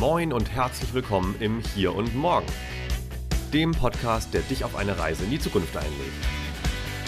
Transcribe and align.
Moin 0.00 0.32
und 0.32 0.50
herzlich 0.50 0.92
willkommen 0.92 1.36
im 1.38 1.60
Hier 1.60 1.94
und 1.94 2.16
Morgen, 2.16 2.46
dem 3.52 3.70
Podcast, 3.70 4.34
der 4.34 4.40
dich 4.42 4.64
auf 4.64 4.74
eine 4.74 4.98
Reise 4.98 5.22
in 5.22 5.30
die 5.30 5.38
Zukunft 5.38 5.76
einlädt. 5.76 5.92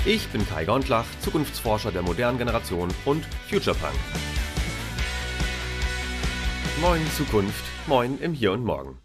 Ich 0.05 0.29
bin 0.29 0.47
Kai 0.47 0.65
Gondlach, 0.65 1.07
Zukunftsforscher 1.21 1.91
der 1.91 2.03
modernen 2.03 2.39
Generation 2.39 2.89
und 3.05 3.25
Futurepunk. 3.51 3.95
Moin 6.81 7.05
Zukunft, 7.17 7.65
moin 7.89 8.19
im 8.21 8.33
Hier 8.33 8.53
und 8.53 8.65
Morgen. 8.65 8.99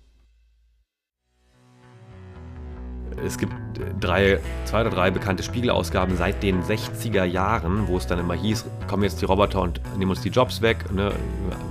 Es 3.26 3.38
gibt 3.38 3.54
drei, 4.00 4.40
zwei 4.66 4.82
oder 4.82 4.92
drei 4.92 5.12
bekannte 5.12 5.44
Spiegelausgaben 5.44 6.18
seit 6.18 6.44
den 6.44 6.64
60er 6.64 7.24
Jahren, 7.24 7.88
wo 7.88 7.98
es 7.98 8.08
dann 8.08 8.20
immer 8.20 8.36
hieß, 8.36 8.66
kommen 8.88 9.04
jetzt 9.04 9.22
die 9.22 9.26
Roboter 9.26 9.62
und 9.62 9.82
nehmen 9.98 10.12
uns 10.12 10.22
die 10.22 10.30
Jobs 10.30 10.62
weg, 10.62 10.92
ne? 10.92 11.12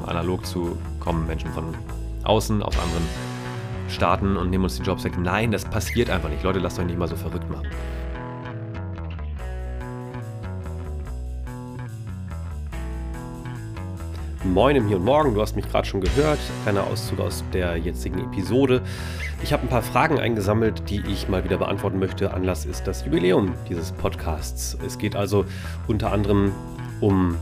analog 0.07 0.45
zu 0.45 0.77
kommen 0.99 1.27
Menschen 1.27 1.51
von 1.53 1.75
außen 2.25 2.63
aus 2.63 2.79
anderen 2.79 3.05
Staaten 3.89 4.37
und 4.37 4.51
nehmen 4.51 4.65
uns 4.65 4.77
die 4.77 4.83
Jobs 4.83 5.05
weg. 5.05 5.19
Nein, 5.19 5.51
das 5.51 5.65
passiert 5.65 6.11
einfach 6.11 6.29
nicht. 6.29 6.43
Leute, 6.43 6.59
lasst 6.59 6.79
euch 6.79 6.87
nicht 6.87 6.99
mal 6.99 7.09
so 7.09 7.17
verrückt 7.17 7.51
machen. 7.51 7.67
Moin 14.43 14.75
im 14.75 14.89
Hier 14.89 14.97
und 14.97 15.05
Morgen, 15.05 15.35
du 15.35 15.43
hast 15.43 15.55
mich 15.55 15.69
gerade 15.69 15.87
schon 15.87 16.01
gehört. 16.01 16.39
Kleiner 16.63 16.85
Auszug 16.85 17.21
aus 17.21 17.45
der 17.53 17.77
jetzigen 17.77 18.21
Episode. 18.21 18.81
Ich 19.43 19.53
habe 19.53 19.63
ein 19.63 19.69
paar 19.69 19.83
Fragen 19.83 20.19
eingesammelt, 20.19 20.89
die 20.89 21.03
ich 21.07 21.29
mal 21.29 21.45
wieder 21.45 21.59
beantworten 21.59 21.99
möchte. 21.99 22.33
Anlass 22.33 22.65
ist 22.65 22.87
das 22.87 23.05
Jubiläum 23.05 23.55
dieses 23.69 23.93
Podcasts. 23.93 24.79
Es 24.85 24.99
geht 24.99 25.15
also 25.15 25.45
unter 25.89 26.11
anderem 26.11 26.53
um 27.01 27.37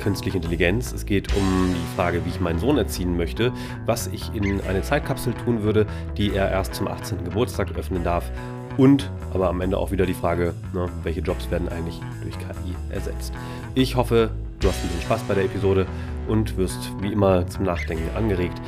künstliche 0.00 0.38
Intelligenz. 0.38 0.92
Es 0.92 1.06
geht 1.06 1.34
um 1.36 1.74
die 1.74 1.96
Frage, 1.96 2.24
wie 2.24 2.30
ich 2.30 2.40
meinen 2.40 2.58
Sohn 2.58 2.78
erziehen 2.78 3.16
möchte, 3.16 3.52
was 3.86 4.08
ich 4.08 4.34
in 4.34 4.60
eine 4.62 4.82
Zeitkapsel 4.82 5.34
tun 5.34 5.62
würde, 5.62 5.86
die 6.16 6.34
er 6.34 6.50
erst 6.50 6.74
zum 6.74 6.88
18. 6.88 7.24
Geburtstag 7.24 7.76
öffnen 7.76 8.02
darf. 8.02 8.30
Und 8.76 9.10
aber 9.34 9.48
am 9.48 9.60
Ende 9.60 9.76
auch 9.78 9.90
wieder 9.90 10.06
die 10.06 10.14
Frage, 10.14 10.54
ne, 10.72 10.88
welche 11.02 11.20
Jobs 11.20 11.50
werden 11.50 11.68
eigentlich 11.68 12.00
durch 12.22 12.38
KI 12.38 12.74
ersetzt. 12.90 13.32
Ich 13.74 13.96
hoffe, 13.96 14.30
du 14.60 14.68
hast 14.68 14.82
ein 14.82 14.88
bisschen 14.88 15.02
Spaß 15.02 15.22
bei 15.24 15.34
der 15.34 15.44
Episode 15.44 15.86
und 16.28 16.56
wirst 16.56 16.90
wie 17.00 17.12
immer 17.12 17.46
zum 17.46 17.64
Nachdenken 17.64 18.08
angeregt 18.16 18.60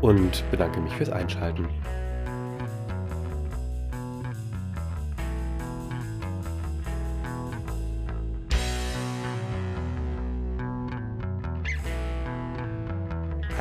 und 0.00 0.44
bedanke 0.50 0.80
mich 0.80 0.92
fürs 0.94 1.10
Einschalten. 1.10 1.66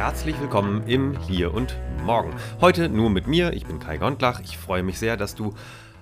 Herzlich 0.06 0.40
willkommen 0.40 0.88
im 0.88 1.20
Hier 1.22 1.52
und 1.52 1.76
Morgen. 2.04 2.32
Heute 2.62 2.90
nur 2.90 3.10
mit 3.10 3.26
mir, 3.26 3.54
ich 3.54 3.66
bin 3.66 3.80
Kai 3.80 3.98
Gondlach. 3.98 4.40
Ich 4.40 4.56
freue 4.56 4.84
mich 4.84 5.00
sehr, 5.00 5.18
dass 5.18 5.34
du 5.34 5.56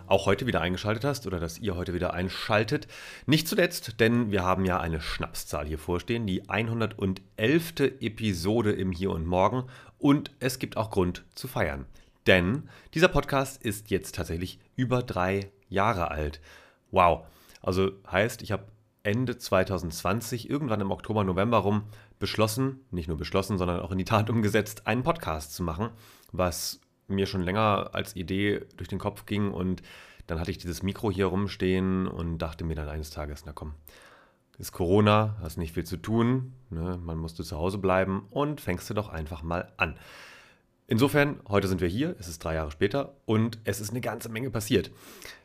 auch 0.08 0.26
heute 0.26 0.46
wieder 0.46 0.60
eingeschaltet 0.60 1.06
hast 1.06 1.26
oder 1.26 1.40
dass 1.40 1.58
ihr 1.58 1.78
heute 1.78 1.94
wieder 1.94 2.14
einschaltet. 2.14 2.88
Nicht 3.28 3.48
zuletzt, 3.48 4.02
denn 4.02 4.30
wir 4.30 4.44
haben 4.44 4.66
ja 4.66 4.78
eine 4.82 5.00
Schnapszahl 5.00 5.66
hier 5.66 5.80
vorstehen, 5.80 6.28
die 6.28 6.50
111. 6.50 7.76
Episode 8.02 8.74
im 8.74 8.92
Hier 8.92 9.10
und 9.10 9.26
Morgen 9.26 9.64
und 10.00 10.32
es 10.42 10.60
gibt 10.60 10.76
auch 10.76 10.92
Grund 10.92 11.24
zu 11.34 11.48
feiern. 11.48 11.86
Denn 12.28 12.68
dieser 12.94 13.08
Podcast 13.08 13.64
ist 13.64 13.90
jetzt 13.90 14.16
tatsächlich 14.16 14.60
über 14.76 15.02
drei 15.02 15.50
Jahre 15.70 16.12
alt. 16.12 16.42
Wow. 16.92 17.26
Also 17.62 17.92
heißt, 18.12 18.42
ich 18.42 18.52
habe 18.52 18.66
Ende 19.04 19.38
2020, 19.38 20.50
irgendwann 20.50 20.82
im 20.82 20.92
Oktober, 20.92 21.24
November 21.24 21.58
rum, 21.58 21.84
beschlossen, 22.20 22.80
nicht 22.90 23.10
nur 23.10 23.18
beschlossen, 23.18 23.58
sondern 23.58 23.82
auch 23.82 23.92
in 23.92 23.98
die 23.98 24.06
Tat 24.06 24.30
umgesetzt, 24.30 24.88
einen 24.88 25.04
Podcast 25.04 25.54
zu 25.54 25.62
machen, 25.62 25.90
was 26.32 26.80
mir 27.08 27.26
schon 27.26 27.42
länger 27.42 27.90
als 27.94 28.16
Idee 28.16 28.66
durch 28.78 28.90
den 28.90 29.00
Kopf 29.00 29.26
ging 29.26 29.52
und 29.52 29.84
dann 30.28 30.40
hatte 30.40 30.52
ich 30.52 30.58
dieses 30.58 30.84
Mikro 30.84 31.12
hier 31.12 31.26
rumstehen 31.26 32.08
und 32.08 32.38
dachte 32.38 32.64
mir 32.64 32.76
dann 32.76 32.88
eines 32.88 33.10
Tages, 33.10 33.44
na 33.46 33.52
komm, 33.52 33.74
ist 34.58 34.72
Corona, 34.72 35.36
hast 35.42 35.58
nicht 35.58 35.74
viel 35.74 35.84
zu 35.84 35.98
tun, 35.98 36.54
ne? 36.70 36.98
man 37.04 37.18
musste 37.18 37.44
zu 37.44 37.58
Hause 37.58 37.78
bleiben 37.78 38.28
und 38.30 38.62
fängst 38.62 38.90
du 38.90 38.94
doch 38.94 39.10
einfach 39.10 39.44
mal 39.44 39.72
an. 39.78 39.98
Insofern, 40.88 41.40
heute 41.48 41.68
sind 41.68 41.82
wir 41.82 41.88
hier, 41.88 42.16
es 42.20 42.28
ist 42.28 42.44
drei 42.44 42.56
Jahre 42.56 42.72
später 42.72 43.16
und 43.26 43.58
es 43.64 43.80
ist 43.80 43.92
eine 43.92 44.02
ganze 44.02 44.30
Menge 44.30 44.50
passiert. 44.50 44.92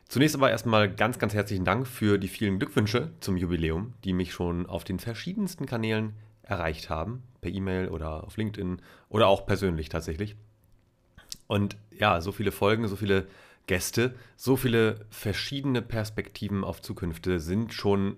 Zunächst 0.09 0.35
aber 0.35 0.49
erstmal 0.49 0.91
ganz, 0.91 1.19
ganz 1.19 1.35
herzlichen 1.35 1.65
Dank 1.65 1.87
für 1.87 2.17
die 2.17 2.29
vielen 2.29 2.57
Glückwünsche 2.57 3.11
zum 3.19 3.37
Jubiläum, 3.37 3.93
die 4.03 4.13
mich 4.13 4.33
schon 4.33 4.65
auf 4.65 4.83
den 4.83 4.97
verschiedensten 4.97 5.67
Kanälen 5.67 6.13
erreicht 6.41 6.89
haben, 6.89 7.21
per 7.41 7.51
E-Mail 7.51 7.89
oder 7.89 8.23
auf 8.23 8.35
LinkedIn 8.35 8.81
oder 9.09 9.27
auch 9.27 9.45
persönlich 9.45 9.87
tatsächlich. 9.87 10.35
Und 11.45 11.77
ja, 11.91 12.21
so 12.21 12.31
viele 12.31 12.51
Folgen, 12.51 12.87
so 12.87 12.95
viele 12.95 13.27
Gäste, 13.67 14.15
so 14.35 14.55
viele 14.55 15.05
verschiedene 15.11 15.83
Perspektiven 15.83 16.63
auf 16.63 16.81
Zukünfte 16.81 17.39
sind 17.39 17.71
schon 17.71 18.17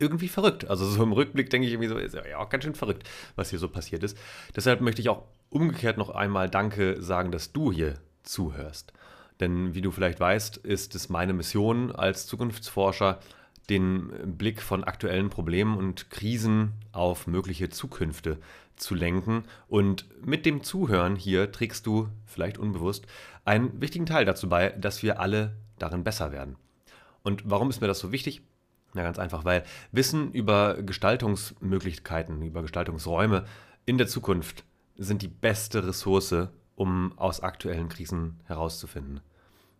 irgendwie 0.00 0.28
verrückt. 0.28 0.68
Also 0.68 0.86
so 0.86 1.04
im 1.04 1.12
Rückblick 1.12 1.50
denke 1.50 1.68
ich 1.68 1.72
irgendwie 1.72 1.88
so, 1.88 1.98
ist 1.98 2.16
ja 2.16 2.38
auch 2.38 2.48
ganz 2.48 2.64
schön 2.64 2.74
verrückt, 2.74 3.08
was 3.36 3.50
hier 3.50 3.60
so 3.60 3.68
passiert 3.68 4.02
ist. 4.02 4.18
Deshalb 4.56 4.80
möchte 4.80 5.00
ich 5.00 5.08
auch 5.08 5.22
umgekehrt 5.50 5.98
noch 5.98 6.10
einmal 6.10 6.50
Danke 6.50 7.00
sagen, 7.00 7.30
dass 7.30 7.52
du 7.52 7.70
hier 7.70 7.94
zuhörst. 8.24 8.92
Denn 9.40 9.74
wie 9.74 9.80
du 9.80 9.90
vielleicht 9.90 10.20
weißt, 10.20 10.56
ist 10.58 10.94
es 10.94 11.08
meine 11.08 11.32
Mission 11.32 11.92
als 11.92 12.26
Zukunftsforscher, 12.26 13.20
den 13.68 14.36
Blick 14.38 14.62
von 14.62 14.82
aktuellen 14.84 15.30
Problemen 15.30 15.76
und 15.76 16.10
Krisen 16.10 16.72
auf 16.92 17.26
mögliche 17.26 17.68
Zukünfte 17.68 18.38
zu 18.76 18.94
lenken. 18.94 19.44
Und 19.68 20.06
mit 20.24 20.46
dem 20.46 20.62
Zuhören 20.62 21.16
hier 21.16 21.52
trägst 21.52 21.86
du, 21.86 22.08
vielleicht 22.26 22.58
unbewusst, 22.58 23.06
einen 23.44 23.80
wichtigen 23.80 24.06
Teil 24.06 24.24
dazu 24.24 24.48
bei, 24.48 24.70
dass 24.70 25.02
wir 25.02 25.20
alle 25.20 25.56
darin 25.78 26.04
besser 26.04 26.32
werden. 26.32 26.56
Und 27.22 27.42
warum 27.44 27.70
ist 27.70 27.80
mir 27.80 27.86
das 27.86 27.98
so 27.98 28.12
wichtig? 28.12 28.42
Na 28.94 29.02
ganz 29.02 29.18
einfach, 29.18 29.44
weil 29.44 29.64
Wissen 29.92 30.32
über 30.32 30.82
Gestaltungsmöglichkeiten, 30.82 32.42
über 32.42 32.62
Gestaltungsräume 32.62 33.44
in 33.84 33.98
der 33.98 34.06
Zukunft 34.06 34.64
sind 34.96 35.22
die 35.22 35.28
beste 35.28 35.86
Ressource, 35.86 36.48
um 36.74 37.16
aus 37.18 37.40
aktuellen 37.40 37.88
Krisen 37.88 38.40
herauszufinden. 38.44 39.20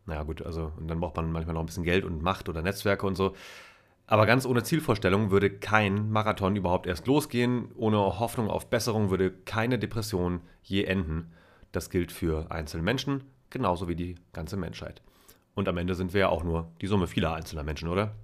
Naja 0.08 0.22
gut, 0.22 0.40
also 0.40 0.72
und 0.78 0.88
dann 0.88 1.00
braucht 1.00 1.16
man 1.16 1.30
manchmal 1.30 1.52
noch 1.52 1.60
ein 1.60 1.66
bisschen 1.66 1.84
Geld 1.84 2.06
und 2.06 2.22
Macht 2.22 2.48
oder 2.48 2.62
Netzwerke 2.62 3.06
und 3.06 3.14
so. 3.14 3.34
Aber 4.06 4.24
ganz 4.24 4.46
ohne 4.46 4.62
Zielvorstellung 4.62 5.30
würde 5.30 5.50
kein 5.50 6.10
Marathon 6.10 6.56
überhaupt 6.56 6.86
erst 6.86 7.06
losgehen. 7.06 7.70
Ohne 7.76 7.98
Hoffnung 7.98 8.48
auf 8.48 8.70
Besserung 8.70 9.10
würde 9.10 9.30
keine 9.30 9.78
Depression 9.78 10.40
je 10.62 10.84
enden. 10.84 11.30
Das 11.72 11.90
gilt 11.90 12.10
für 12.10 12.50
einzelne 12.50 12.82
Menschen 12.82 13.24
genauso 13.50 13.86
wie 13.86 13.96
die 13.96 14.14
ganze 14.32 14.56
Menschheit. 14.56 15.02
Und 15.54 15.68
am 15.68 15.76
Ende 15.76 15.94
sind 15.94 16.14
wir 16.14 16.20
ja 16.22 16.28
auch 16.30 16.42
nur 16.42 16.70
die 16.80 16.86
Summe 16.86 17.06
vieler 17.06 17.34
einzelner 17.34 17.62
Menschen, 17.62 17.88
oder? 17.88 18.14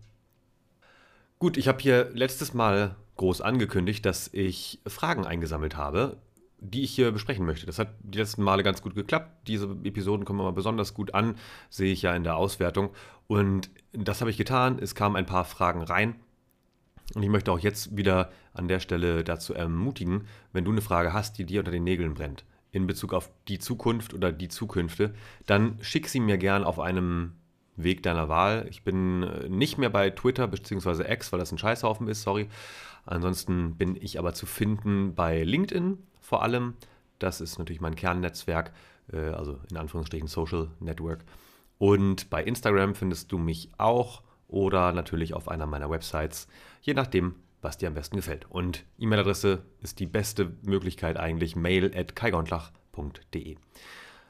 Gut, 1.39 1.59
ich 1.59 1.69
habe 1.69 1.81
hier 1.81 2.11
letztes 2.15 2.55
Mal 2.55 2.97
groß 3.17 3.43
angekündigt, 3.43 4.07
dass 4.07 4.29
ich 4.33 4.81
Fragen 4.87 5.27
eingesammelt 5.27 5.77
habe, 5.77 6.17
die 6.65 6.83
ich 6.83 6.95
hier 6.95 7.13
besprechen 7.13 7.45
möchte. 7.45 7.67
Das 7.67 7.79
hat 7.79 7.95
die 8.03 8.19
letzten 8.19 8.43
Male 8.43 8.63
ganz 8.63 8.83
gut 8.83 8.95
geklappt. 8.95 9.47
Diese 9.47 9.67
Episoden 9.85 10.25
kommen 10.25 10.41
immer 10.41 10.53
besonders 10.53 10.95
gut 10.95 11.15
an, 11.15 11.37
sehe 11.69 11.93
ich 11.93 12.03
ja 12.03 12.15
in 12.15 12.25
der 12.25 12.37
Auswertung. 12.37 12.91
Und 13.27 13.71
das 13.93 14.21
habe 14.21 14.31
ich 14.31 14.37
getan. 14.37 14.79
Es 14.81 14.95
kamen 14.95 15.17
ein 15.17 15.27
paar 15.27 15.45
Fragen 15.45 15.83
rein. 15.83 16.17
Und 17.15 17.23
ich 17.23 17.29
möchte 17.29 17.53
auch 17.53 17.59
jetzt 17.59 17.97
wieder 17.97 18.31
an 18.55 18.67
der 18.67 18.81
Stelle 18.81 19.25
dazu 19.25 19.53
ermutigen, 19.53 20.27
wenn 20.53 20.65
du 20.65 20.73
eine 20.73 20.81
Frage 20.81 21.13
hast, 21.13 21.39
die 21.39 21.45
dir 21.45 21.61
unter 21.61 21.71
den 21.71 21.85
Nägeln 21.85 22.15
brennt, 22.15 22.45
in 22.73 22.87
Bezug 22.87 23.13
auf 23.13 23.31
die 23.47 23.59
Zukunft 23.59 24.15
oder 24.15 24.33
die 24.33 24.49
Zukünfte, 24.49 25.15
dann 25.45 25.79
schick 25.83 26.09
sie 26.09 26.21
mir 26.21 26.39
gern 26.39 26.65
auf 26.65 26.81
einem 26.81 27.33
Weg 27.77 28.03
deiner 28.03 28.29
Wahl. 28.29 28.67
Ich 28.71 28.85
bin 28.85 29.23
äh, 29.23 29.49
nicht 29.49 29.79
mehr 29.79 29.91
bei 29.91 30.11
Twitter 30.11 30.47
bzw. 30.47 31.13
X, 31.13 31.33
weil 31.33 31.41
das 31.41 31.53
ein 31.53 31.59
Scheißhaufen 31.59 32.09
ist, 32.09 32.23
sorry. 32.23 32.49
Ansonsten 33.05 33.77
bin 33.77 33.97
ich 33.97 34.19
aber 34.19 34.33
zu 34.33 34.47
finden 34.47 35.15
bei 35.15 35.43
LinkedIn 35.43 35.99
vor 36.25 36.43
allem. 36.43 36.75
Das 37.19 37.41
ist 37.41 37.59
natürlich 37.59 37.81
mein 37.81 37.95
Kernnetzwerk, 37.95 38.73
äh, 39.13 39.29
also 39.31 39.61
in 39.71 39.77
Anführungsstrichen 39.77 40.27
Social 40.27 40.71
Network. 40.81 41.25
Und 41.79 42.31
bei 42.31 42.43
Instagram 42.43 42.95
findest 42.95 43.31
du 43.31 43.39
mich 43.39 43.71
auch 43.77 44.23
oder 44.49 44.93
natürlich 44.93 45.35
auf 45.35 45.49
einer 45.49 45.67
meiner 45.67 45.91
Websites, 45.91 46.49
je 46.81 46.95
nachdem, 46.95 47.35
was 47.61 47.79
dir 47.79 47.89
am 47.89 47.95
besten 47.95 48.17
gefällt. 48.17 48.47
Und 48.51 48.85
E-Mail-Adresse 48.99 49.65
ist 49.81 50.01
die 50.01 50.07
beste 50.07 50.57
Möglichkeit 50.63 51.19
eigentlich 51.19 51.57
mail 51.57 51.93
at 51.95 52.17
kaigontlach.de. 52.17 53.57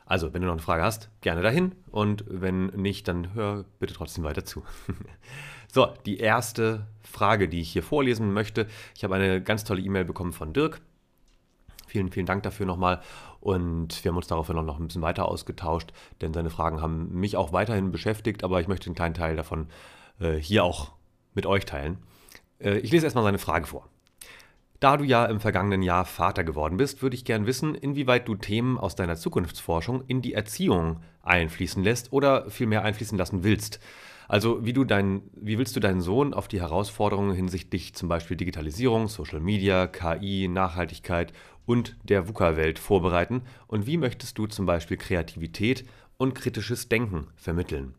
Also, 0.07 0.35
wenn 0.35 0.43
du 0.43 0.47
noch 0.47 0.55
eine 0.55 0.63
Frage 0.63 0.83
hast, 0.83 1.11
gerne 1.21 1.43
dahin 1.43 1.73
und 1.91 2.25
wenn 2.29 2.67
nicht, 2.67 3.09
dann 3.09 3.35
hör 3.35 3.65
bitte 3.79 3.95
trotzdem 3.95 4.25
weiter 4.25 4.45
zu. 4.45 4.63
so, 5.73 5.95
die 6.05 6.19
erste 6.19 6.87
Frage, 7.03 7.49
die 7.49 7.61
ich 7.61 7.73
hier 7.73 7.83
vorlesen 7.83 8.33
möchte. 8.33 8.67
Ich 8.95 9.05
habe 9.05 9.15
eine 9.15 9.43
ganz 9.43 9.65
tolle 9.65 9.81
E-Mail 9.81 10.05
bekommen 10.05 10.33
von 10.33 10.53
Dirk. 10.53 10.81
Vielen, 11.95 12.11
vielen 12.11 12.27
Dank 12.27 12.43
dafür 12.43 12.67
nochmal. 12.67 13.01
Und 13.39 14.03
wir 14.03 14.09
haben 14.11 14.17
uns 14.17 14.27
daraufhin 14.27 14.57
noch 14.57 14.81
ein 14.81 14.87
bisschen 14.89 15.01
weiter 15.01 15.29
ausgetauscht, 15.29 15.93
denn 16.21 16.35
seine 16.35 16.51
Fragen 16.51 16.83
haben 16.83 17.21
mich 17.21 17.37
auch 17.37 17.53
weiterhin 17.53 17.93
beschäftigt, 17.93 18.43
aber 18.43 18.61
ich 18.61 18.67
möchte 18.67 18.87
einen 18.87 18.97
kleinen 18.97 19.15
Teil 19.15 19.37
davon 19.37 19.69
äh, 20.19 20.33
hier 20.33 20.65
auch 20.65 20.91
mit 21.35 21.47
euch 21.47 21.67
teilen. 21.67 21.99
Äh, 22.59 22.79
ich 22.79 22.91
lese 22.91 23.07
erstmal 23.07 23.23
seine 23.23 23.39
Frage 23.39 23.67
vor. 23.67 23.89
Da 24.81 24.97
du 24.97 25.05
ja 25.05 25.25
im 25.27 25.39
vergangenen 25.39 25.83
Jahr 25.83 26.05
Vater 26.05 26.43
geworden 26.43 26.79
bist, 26.79 27.01
würde 27.01 27.15
ich 27.15 27.25
gern 27.25 27.47
wissen, 27.47 27.77
inwieweit 27.77 28.27
du 28.27 28.35
Themen 28.35 28.77
aus 28.77 28.97
deiner 28.97 29.15
Zukunftsforschung 29.15 30.03
in 30.09 30.21
die 30.21 30.35
Erziehung 30.35 30.99
einfließen 31.23 31.85
lässt 31.85 32.13
oder 32.13 32.51
vielmehr 32.51 32.83
einfließen 32.83 33.17
lassen 33.17 33.45
willst. 33.45 33.79
Also 34.29 34.65
wie, 34.65 34.73
du 34.73 34.85
dein, 34.85 35.23
wie 35.35 35.59
willst 35.59 35.77
du 35.77 35.81
deinen 35.81 36.01
Sohn 36.01 36.33
auf 36.35 36.49
die 36.49 36.61
Herausforderungen 36.61 37.35
hinsichtlich 37.35 37.95
zum 37.95 38.09
Beispiel 38.09 38.37
Digitalisierung, 38.37 39.09
Social 39.09 39.41
Media, 39.41 39.87
KI, 39.87 40.49
Nachhaltigkeit 40.49 41.33
und 41.67 41.97
der 42.03 42.29
VUCA-Welt 42.29 42.79
vorbereiten 42.79 43.43
und 43.67 43.87
wie 43.87 43.97
möchtest 43.97 44.39
du 44.39 44.47
zum 44.47 44.67
Beispiel 44.67 44.97
Kreativität 44.97 45.85
und 46.17 46.35
kritisches 46.35 46.89
Denken 46.89 47.29
vermitteln? 47.37 47.95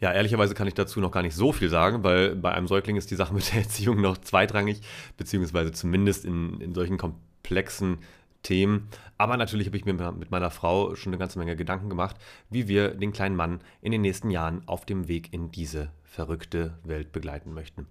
Ja, 0.00 0.12
ehrlicherweise 0.12 0.54
kann 0.54 0.66
ich 0.66 0.74
dazu 0.74 1.00
noch 1.00 1.12
gar 1.12 1.22
nicht 1.22 1.34
so 1.34 1.52
viel 1.52 1.70
sagen, 1.70 2.04
weil 2.04 2.36
bei 2.36 2.52
einem 2.52 2.66
Säugling 2.66 2.96
ist 2.96 3.10
die 3.10 3.14
Sache 3.14 3.32
mit 3.34 3.52
der 3.52 3.62
Erziehung 3.62 4.00
noch 4.00 4.18
zweitrangig, 4.18 4.80
beziehungsweise 5.16 5.72
zumindest 5.72 6.24
in, 6.24 6.60
in 6.60 6.74
solchen 6.74 6.98
komplexen 6.98 7.98
Themen. 8.42 8.88
Aber 9.16 9.36
natürlich 9.36 9.66
habe 9.66 9.76
ich 9.76 9.84
mir 9.84 9.94
mit 9.94 10.30
meiner 10.30 10.50
Frau 10.50 10.94
schon 10.94 11.12
eine 11.12 11.18
ganze 11.18 11.38
Menge 11.38 11.56
Gedanken 11.56 11.88
gemacht, 11.88 12.16
wie 12.50 12.68
wir 12.68 12.90
den 12.90 13.12
kleinen 13.12 13.36
Mann 13.36 13.60
in 13.80 13.92
den 13.92 14.02
nächsten 14.02 14.30
Jahren 14.30 14.62
auf 14.66 14.84
dem 14.84 15.08
Weg 15.08 15.32
in 15.32 15.50
diese 15.50 15.90
verrückte 16.02 16.78
Welt 16.84 17.10
begleiten 17.10 17.54
möchten. 17.54 17.86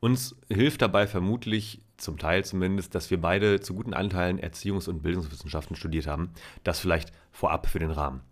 Uns 0.00 0.36
hilft 0.48 0.82
dabei 0.82 1.06
vermutlich, 1.06 1.82
zum 1.98 2.16
Teil 2.16 2.44
zumindest, 2.44 2.94
dass 2.94 3.10
wir 3.10 3.20
beide 3.20 3.60
zu 3.60 3.74
guten 3.74 3.92
Anteilen 3.92 4.40
Erziehungs- 4.40 4.88
und 4.88 5.02
Bildungswissenschaften 5.02 5.76
studiert 5.76 6.06
haben. 6.06 6.30
Das 6.64 6.80
vielleicht 6.80 7.12
vorab 7.32 7.66
für 7.66 7.78
den 7.78 7.90
Rahmen. 7.90 8.22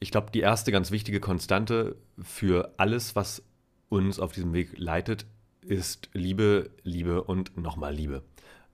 Ich 0.00 0.10
glaube, 0.10 0.30
die 0.32 0.40
erste 0.40 0.72
ganz 0.72 0.90
wichtige 0.90 1.20
Konstante 1.20 1.96
für 2.22 2.74
alles, 2.76 3.16
was 3.16 3.42
uns 3.88 4.18
auf 4.18 4.32
diesem 4.32 4.52
Weg 4.52 4.78
leitet, 4.78 5.26
ist 5.60 6.10
Liebe, 6.12 6.70
Liebe 6.82 7.22
und 7.22 7.56
nochmal 7.56 7.94
Liebe. 7.94 8.22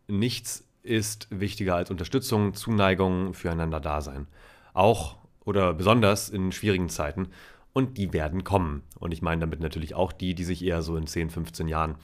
Nichts 0.08 0.66
ist 0.82 1.28
wichtiger 1.30 1.76
als 1.76 1.90
Unterstützung, 1.90 2.54
Zuneigung, 2.54 3.34
füreinander 3.34 3.80
Dasein. 3.80 4.26
Auch 4.72 5.18
oder 5.44 5.74
besonders 5.74 6.28
in 6.28 6.52
schwierigen 6.52 6.88
Zeiten. 6.88 7.28
Und 7.72 7.96
die 7.98 8.12
werden 8.12 8.44
kommen. 8.44 8.82
Und 8.98 9.12
ich 9.12 9.22
meine 9.22 9.40
damit 9.40 9.60
natürlich 9.60 9.94
auch 9.94 10.12
die, 10.12 10.34
die 10.34 10.44
sich 10.44 10.64
eher 10.64 10.82
so 10.82 10.96
in 10.96 11.06
10, 11.06 11.30
15 11.30 11.68
Jahren 11.68 11.96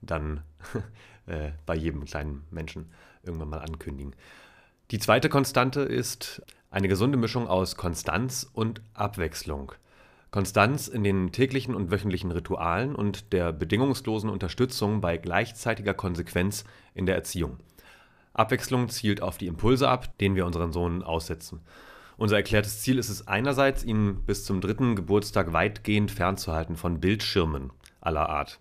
dann 0.00 0.42
äh, 1.28 1.52
bei 1.66 1.74
jedem 1.74 2.04
kleinen 2.04 2.44
Menschen 2.50 2.90
irgendwann 3.22 3.50
mal 3.50 3.60
ankündigen. 3.60 4.14
Die 4.90 4.98
zweite 4.98 5.28
Konstante 5.28 5.80
ist 5.80 6.42
eine 6.70 6.88
gesunde 6.88 7.18
Mischung 7.18 7.46
aus 7.46 7.76
Konstanz 7.76 8.48
und 8.52 8.80
Abwechslung. 8.94 9.72
Konstanz 10.30 10.88
in 10.88 11.04
den 11.04 11.32
täglichen 11.32 11.74
und 11.74 11.90
wöchentlichen 11.90 12.30
Ritualen 12.30 12.94
und 12.94 13.32
der 13.32 13.52
bedingungslosen 13.52 14.28
Unterstützung 14.28 15.00
bei 15.00 15.16
gleichzeitiger 15.16 15.94
Konsequenz 15.94 16.64
in 16.94 17.06
der 17.06 17.14
Erziehung. 17.14 17.58
Abwechslung 18.34 18.88
zielt 18.88 19.22
auf 19.22 19.38
die 19.38 19.46
Impulse 19.46 19.88
ab, 19.88 20.16
denen 20.18 20.36
wir 20.36 20.46
unseren 20.46 20.72
Sohn 20.72 21.02
aussetzen. 21.02 21.60
Unser 22.18 22.36
erklärtes 22.36 22.80
Ziel 22.82 22.98
ist 22.98 23.08
es 23.08 23.26
einerseits, 23.26 23.84
ihn 23.84 24.22
bis 24.26 24.44
zum 24.44 24.60
dritten 24.60 24.96
Geburtstag 24.96 25.52
weitgehend 25.52 26.10
fernzuhalten 26.10 26.76
von 26.76 27.00
Bildschirmen 27.00 27.70
aller 28.00 28.28
Art. 28.28 28.60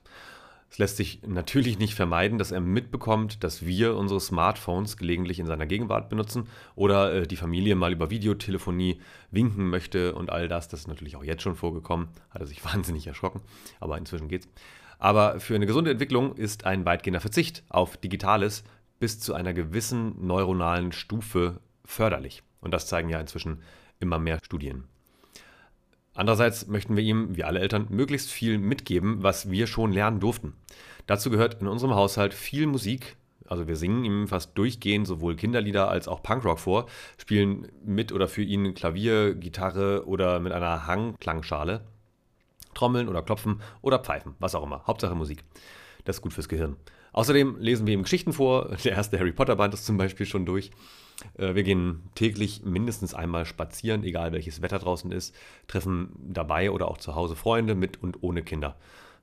Es 0.70 0.78
lässt 0.80 0.98
sich 0.98 1.22
natürlich 1.26 1.80
nicht 1.80 1.96
vermeiden, 1.96 2.38
dass 2.38 2.52
er 2.52 2.60
mitbekommt, 2.60 3.44
dass 3.44 3.66
wir 3.66 3.96
unsere 3.96 4.20
Smartphones 4.20 4.98
gelegentlich 4.98 5.40
in 5.40 5.46
seiner 5.46 5.66
Gegenwart 5.66 6.10
benutzen 6.10 6.48
oder 6.76 7.14
äh, 7.14 7.28
die 7.28 7.38
Familie 7.38 7.76
mal 7.76 7.94
über 7.94 8.10
Videotelefonie 8.10 9.00
winken 9.32 9.70
möchte 9.70 10.14
und 10.14 10.30
all 10.30 10.48
das. 10.48 10.68
Das 10.68 10.82
ist 10.82 10.88
natürlich 10.88 11.16
auch 11.16 11.24
jetzt 11.24 11.42
schon 11.42 11.56
vorgekommen. 11.56 12.10
Hat 12.30 12.42
er 12.42 12.48
sich 12.48 12.64
wahnsinnig 12.74 13.08
erschrocken, 13.08 13.42
aber 13.80 13.98
inzwischen 13.98 14.28
geht's. 14.28 14.50
Aber 15.00 15.40
für 15.40 15.56
eine 15.56 15.68
gesunde 15.68 15.92
Entwicklung 15.92 16.36
ist 16.36 16.66
ein 16.66 16.86
weitgehender 16.86 17.22
Verzicht 17.22 17.64
auf 17.70 17.98
Digitales 17.98 18.64
bis 19.00 19.20
zu 19.20 19.36
einer 19.36 19.54
gewissen 19.54 20.26
neuronalen 20.26 20.92
Stufe 20.92 21.62
förderlich. 21.86 22.44
Und 22.62 22.72
das 22.72 22.88
zeigen 22.88 23.10
ja 23.10 23.20
inzwischen 23.20 23.62
immer 24.00 24.20
mehr 24.20 24.40
Studien. 24.44 24.86
Andererseits 26.18 26.66
möchten 26.66 26.98
wir 26.98 27.04
ihm, 27.04 27.38
wie 27.38 27.44
alle 27.44 27.60
Eltern, 27.60 27.86
möglichst 27.90 28.32
viel 28.32 28.58
mitgeben, 28.58 29.22
was 29.22 29.52
wir 29.52 29.68
schon 29.68 29.94
lernen 29.94 30.20
durften. 30.20 30.54
Dazu 31.06 31.30
gehört 31.30 31.62
in 31.62 31.68
unserem 31.68 31.94
Haushalt 31.94 32.34
viel 32.34 32.66
Musik. 32.66 33.18
Also 33.46 33.68
wir 33.68 33.76
singen 33.76 34.04
ihm 34.04 34.28
fast 34.28 34.58
durchgehend 34.58 35.06
sowohl 35.06 35.36
Kinderlieder 35.36 35.90
als 35.90 36.08
auch 36.08 36.24
Punkrock 36.24 36.58
vor, 36.58 36.88
spielen 37.20 37.68
mit 37.86 38.12
oder 38.12 38.28
für 38.28 38.42
ihn 38.42 38.74
Klavier, 38.74 39.36
Gitarre 39.36 40.08
oder 40.08 40.40
mit 40.40 40.54
einer 40.54 40.88
Hangklangschale, 40.88 41.82
trommeln 42.74 43.10
oder 43.10 43.22
klopfen 43.22 43.62
oder 43.84 44.00
pfeifen, 44.00 44.34
was 44.40 44.56
auch 44.56 44.64
immer. 44.64 44.88
Hauptsache 44.88 45.14
Musik. 45.14 45.44
Das 46.04 46.18
ist 46.18 46.22
gut 46.24 46.34
fürs 46.34 46.50
Gehirn. 46.50 46.78
Außerdem 47.14 47.58
lesen 47.60 47.86
wir 47.86 47.94
ihm 47.94 48.02
Geschichten 48.02 48.34
vor. 48.34 48.76
Der 48.84 48.94
erste 48.94 49.20
Harry 49.20 49.34
Potter 49.34 49.56
Band 49.56 49.76
ist 49.76 49.86
zum 49.86 49.98
Beispiel 49.98 50.26
schon 50.26 50.48
durch. 50.48 50.72
Äh, 51.38 51.56
wir 51.56 51.64
gehen 51.64 52.10
täglich 52.16 52.64
mindestens 52.64 53.14
einmal 53.14 53.46
spazieren, 53.46 54.04
egal 54.04 54.32
welches 54.32 54.62
Wetter 54.62 54.80
draußen 54.80 55.12
ist, 55.12 55.36
treffen 55.68 56.10
dabei 56.18 56.72
oder 56.72 56.88
auch 56.88 56.98
zu 56.98 57.16
Hause 57.16 57.36
Freunde 57.36 57.76
mit 57.76 58.02
und 58.02 58.24
ohne 58.24 58.44
Kinder. 58.44 58.76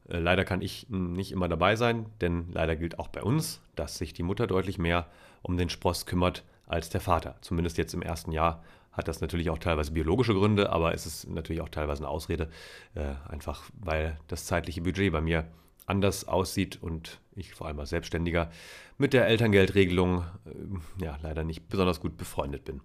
Äh, 0.08 0.18
leider 0.18 0.44
kann 0.44 0.62
ich 0.62 0.88
nicht 0.88 1.32
immer 1.32 1.48
dabei 1.48 1.76
sein, 1.76 2.06
denn 2.20 2.46
leider 2.52 2.76
gilt 2.76 2.98
auch 2.98 3.08
bei 3.08 3.22
uns, 3.22 3.60
dass 3.76 3.98
sich 3.98 4.12
die 4.12 4.22
Mutter 4.22 4.46
deutlich 4.46 4.78
mehr 4.78 5.06
um 5.42 5.56
den 5.56 5.68
Spross 5.68 6.06
kümmert 6.06 6.44
als 6.66 6.88
der 6.90 7.00
Vater. 7.00 7.36
Zumindest 7.40 7.78
jetzt 7.78 7.94
im 7.94 8.02
ersten 8.02 8.32
Jahr 8.32 8.62
hat 8.92 9.08
das 9.08 9.20
natürlich 9.20 9.50
auch 9.50 9.58
teilweise 9.58 9.92
biologische 9.92 10.34
Gründe, 10.34 10.70
aber 10.70 10.94
es 10.94 11.04
ist 11.04 11.28
natürlich 11.28 11.62
auch 11.62 11.68
teilweise 11.68 12.02
eine 12.02 12.08
Ausrede, 12.08 12.48
äh, 12.94 13.14
einfach 13.28 13.62
weil 13.80 14.18
das 14.28 14.46
zeitliche 14.46 14.82
Budget 14.82 15.12
bei 15.12 15.20
mir 15.20 15.46
anders 15.86 16.26
aussieht 16.26 16.82
und 16.82 17.20
ich 17.34 17.54
vor 17.54 17.66
allem 17.66 17.78
als 17.78 17.90
Selbstständiger 17.90 18.50
mit 18.98 19.12
der 19.12 19.26
Elterngeldregelung 19.26 20.24
äh, 20.46 21.04
ja 21.04 21.18
leider 21.22 21.44
nicht 21.44 21.68
besonders 21.68 22.00
gut 22.00 22.16
befreundet 22.16 22.64
bin. 22.64 22.80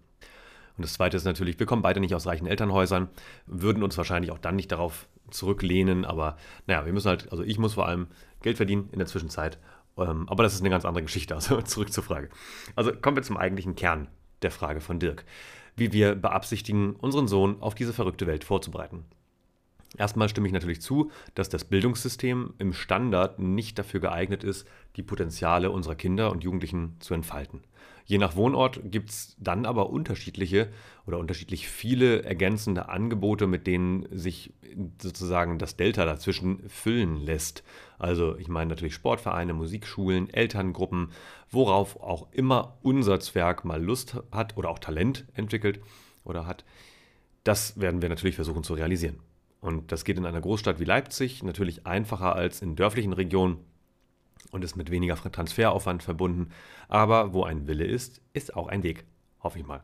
Und 0.78 0.84
das 0.84 0.94
Zweite 0.94 1.18
ist 1.18 1.26
natürlich, 1.26 1.60
wir 1.60 1.66
kommen 1.66 1.82
beide 1.82 2.00
nicht 2.00 2.16
aus 2.16 2.26
reichen 2.26 2.48
Elternhäusern, 2.48 3.10
würden 3.46 3.84
uns 3.84 3.98
wahrscheinlich 3.98 4.32
auch 4.32 4.38
dann 4.38 4.56
nicht 4.56 4.72
darauf 4.72 5.10
zurücklehnen, 5.30 6.06
aber 6.06 6.38
naja, 6.68 6.86
wir 6.86 6.94
müssen 6.94 7.10
halt, 7.10 7.32
also 7.32 7.44
ich 7.44 7.60
muss 7.60 7.74
vor 7.74 7.88
allem 7.88 8.08
Geld 8.42 8.58
verdienen 8.58 8.88
in 8.94 9.00
der 9.00 9.08
Zwischenzeit, 9.08 9.60
ähm, 9.98 10.28
aber 10.30 10.44
das 10.44 10.54
ist 10.54 10.62
eine 10.62 10.70
ganz 10.70 10.86
andere 10.86 11.04
Geschichte, 11.04 11.36
also 11.36 11.62
zurück 11.64 11.92
zur 11.92 12.04
Frage. 12.04 12.30
Also 12.76 12.94
kommen 12.94 13.18
wir 13.18 13.24
zum 13.24 13.36
eigentlichen 13.38 13.76
Kern 13.76 14.08
der 14.42 14.52
Frage 14.52 14.80
von 14.80 15.00
Dirk, 15.00 15.26
wie 15.76 15.92
wir 15.92 16.16
beabsichtigen, 16.16 16.96
unseren 16.96 17.28
Sohn 17.28 17.62
auf 17.62 17.76
diese 17.76 17.92
verrückte 17.92 18.26
Welt 18.26 18.46
vorzubereiten. 18.46 19.04
Erstmal 19.98 20.30
stimme 20.30 20.48
ich 20.48 20.54
natürlich 20.54 20.82
zu, 20.82 21.12
dass 21.34 21.50
das 21.50 21.66
Bildungssystem 21.66 22.54
im 22.60 22.74
Standard 22.74 23.40
nicht 23.40 23.80
dafür 23.80 24.00
geeignet 24.00 24.44
ist, 24.44 24.68
die 24.96 25.04
Potenziale 25.04 25.72
unserer 25.72 25.96
Kinder 25.96 26.32
und 26.32 26.44
Jugendlichen 26.44 26.96
zu 27.00 27.14
entfalten. 27.14 27.62
Je 28.06 28.18
nach 28.18 28.36
Wohnort 28.36 28.82
gibt 28.86 29.12
es 29.12 29.36
dann 29.40 29.68
aber 29.68 29.92
unterschiedliche 29.92 30.70
oder 31.06 31.20
unterschiedlich 31.20 31.70
viele 31.70 32.24
ergänzende 32.24 32.90
Angebote, 32.90 33.46
mit 33.46 33.68
denen 33.68 34.08
sich 34.12 34.52
sozusagen 35.00 35.60
das 35.60 35.76
Delta 35.76 36.06
dazwischen 36.06 36.68
füllen 36.70 37.18
lässt. 37.18 37.64
Also 38.00 38.36
ich 38.38 38.48
meine 38.48 38.70
natürlich 38.70 38.96
Sportvereine, 38.96 39.54
Musikschulen, 39.54 40.30
Elterngruppen, 40.30 41.12
worauf 41.52 42.02
auch 42.02 42.32
immer 42.32 42.78
unser 42.82 43.20
Zwerg 43.20 43.64
mal 43.64 43.84
Lust 43.84 44.18
hat 44.32 44.58
oder 44.58 44.70
auch 44.70 44.80
Talent 44.80 45.26
entwickelt 45.34 45.80
oder 46.24 46.48
hat. 46.48 46.66
Das 47.44 47.80
werden 47.80 48.02
wir 48.02 48.10
natürlich 48.10 48.36
versuchen 48.36 48.64
zu 48.64 48.74
realisieren. 48.74 49.20
Und 49.62 49.92
das 49.92 50.06
geht 50.06 50.18
in 50.18 50.26
einer 50.26 50.42
Großstadt 50.42 50.80
wie 50.80 50.86
Leipzig 50.86 51.44
natürlich 51.44 51.86
einfacher 51.86 52.36
als 52.36 52.62
in 52.62 52.76
dörflichen 52.76 53.14
Regionen 53.14 53.58
und 54.52 54.64
ist 54.64 54.76
mit 54.76 54.90
weniger 54.90 55.16
Transferaufwand 55.16 56.04
verbunden. 56.04 56.50
Aber 56.88 57.34
wo 57.34 57.44
ein 57.44 57.68
Wille 57.68 57.86
ist, 57.86 58.22
ist 58.34 58.56
auch 58.56 58.68
ein 58.68 58.84
Weg. 58.84 59.04
Hoffe 59.42 59.60
ich 59.60 59.66
mal. 59.66 59.84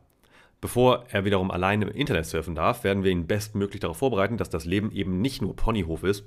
Bevor 0.60 1.04
er 1.10 1.24
wiederum 1.24 1.50
allein 1.50 1.82
im 1.82 1.88
Internet 1.88 2.26
surfen 2.26 2.54
darf, 2.54 2.82
werden 2.82 3.04
wir 3.04 3.10
ihn 3.10 3.26
bestmöglich 3.26 3.80
darauf 3.80 3.98
vorbereiten, 3.98 4.38
dass 4.38 4.48
das 4.48 4.64
Leben 4.64 4.90
eben 4.90 5.20
nicht 5.20 5.42
nur 5.42 5.54
Ponyhof 5.54 6.02
ist 6.02 6.24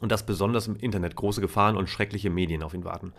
und 0.00 0.10
dass 0.10 0.24
besonders 0.24 0.66
im 0.66 0.76
Internet 0.76 1.16
große 1.16 1.42
Gefahren 1.42 1.76
und 1.76 1.88
schreckliche 1.88 2.30
Medien 2.30 2.62
auf 2.62 2.74
ihn 2.74 2.84
warten. 2.84 3.12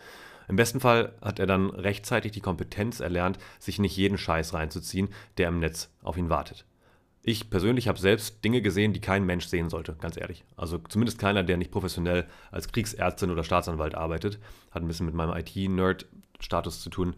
Im 0.48 0.56
besten 0.56 0.80
Fall 0.80 1.14
hat 1.22 1.40
er 1.40 1.46
dann 1.46 1.70
rechtzeitig 1.70 2.32
die 2.32 2.42
Kompetenz 2.42 3.00
erlernt, 3.00 3.38
sich 3.60 3.80
nicht 3.80 3.96
jeden 3.96 4.18
Scheiß 4.18 4.54
reinzuziehen, 4.54 5.10
der 5.38 5.48
im 5.48 5.60
Netz 5.60 5.90
auf 6.02 6.18
ihn 6.18 6.30
wartet. 6.30 6.66
Ich 7.26 7.50
persönlich 7.50 7.88
habe 7.88 7.98
selbst 7.98 8.44
Dinge 8.44 8.62
gesehen, 8.62 8.92
die 8.92 9.00
kein 9.00 9.26
Mensch 9.26 9.46
sehen 9.46 9.70
sollte, 9.70 9.96
ganz 10.02 10.18
ehrlich. 10.18 10.44
Also 10.58 10.78
zumindest 10.78 11.20
keiner, 11.20 11.42
der 11.42 11.56
nicht 11.56 11.72
professionell 11.72 12.28
als 12.52 12.68
Kriegsärztin 12.68 13.32
oder 13.32 13.46
Staatsanwalt 13.46 13.96
arbeitet. 13.96 14.40
Hat 14.72 14.84
ein 14.84 14.88
bisschen 14.90 15.06
mit 15.06 15.16
meinem 15.16 15.34
IT-Nerd-Status 15.34 16.82
zu 16.82 16.90
tun. 16.90 17.16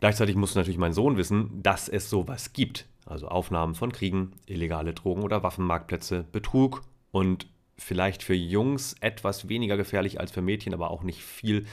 Gleichzeitig 0.00 0.34
musste 0.34 0.58
natürlich 0.58 0.78
mein 0.78 0.94
Sohn 0.94 1.18
wissen, 1.18 1.62
dass 1.62 1.90
es 1.90 2.08
sowas 2.08 2.54
gibt. 2.54 2.86
Also 3.04 3.28
Aufnahmen 3.28 3.74
von 3.74 3.92
Kriegen, 3.92 4.32
illegale 4.46 4.94
Drogen- 4.94 5.22
oder 5.22 5.42
Waffenmarktplätze, 5.42 6.24
Betrug 6.32 6.82
und 7.10 7.46
vielleicht 7.76 8.22
für 8.22 8.34
Jungs 8.34 8.96
etwas 9.00 9.50
weniger 9.50 9.76
gefährlich 9.76 10.20
als 10.20 10.32
für 10.32 10.40
Mädchen, 10.40 10.72
aber 10.72 10.90
auch 10.90 11.02
nicht 11.02 11.22
viel. 11.22 11.66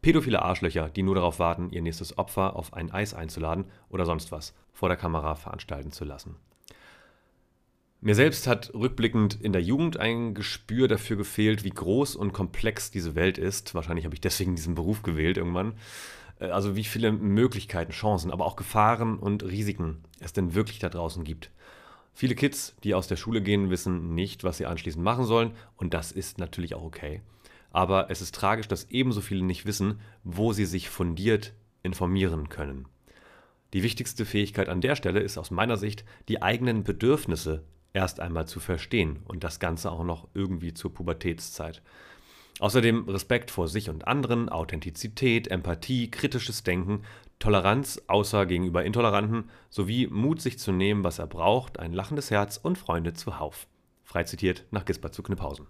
Pädophile 0.00 0.40
Arschlöcher, 0.40 0.88
die 0.88 1.02
nur 1.02 1.16
darauf 1.16 1.38
warten, 1.38 1.68
ihr 1.70 1.82
nächstes 1.82 2.16
Opfer 2.16 2.56
auf 2.56 2.72
ein 2.72 2.90
Eis 2.90 3.12
einzuladen 3.12 3.66
oder 3.90 4.06
sonst 4.06 4.32
was 4.32 4.54
vor 4.72 4.88
der 4.88 4.96
Kamera 4.96 5.34
veranstalten 5.34 5.92
zu 5.92 6.06
lassen. 6.06 6.36
Mir 8.02 8.14
selbst 8.14 8.46
hat 8.46 8.72
rückblickend 8.72 9.38
in 9.42 9.52
der 9.52 9.60
Jugend 9.60 9.98
ein 9.98 10.32
Gespür 10.32 10.88
dafür 10.88 11.18
gefehlt, 11.18 11.64
wie 11.64 11.70
groß 11.70 12.16
und 12.16 12.32
komplex 12.32 12.90
diese 12.90 13.14
Welt 13.14 13.36
ist. 13.36 13.74
Wahrscheinlich 13.74 14.06
habe 14.06 14.14
ich 14.14 14.22
deswegen 14.22 14.56
diesen 14.56 14.74
Beruf 14.74 15.02
gewählt 15.02 15.36
irgendwann. 15.36 15.74
Äh, 16.38 16.46
also 16.46 16.76
wie 16.76 16.84
viele 16.84 17.12
Möglichkeiten, 17.12 17.92
Chancen, 17.92 18.30
aber 18.30 18.46
auch 18.46 18.56
Gefahren 18.56 19.18
und 19.18 19.42
Risiken 19.42 19.98
es 20.18 20.32
denn 20.32 20.54
wirklich 20.54 20.78
da 20.78 20.88
draußen 20.88 21.24
gibt. 21.24 21.50
Viele 22.14 22.34
Kids, 22.34 22.74
die 22.84 22.94
aus 22.94 23.06
der 23.06 23.16
Schule 23.16 23.42
gehen, 23.42 23.68
wissen 23.68 24.14
nicht, 24.14 24.44
was 24.44 24.56
sie 24.56 24.66
anschließend 24.66 25.04
machen 25.04 25.26
sollen 25.26 25.52
und 25.76 25.92
das 25.92 26.10
ist 26.10 26.38
natürlich 26.38 26.74
auch 26.74 26.82
okay. 26.82 27.20
Aber 27.70 28.10
es 28.10 28.22
ist 28.22 28.34
tragisch, 28.34 28.66
dass 28.66 28.90
ebenso 28.90 29.20
viele 29.20 29.44
nicht 29.44 29.66
wissen, 29.66 30.00
wo 30.24 30.54
sie 30.54 30.64
sich 30.64 30.88
fundiert 30.88 31.52
informieren 31.82 32.48
können. 32.48 32.86
Die 33.74 33.82
wichtigste 33.82 34.24
Fähigkeit 34.24 34.68
an 34.68 34.80
der 34.80 34.96
Stelle 34.96 35.20
ist 35.20 35.38
aus 35.38 35.50
meiner 35.50 35.76
Sicht, 35.76 36.04
die 36.28 36.42
eigenen 36.42 36.82
Bedürfnisse 36.82 37.62
erst 37.92 38.20
einmal 38.20 38.46
zu 38.46 38.60
verstehen 38.60 39.20
und 39.26 39.44
das 39.44 39.60
Ganze 39.60 39.90
auch 39.90 40.04
noch 40.04 40.28
irgendwie 40.34 40.74
zur 40.74 40.92
Pubertätszeit. 40.92 41.82
Außerdem 42.60 43.08
Respekt 43.08 43.50
vor 43.50 43.68
sich 43.68 43.88
und 43.88 44.06
anderen, 44.06 44.48
Authentizität, 44.48 45.48
Empathie, 45.48 46.10
kritisches 46.10 46.62
Denken, 46.62 47.04
Toleranz 47.38 48.02
außer 48.06 48.44
gegenüber 48.44 48.84
Intoleranten 48.84 49.48
sowie 49.70 50.06
Mut, 50.08 50.42
sich 50.42 50.58
zu 50.58 50.72
nehmen, 50.72 51.02
was 51.02 51.18
er 51.18 51.26
braucht, 51.26 51.78
ein 51.78 51.94
lachendes 51.94 52.30
Herz 52.30 52.58
und 52.58 52.76
Freunde 52.76 53.14
zuhauf. 53.14 53.66
Frei 54.04 54.24
zitiert 54.24 54.64
nach 54.70 54.84
Gisbert 54.84 55.14
zu 55.14 55.22
Kniphausen. 55.22 55.66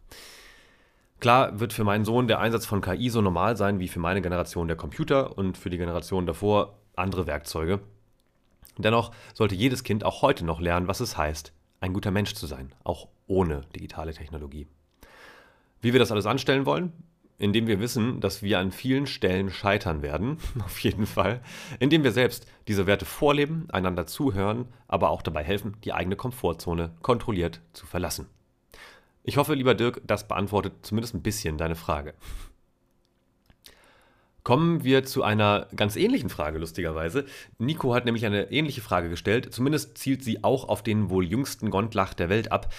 Klar 1.21 1.61
wird 1.61 1.73
für 1.73 1.85
meinen 1.85 2.05
Sohn 2.05 2.27
der 2.27 2.41
Einsatz 2.41 2.67
von 2.67 2.81
KI 2.81 3.09
so 3.11 3.21
normal 3.21 3.57
sein 3.57 3.79
wie 3.79 3.89
für 3.89 4.01
meine 4.01 4.23
Generation 4.23 4.67
der 4.67 4.77
Computer 4.77 5.37
und 5.39 5.59
für 5.59 5.71
die 5.71 5.79
Generation 5.79 6.27
davor 6.27 6.79
andere 6.97 7.27
Werkzeuge. 7.27 7.81
Dennoch 8.79 9.13
sollte 9.35 9.55
jedes 9.55 9.85
Kind 9.85 10.05
auch 10.05 10.23
heute 10.23 10.45
noch 10.45 10.61
lernen, 10.61 10.89
was 10.89 11.01
es 11.01 11.17
heißt, 11.17 11.53
ein 11.81 11.93
guter 11.93 12.11
Mensch 12.11 12.35
zu 12.35 12.47
sein, 12.47 12.73
auch 12.85 13.09
ohne 13.27 13.63
digitale 13.75 14.13
Technologie. 14.13 14.67
Wie 15.81 15.93
wir 15.93 16.01
das 16.01 16.13
alles 16.13 16.27
anstellen 16.27 16.67
wollen? 16.67 16.93
Indem 17.39 17.67
wir 17.67 17.81
wissen, 17.81 18.21
dass 18.21 18.43
wir 18.43 18.59
an 18.59 18.71
vielen 18.71 19.07
Stellen 19.07 19.51
scheitern 19.51 20.03
werden, 20.03 20.37
auf 20.65 20.79
jeden 20.81 21.07
Fall, 21.07 21.41
indem 21.79 22.05
wir 22.05 22.13
selbst 22.13 22.47
diese 22.69 22.87
Werte 22.87 23.07
vorleben, 23.07 23.67
einander 23.71 24.07
zuhören, 24.07 24.67
aber 24.89 25.09
auch 25.09 25.23
dabei 25.23 25.43
helfen, 25.43 25.77
die 25.85 25.95
eigene 25.95 26.17
Komfortzone 26.17 26.93
kontrolliert 27.01 27.63
zu 27.73 27.87
verlassen. 27.87 28.27
Ich 29.23 29.39
hoffe, 29.39 29.55
lieber 29.55 29.75
Dirk, 29.75 30.03
das 30.07 30.29
beantwortet 30.29 30.75
zumindest 30.83 31.15
ein 31.15 31.23
bisschen 31.23 31.57
deine 31.57 31.77
Frage. 31.77 32.15
Kommen 34.51 34.83
wir 34.83 35.05
zu 35.05 35.23
einer 35.23 35.69
ganz 35.77 35.95
ähnlichen 35.95 36.29
Frage, 36.29 36.59
lustigerweise. 36.59 37.25
Nico 37.59 37.95
hat 37.95 38.05
nämlich 38.05 38.27
eine 38.27 38.51
ähnliche 38.51 38.81
Frage 38.81 39.09
gestellt. 39.09 39.55
Zumindest 39.55 39.97
zielt 39.97 40.25
sie 40.25 40.43
auch 40.43 40.69
auf 40.69 40.83
den 40.83 41.09
wohl 41.09 41.25
jüngsten 41.25 41.71
Gondlach 41.71 42.15
der 42.15 42.29
Welt 42.29 42.51
ab. 42.51 42.75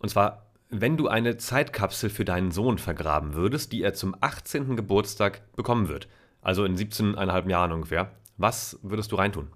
Und 0.00 0.08
zwar, 0.08 0.46
wenn 0.68 0.96
du 0.96 1.06
eine 1.06 1.36
Zeitkapsel 1.36 2.10
für 2.10 2.24
deinen 2.24 2.50
Sohn 2.50 2.76
vergraben 2.76 3.34
würdest, 3.34 3.70
die 3.70 3.84
er 3.84 3.94
zum 3.94 4.16
18. 4.20 4.74
Geburtstag 4.74 5.42
bekommen 5.54 5.88
wird, 5.88 6.08
also 6.40 6.64
in 6.64 6.76
17,5 6.76 7.48
Jahren 7.48 7.70
ungefähr, 7.70 8.10
was 8.36 8.80
würdest 8.82 9.12
du 9.12 9.14
reintun? 9.14 9.46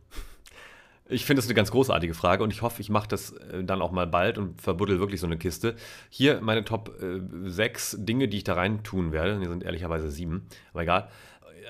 Ich 1.09 1.25
finde 1.25 1.39
es 1.41 1.47
eine 1.47 1.55
ganz 1.55 1.71
großartige 1.71 2.15
Frage 2.15 2.43
und 2.43 2.53
ich 2.53 2.63
hoffe, 2.63 2.81
ich 2.81 2.91
mache 2.91 3.07
das 3.07 3.31
äh, 3.33 3.63
dann 3.63 3.81
auch 3.81 3.93
mal 3.93 4.09
bald 4.09 4.39
und 4.39 4.61
verbuddel 4.61 4.99
wirklich 4.99 5.21
so 5.21 5.27
eine 5.27 5.39
Kiste. 5.39 5.75
Hier 6.11 6.41
meine 6.41 6.65
Top 6.65 7.01
äh, 7.01 7.21
6 7.45 7.99
Dinge, 8.01 8.29
die 8.29 8.39
ich 8.39 8.45
da 8.45 8.55
rein 8.55 8.83
tun 8.85 9.13
werde. 9.13 9.39
Hier 9.39 9.49
sind 9.49 9.63
ehrlicherweise 9.63 10.11
sieben, 10.11 10.47
aber 10.73 10.83
egal 10.83 11.09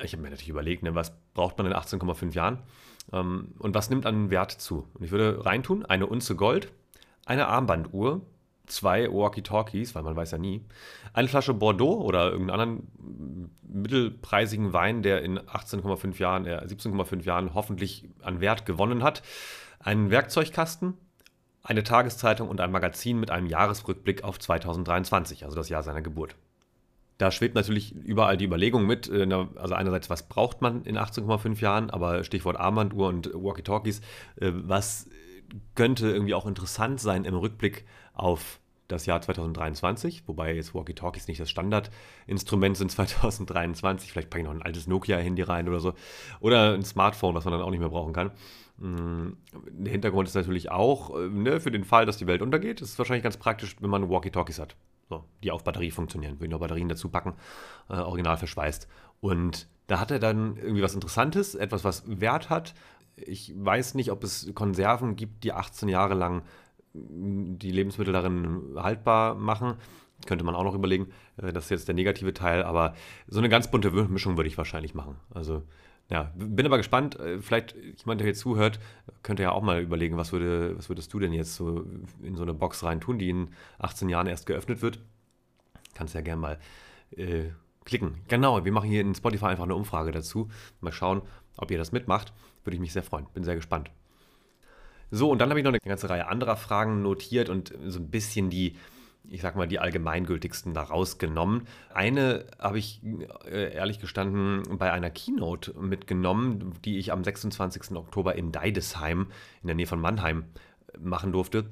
ich 0.03 0.13
habe 0.13 0.23
mir 0.23 0.31
natürlich 0.31 0.49
überlegt, 0.49 0.83
ne, 0.83 0.95
was 0.95 1.13
braucht 1.35 1.59
man 1.59 1.67
in 1.67 1.73
18,5 1.73 2.35
Jahren 2.35 2.63
ähm, 3.13 3.55
und 3.59 3.75
was 3.75 3.91
nimmt 3.91 4.07
an 4.07 4.31
Wert 4.31 4.53
zu. 4.53 4.87
Und 4.95 5.05
ich 5.05 5.11
würde 5.11 5.45
reintun, 5.45 5.85
eine 5.85 6.07
Unze 6.07 6.37
Gold, 6.37 6.73
eine 7.25 7.49
Armbanduhr, 7.49 8.23
zwei 8.67 9.09
Walkie-Talkies, 9.11 9.95
weil 9.95 10.03
man 10.03 10.17
weiß 10.17 10.33
ja 10.33 10.39
nie, 10.39 10.65
eine 11.13 11.29
Flasche 11.29 11.55
Bordeaux 11.55 12.01
oder 12.03 12.31
irgendeinen 12.31 12.61
anderen 12.61 13.51
mittelpreisigen 13.63 14.73
Wein, 14.73 15.03
der 15.03 15.23
in 15.23 15.39
18,5 15.39 16.19
Jahren, 16.19 16.47
äh 16.47 16.59
17,5 16.67 17.25
Jahren 17.25 17.55
hoffentlich 17.55 18.09
an 18.23 18.41
Wert 18.41 18.67
gewonnen 18.67 19.03
hat, 19.03 19.23
einen 19.79 20.11
Werkzeugkasten, 20.11 20.95
eine 21.63 21.83
Tageszeitung 21.83 22.49
und 22.49 22.61
ein 22.61 22.71
Magazin 22.71 23.19
mit 23.19 23.31
einem 23.31 23.47
Jahresrückblick 23.47 24.25
auf 24.25 24.39
2023, 24.39 25.45
also 25.45 25.57
das 25.57 25.69
Jahr 25.69 25.83
seiner 25.83 26.03
Geburt. 26.03 26.37
Da 27.19 27.31
schwebt 27.31 27.55
natürlich 27.55 27.95
überall 27.95 28.37
die 28.37 28.45
Überlegung 28.45 28.87
mit. 28.87 29.09
Äh, 29.09 29.27
also 29.57 29.75
einerseits, 29.75 30.11
was 30.11 30.29
braucht 30.29 30.61
man 30.61 30.85
in 30.85 30.99
18,5 30.99 31.61
Jahren, 31.61 31.91
aber 31.91 32.25
Stichwort 32.25 32.59
Armbanduhr 32.59 33.09
und 33.09 33.31
Walkie-Talkies, 33.33 34.01
äh, 34.37 34.53
was 34.53 35.09
könnte 35.75 36.11
irgendwie 36.11 36.35
auch 36.35 36.47
interessant 36.47 37.01
sein 37.01 37.25
im 37.25 37.35
Rückblick 37.35 37.87
auf 38.13 38.61
das 38.89 39.07
Jahr 39.07 39.21
2023, 39.21 40.25
wobei 40.27 40.55
jetzt 40.55 40.75
Walkie-Talkies 40.75 41.27
nicht 41.29 41.41
das 41.41 41.51
Standardinstrument 41.51 42.77
sind 42.77 42.91
2023. 42.93 44.13
Vielleicht 44.13 44.31
packe 44.31 44.43
ich 44.43 44.47
noch 44.47 44.55
ein 44.55 44.63
altes 44.63 44.87
Nokia-Handy 44.87 45.43
rein 45.43 45.69
oder 45.69 45.81
so. 45.81 45.95
Oder 46.41 46.75
ein 46.75 46.85
Smartphone, 46.85 47.35
was 47.35 47.45
man 47.45 47.53
dann 47.53 47.63
auch 47.63 47.71
nicht 47.71 47.81
mehr 47.81 47.89
brauchen 47.89 48.13
kann. 48.13 48.31
Mm, 48.79 49.33
der 49.71 49.93
Hintergrund 49.93 50.29
ist 50.29 50.35
natürlich 50.35 50.71
auch, 50.71 51.17
äh, 51.17 51.29
ne, 51.29 51.61
für 51.61 51.71
den 51.71 51.85
Fall, 51.85 52.07
dass 52.07 52.19
die 52.19 52.27
Welt 52.27 52.43
untergeht, 52.43 52.81
ist 52.81 52.91
es 52.91 52.99
wahrscheinlich 52.99 53.25
ganz 53.25 53.37
praktisch, 53.37 53.77
wenn 53.81 53.91
man 53.91 54.09
Walkie-Talkies 54.09 54.59
hat. 54.59 54.77
So, 55.09 55.25
die 55.43 55.51
auf 55.53 55.63
Batterie 55.63 55.91
funktionieren. 55.91 56.35
Würde 56.35 56.47
ich 56.47 56.51
noch 56.51 56.61
Batterien 56.61 56.89
dazu 56.89 57.09
packen, 57.09 57.35
äh, 57.89 57.95
original 57.95 58.37
verschweißt. 58.37 58.89
Und 59.21 59.69
da 59.87 60.01
hat 60.01 60.11
er 60.11 60.19
dann 60.19 60.57
irgendwie 60.57 60.83
was 60.83 60.95
Interessantes, 60.95 61.55
etwas, 61.55 61.85
was 61.85 62.03
Wert 62.07 62.51
hat. 62.51 62.75
Ich 63.15 63.53
weiß 63.57 63.95
nicht, 63.95 64.11
ob 64.11 64.25
es 64.25 64.53
Konserven 64.55 65.17
gibt, 65.17 65.45
die 65.45 65.53
18 65.53 65.89
Jahre 65.89 66.15
lang 66.15 66.43
mm, 66.93 67.59
die 67.59 67.71
Lebensmittel 67.71 68.13
darin 68.13 68.75
haltbar 68.77 69.37
machen. 69.37 69.75
Könnte 70.27 70.45
man 70.45 70.55
auch 70.55 70.65
noch 70.65 70.75
überlegen. 70.75 71.13
Äh, 71.37 71.53
das 71.53 71.65
ist 71.65 71.71
jetzt 71.71 71.89
der 71.89 71.95
negative 71.95 72.35
Teil, 72.35 72.65
aber 72.65 72.95
so 73.29 73.39
eine 73.39 73.49
ganz 73.49 73.71
bunte 73.71 73.91
Mischung 73.91 74.37
würde 74.37 74.49
ich 74.49 74.59
wahrscheinlich 74.59 74.95
machen. 74.95 75.17
Also 75.31 75.63
ja, 76.09 76.33
bin 76.37 76.67
aber 76.67 76.77
gespannt. 76.77 77.19
Äh, 77.19 77.41
vielleicht 77.41 77.75
jemand, 77.75 78.21
der 78.21 78.27
hier 78.27 78.35
zuhört, 78.35 78.79
könnte 79.23 79.43
ja 79.43 79.53
auch 79.53 79.63
mal 79.63 79.81
überlegen, 79.81 80.17
was, 80.17 80.33
würde, 80.33 80.77
was 80.77 80.89
würdest 80.89 81.13
du 81.13 81.19
denn 81.19 81.33
jetzt 81.33 81.57
so 81.57 81.85
in 82.23 82.37
so 82.37 82.43
eine 82.43 82.55
Box 82.55 82.85
rein 82.85 83.01
tun, 83.01 83.19
die 83.19 83.31
in 83.31 83.51
18 83.79 84.09
Jahren 84.09 84.27
erst 84.27 84.47
geöffnet 84.47 84.83
wird. 84.83 85.01
Kannst 85.95 86.15
ja 86.15 86.21
gerne 86.21 86.41
mal 86.41 86.59
äh, 87.17 87.51
klicken. 87.85 88.17
Genau, 88.29 88.65
wir 88.65 88.73
machen 88.73 88.89
hier 88.89 89.01
in 89.01 89.15
Spotify 89.15 89.47
einfach 89.47 89.65
eine 89.65 89.75
Umfrage 89.75 90.13
dazu. 90.13 90.49
Mal 90.81 90.93
schauen, 90.93 91.23
ob 91.57 91.71
ihr 91.71 91.79
das 91.79 91.93
mitmacht. 91.93 92.33
Würde 92.65 92.75
ich 92.75 92.81
mich 92.81 92.93
sehr 92.93 93.03
freuen. 93.03 93.27
Bin 93.35 93.45
sehr 93.45 93.55
gespannt. 93.57 93.91
So, 95.11 95.31
und 95.31 95.39
dann 95.39 95.51
habe 95.51 95.61
ich 95.61 95.65
noch 95.65 95.71
eine 95.71 95.79
ganze 95.81 96.11
Reihe 96.11 96.29
anderer 96.29 96.57
Fragen 96.57 97.03
notiert 97.03 97.49
und 97.49 97.73
so 97.87 98.01
ein 98.01 98.11
bisschen 98.11 98.51
die, 98.51 98.77
ich 99.29 99.41
sag 99.41 99.57
mal, 99.57 99.67
die 99.67 99.79
allgemeingültigsten 99.79 100.75
da 100.75 100.83
rausgenommen. 100.83 101.67
Eine 101.93 102.47
habe 102.59 102.79
ich 102.79 103.01
äh, 103.45 103.75
ehrlich 103.75 104.01
gestanden 104.01 104.79
bei 104.79 104.93
einer 104.93 105.11
Keynote 105.11 105.75
mitgenommen, 105.79 106.75
die 106.85 106.99
ich 106.99 107.13
am 107.13 107.25
26. 107.25 107.93
Oktober 107.97 108.35
in 108.35 108.53
Deidesheim 108.53 109.29
in 109.63 109.67
der 109.67 109.77
Nähe 109.77 109.87
von 109.87 110.01
Mannheim 110.01 110.45
machen 110.99 111.33
durfte. 111.33 111.67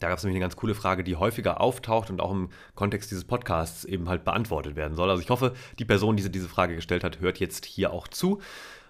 Da 0.00 0.08
gab 0.08 0.16
es 0.16 0.24
nämlich 0.24 0.36
eine 0.36 0.44
ganz 0.44 0.56
coole 0.56 0.74
Frage, 0.74 1.04
die 1.04 1.16
häufiger 1.16 1.60
auftaucht 1.60 2.10
und 2.10 2.20
auch 2.20 2.32
im 2.32 2.48
Kontext 2.74 3.10
dieses 3.10 3.24
Podcasts 3.24 3.84
eben 3.84 4.08
halt 4.08 4.24
beantwortet 4.24 4.74
werden 4.74 4.94
soll. 4.94 5.10
Also 5.10 5.22
ich 5.22 5.28
hoffe, 5.28 5.54
die 5.78 5.84
Person, 5.84 6.16
die 6.16 6.30
diese 6.30 6.48
Frage 6.48 6.74
gestellt 6.74 7.04
hat, 7.04 7.20
hört 7.20 7.38
jetzt 7.38 7.66
hier 7.66 7.92
auch 7.92 8.08
zu. 8.08 8.40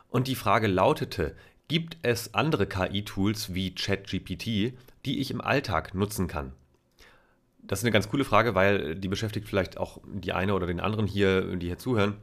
Und 0.08 0.28
die 0.28 0.36
Frage 0.36 0.68
lautete, 0.68 1.34
gibt 1.66 1.98
es 2.02 2.34
andere 2.34 2.66
KI-Tools 2.66 3.54
wie 3.54 3.74
ChatGPT, 3.74 4.74
die 5.04 5.20
ich 5.20 5.30
im 5.30 5.40
Alltag 5.40 5.94
nutzen 5.94 6.28
kann? 6.28 6.52
Das 7.62 7.80
ist 7.80 7.84
eine 7.84 7.92
ganz 7.92 8.08
coole 8.08 8.24
Frage, 8.24 8.54
weil 8.54 8.96
die 8.96 9.08
beschäftigt 9.08 9.48
vielleicht 9.48 9.78
auch 9.78 10.00
die 10.06 10.32
eine 10.32 10.54
oder 10.54 10.66
den 10.66 10.80
anderen 10.80 11.06
hier, 11.06 11.56
die 11.56 11.66
hier 11.66 11.78
zuhören. 11.78 12.16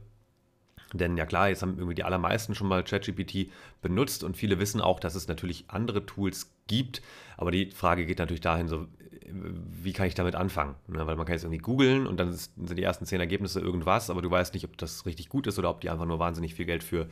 Denn 0.92 1.16
ja 1.16 1.26
klar, 1.26 1.48
jetzt 1.48 1.62
haben 1.62 1.76
irgendwie 1.76 1.94
die 1.94 2.04
allermeisten 2.04 2.54
schon 2.54 2.68
mal 2.68 2.82
ChatGPT 2.82 3.50
benutzt 3.82 4.24
und 4.24 4.36
viele 4.36 4.58
wissen 4.58 4.80
auch, 4.80 5.00
dass 5.00 5.14
es 5.14 5.28
natürlich 5.28 5.64
andere 5.68 6.06
Tools 6.06 6.54
gibt. 6.66 7.02
Aber 7.36 7.50
die 7.50 7.70
Frage 7.70 8.06
geht 8.06 8.18
natürlich 8.18 8.40
dahin, 8.40 8.68
so, 8.68 8.86
wie 9.30 9.92
kann 9.92 10.06
ich 10.06 10.14
damit 10.14 10.34
anfangen? 10.34 10.76
Ne, 10.86 11.06
weil 11.06 11.16
man 11.16 11.26
kann 11.26 11.34
jetzt 11.34 11.44
irgendwie 11.44 11.60
googeln 11.60 12.06
und 12.06 12.18
dann 12.18 12.32
sind 12.32 12.76
die 12.78 12.82
ersten 12.82 13.04
zehn 13.04 13.20
Ergebnisse 13.20 13.60
irgendwas, 13.60 14.08
aber 14.08 14.22
du 14.22 14.30
weißt 14.30 14.54
nicht, 14.54 14.64
ob 14.64 14.78
das 14.78 15.04
richtig 15.04 15.28
gut 15.28 15.46
ist 15.46 15.58
oder 15.58 15.68
ob 15.68 15.82
die 15.82 15.90
einfach 15.90 16.06
nur 16.06 16.18
wahnsinnig 16.18 16.54
viel 16.54 16.64
Geld 16.64 16.82
für 16.82 17.08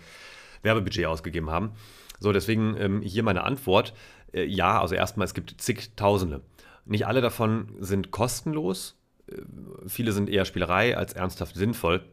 Werbebudget 0.63 1.07
ausgegeben 1.07 1.51
haben. 1.51 1.73
So, 2.19 2.33
deswegen 2.33 2.77
ähm, 2.79 3.03
hier 3.03 3.23
meine 3.23 3.45
Antwort. 3.45 3.93
Äh, 4.33 4.45
ja, 4.45 4.81
also 4.81 4.95
erstmal, 4.95 5.27
es 5.27 5.35
gibt 5.35 5.61
zigtausende. 5.61 6.41
Nicht 6.87 7.07
alle 7.07 7.21
davon 7.21 7.69
sind 7.81 8.11
kostenlos. 8.11 8.97
Äh, 9.29 9.43
viele 9.87 10.13
sind 10.13 10.31
eher 10.31 10.45
Spielerei 10.45 10.97
als 10.97 11.13
ernsthaft 11.13 11.57
sinnvoll. 11.57 12.05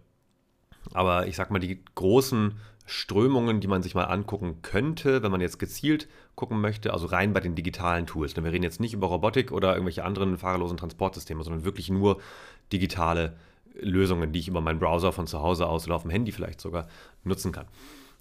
Aber 0.94 1.27
ich 1.27 1.36
sag 1.36 1.50
mal, 1.50 1.60
die 1.60 1.84
großen 1.96 2.56
Strömungen, 2.86 3.62
die 3.62 3.68
man 3.68 3.82
sich 3.82 3.96
mal 3.96 4.03
angucken 4.03 4.62
könnte, 4.62 5.24
wenn 5.24 5.32
man 5.32 5.39
jetzt 5.39 5.58
gezielt 5.58 6.10
gucken 6.36 6.60
möchte, 6.60 6.92
also 6.92 7.06
rein 7.06 7.32
bei 7.32 7.39
den 7.39 7.56
digitalen 7.56 8.06
Tools. 8.06 8.36
Wir 8.36 8.44
reden 8.44 8.63
jetzt 8.63 8.82
nicht 8.82 8.94
über 8.94 9.08
Robotik 9.08 9.51
oder 9.51 9.74
irgendwelche 9.74 10.03
anderen 10.03 10.38
fahrerlosen 10.38 10.77
Transportsysteme, 10.77 11.44
sondern 11.44 11.63
wirklich 11.63 11.89
nur 11.89 12.20
digitale 12.74 13.38
Lösungen, 13.80 14.34
die 14.34 14.39
ich 14.39 14.48
über 14.50 14.62
meinen 14.62 14.80
Browser 14.80 15.13
von 15.13 15.27
zu 15.27 15.42
Hause 15.42 15.68
aus 15.68 15.86
oder 15.86 15.96
auf 15.96 16.01
dem 16.01 16.12
Handy 16.12 16.32
vielleicht 16.32 16.60
sogar 16.60 16.88
nutzen 17.24 17.51
kann. 17.51 17.68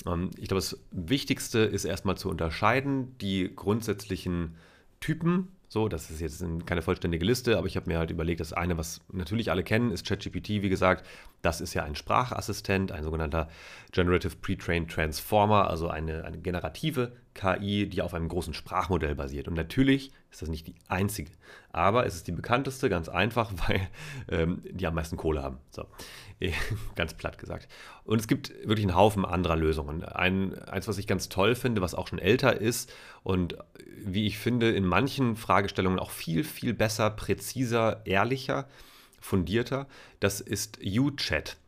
Ähm, 0.06 0.30
ich 0.36 0.48
glaube, 0.48 0.60
das 0.60 0.78
Wichtigste 0.92 1.58
ist 1.60 1.84
erstmal 1.84 2.16
zu 2.16 2.28
unterscheiden 2.28 3.16
die 3.18 3.50
grundsätzlichen 3.54 4.54
Typen 5.00 5.48
So, 5.72 5.88
das 5.88 6.10
ist 6.10 6.20
jetzt 6.20 6.44
keine 6.66 6.82
vollständige 6.82 7.24
Liste, 7.24 7.56
aber 7.56 7.66
ich 7.66 7.76
habe 7.76 7.88
mir 7.88 7.98
halt 7.98 8.10
überlegt, 8.10 8.40
das 8.40 8.52
eine, 8.52 8.76
was 8.76 9.00
natürlich 9.10 9.50
alle 9.50 9.64
kennen, 9.64 9.90
ist 9.90 10.06
ChatGPT, 10.06 10.60
wie 10.60 10.68
gesagt. 10.68 11.06
Das 11.40 11.62
ist 11.62 11.72
ja 11.72 11.82
ein 11.82 11.94
Sprachassistent, 11.94 12.92
ein 12.92 13.02
sogenannter 13.02 13.48
Generative 13.90 14.36
Pre-Trained 14.36 14.90
Transformer, 14.90 15.70
also 15.70 15.88
eine, 15.88 16.26
eine 16.26 16.36
generative 16.36 17.12
KI, 17.32 17.88
die 17.88 18.02
auf 18.02 18.12
einem 18.12 18.28
großen 18.28 18.52
Sprachmodell 18.52 19.14
basiert. 19.14 19.48
Und 19.48 19.54
natürlich 19.54 20.10
ist 20.32 20.40
das 20.40 20.48
nicht 20.48 20.66
die 20.66 20.74
einzige, 20.88 21.30
aber 21.72 22.06
es 22.06 22.14
ist 22.16 22.26
die 22.26 22.32
bekannteste, 22.32 22.88
ganz 22.88 23.08
einfach, 23.08 23.52
weil 23.68 23.88
ähm, 24.28 24.62
die 24.64 24.86
am 24.86 24.94
meisten 24.94 25.16
Kohle 25.16 25.42
haben. 25.42 25.58
So, 25.70 25.86
ganz 26.96 27.14
platt 27.14 27.38
gesagt. 27.38 27.68
Und 28.04 28.18
es 28.18 28.26
gibt 28.26 28.50
wirklich 28.66 28.86
einen 28.86 28.96
Haufen 28.96 29.24
anderer 29.24 29.56
Lösungen. 29.56 30.04
Ein, 30.04 30.58
eins, 30.58 30.88
was 30.88 30.98
ich 30.98 31.06
ganz 31.06 31.28
toll 31.28 31.54
finde, 31.54 31.82
was 31.82 31.94
auch 31.94 32.08
schon 32.08 32.18
älter 32.18 32.60
ist 32.60 32.92
und 33.22 33.56
wie 34.04 34.26
ich 34.26 34.38
finde, 34.38 34.70
in 34.70 34.86
manchen 34.86 35.36
Fragestellungen 35.36 35.98
auch 35.98 36.10
viel, 36.10 36.44
viel 36.44 36.72
besser, 36.72 37.10
präziser, 37.10 38.04
ehrlicher, 38.06 38.66
fundierter, 39.20 39.86
das 40.18 40.40
ist 40.40 40.78
UChat. 40.82 41.58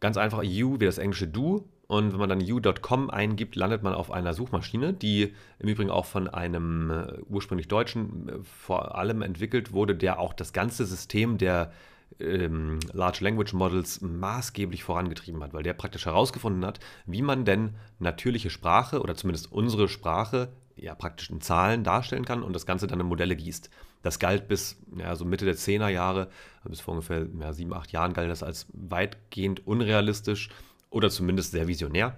Ganz 0.00 0.16
einfach 0.16 0.38
U 0.38 0.80
wie 0.80 0.86
das 0.86 0.98
englische 0.98 1.28
Du 1.28 1.68
und 1.86 2.12
wenn 2.12 2.18
man 2.18 2.28
dann 2.28 2.42
u.com 2.42 3.10
eingibt, 3.10 3.56
landet 3.56 3.82
man 3.82 3.94
auf 3.94 4.10
einer 4.10 4.32
Suchmaschine, 4.32 4.92
die 4.92 5.34
im 5.58 5.68
Übrigen 5.68 5.90
auch 5.90 6.06
von 6.06 6.28
einem 6.28 6.90
äh, 6.90 7.18
ursprünglich 7.28 7.68
Deutschen 7.68 8.28
äh, 8.28 8.32
vor 8.42 8.96
allem 8.96 9.22
entwickelt 9.22 9.72
wurde, 9.72 9.94
der 9.94 10.18
auch 10.18 10.32
das 10.32 10.52
ganze 10.52 10.86
System 10.86 11.36
der 11.36 11.72
ähm, 12.20 12.78
Large 12.92 13.22
Language 13.22 13.52
Models 13.52 14.00
maßgeblich 14.00 14.82
vorangetrieben 14.82 15.42
hat, 15.42 15.52
weil 15.52 15.62
der 15.62 15.74
praktisch 15.74 16.06
herausgefunden 16.06 16.64
hat, 16.64 16.80
wie 17.06 17.22
man 17.22 17.44
denn 17.44 17.74
natürliche 17.98 18.50
Sprache 18.50 19.00
oder 19.00 19.14
zumindest 19.14 19.52
unsere 19.52 19.88
Sprache 19.88 20.52
ja 20.76 20.94
praktisch 20.94 21.30
in 21.30 21.40
Zahlen 21.40 21.84
darstellen 21.84 22.24
kann 22.24 22.42
und 22.42 22.54
das 22.54 22.66
Ganze 22.66 22.86
dann 22.86 23.00
in 23.00 23.06
Modelle 23.06 23.36
gießt. 23.36 23.70
Das 24.02 24.18
galt 24.18 24.48
bis 24.48 24.78
ja, 24.96 25.14
so 25.16 25.24
Mitte 25.24 25.44
der 25.44 25.56
10er 25.56 25.88
Jahre, 25.88 26.28
bis 26.64 26.80
vor 26.80 26.92
ungefähr 26.92 27.26
ja, 27.40 27.52
sieben, 27.52 27.72
acht 27.72 27.92
Jahren 27.92 28.12
galt 28.12 28.30
das 28.30 28.42
als 28.42 28.66
weitgehend 28.72 29.66
unrealistisch 29.66 30.50
oder 30.94 31.10
zumindest 31.10 31.50
sehr 31.50 31.66
visionär. 31.66 32.16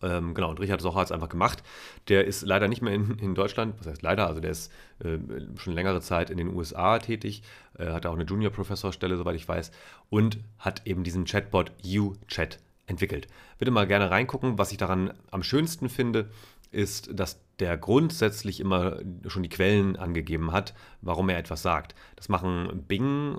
Ähm, 0.00 0.32
genau, 0.32 0.50
und 0.50 0.60
Richard 0.60 0.80
Socher 0.80 1.00
hat 1.00 1.06
es 1.06 1.12
einfach 1.12 1.28
gemacht. 1.28 1.62
Der 2.08 2.24
ist 2.24 2.42
leider 2.42 2.68
nicht 2.68 2.82
mehr 2.82 2.94
in, 2.94 3.18
in, 3.18 3.34
Deutschland, 3.34 3.74
was 3.78 3.86
heißt 3.86 4.02
leider, 4.02 4.26
also 4.26 4.40
der 4.40 4.52
ist 4.52 4.72
äh, 5.00 5.18
schon 5.56 5.74
längere 5.74 6.00
Zeit 6.00 6.30
in 6.30 6.38
den 6.38 6.54
USA 6.54 6.98
tätig, 6.98 7.42
äh, 7.78 7.90
hat 7.90 8.06
auch 8.06 8.14
eine 8.14 8.24
Junior-Professorstelle, 8.24 9.16
soweit 9.16 9.36
ich 9.36 9.48
weiß, 9.48 9.70
und 10.08 10.38
hat 10.58 10.86
eben 10.86 11.04
diesen 11.04 11.24
Chatbot 11.24 11.72
UChat 11.84 12.58
entwickelt. 12.86 13.26
Bitte 13.58 13.70
mal 13.70 13.86
gerne 13.86 14.10
reingucken. 14.10 14.56
Was 14.56 14.72
ich 14.72 14.78
daran 14.78 15.12
am 15.30 15.42
schönsten 15.42 15.88
finde, 15.88 16.30
ist, 16.70 17.10
dass 17.12 17.40
der 17.58 17.76
grundsätzlich 17.76 18.60
immer 18.60 19.00
schon 19.26 19.42
die 19.42 19.48
Quellen 19.48 19.96
angegeben 19.96 20.52
hat, 20.52 20.74
warum 21.02 21.28
er 21.28 21.38
etwas 21.38 21.62
sagt. 21.62 21.94
Das 22.16 22.28
machen 22.28 22.84
Bing 22.86 23.38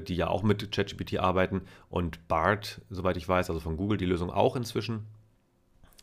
die 0.00 0.16
ja 0.16 0.28
auch 0.28 0.42
mit 0.42 0.72
ChatGPT 0.72 1.18
arbeiten 1.18 1.62
und 1.88 2.26
BART, 2.28 2.80
soweit 2.90 3.16
ich 3.16 3.28
weiß, 3.28 3.50
also 3.50 3.60
von 3.60 3.76
Google 3.76 3.98
die 3.98 4.06
Lösung 4.06 4.30
auch 4.30 4.56
inzwischen. 4.56 5.06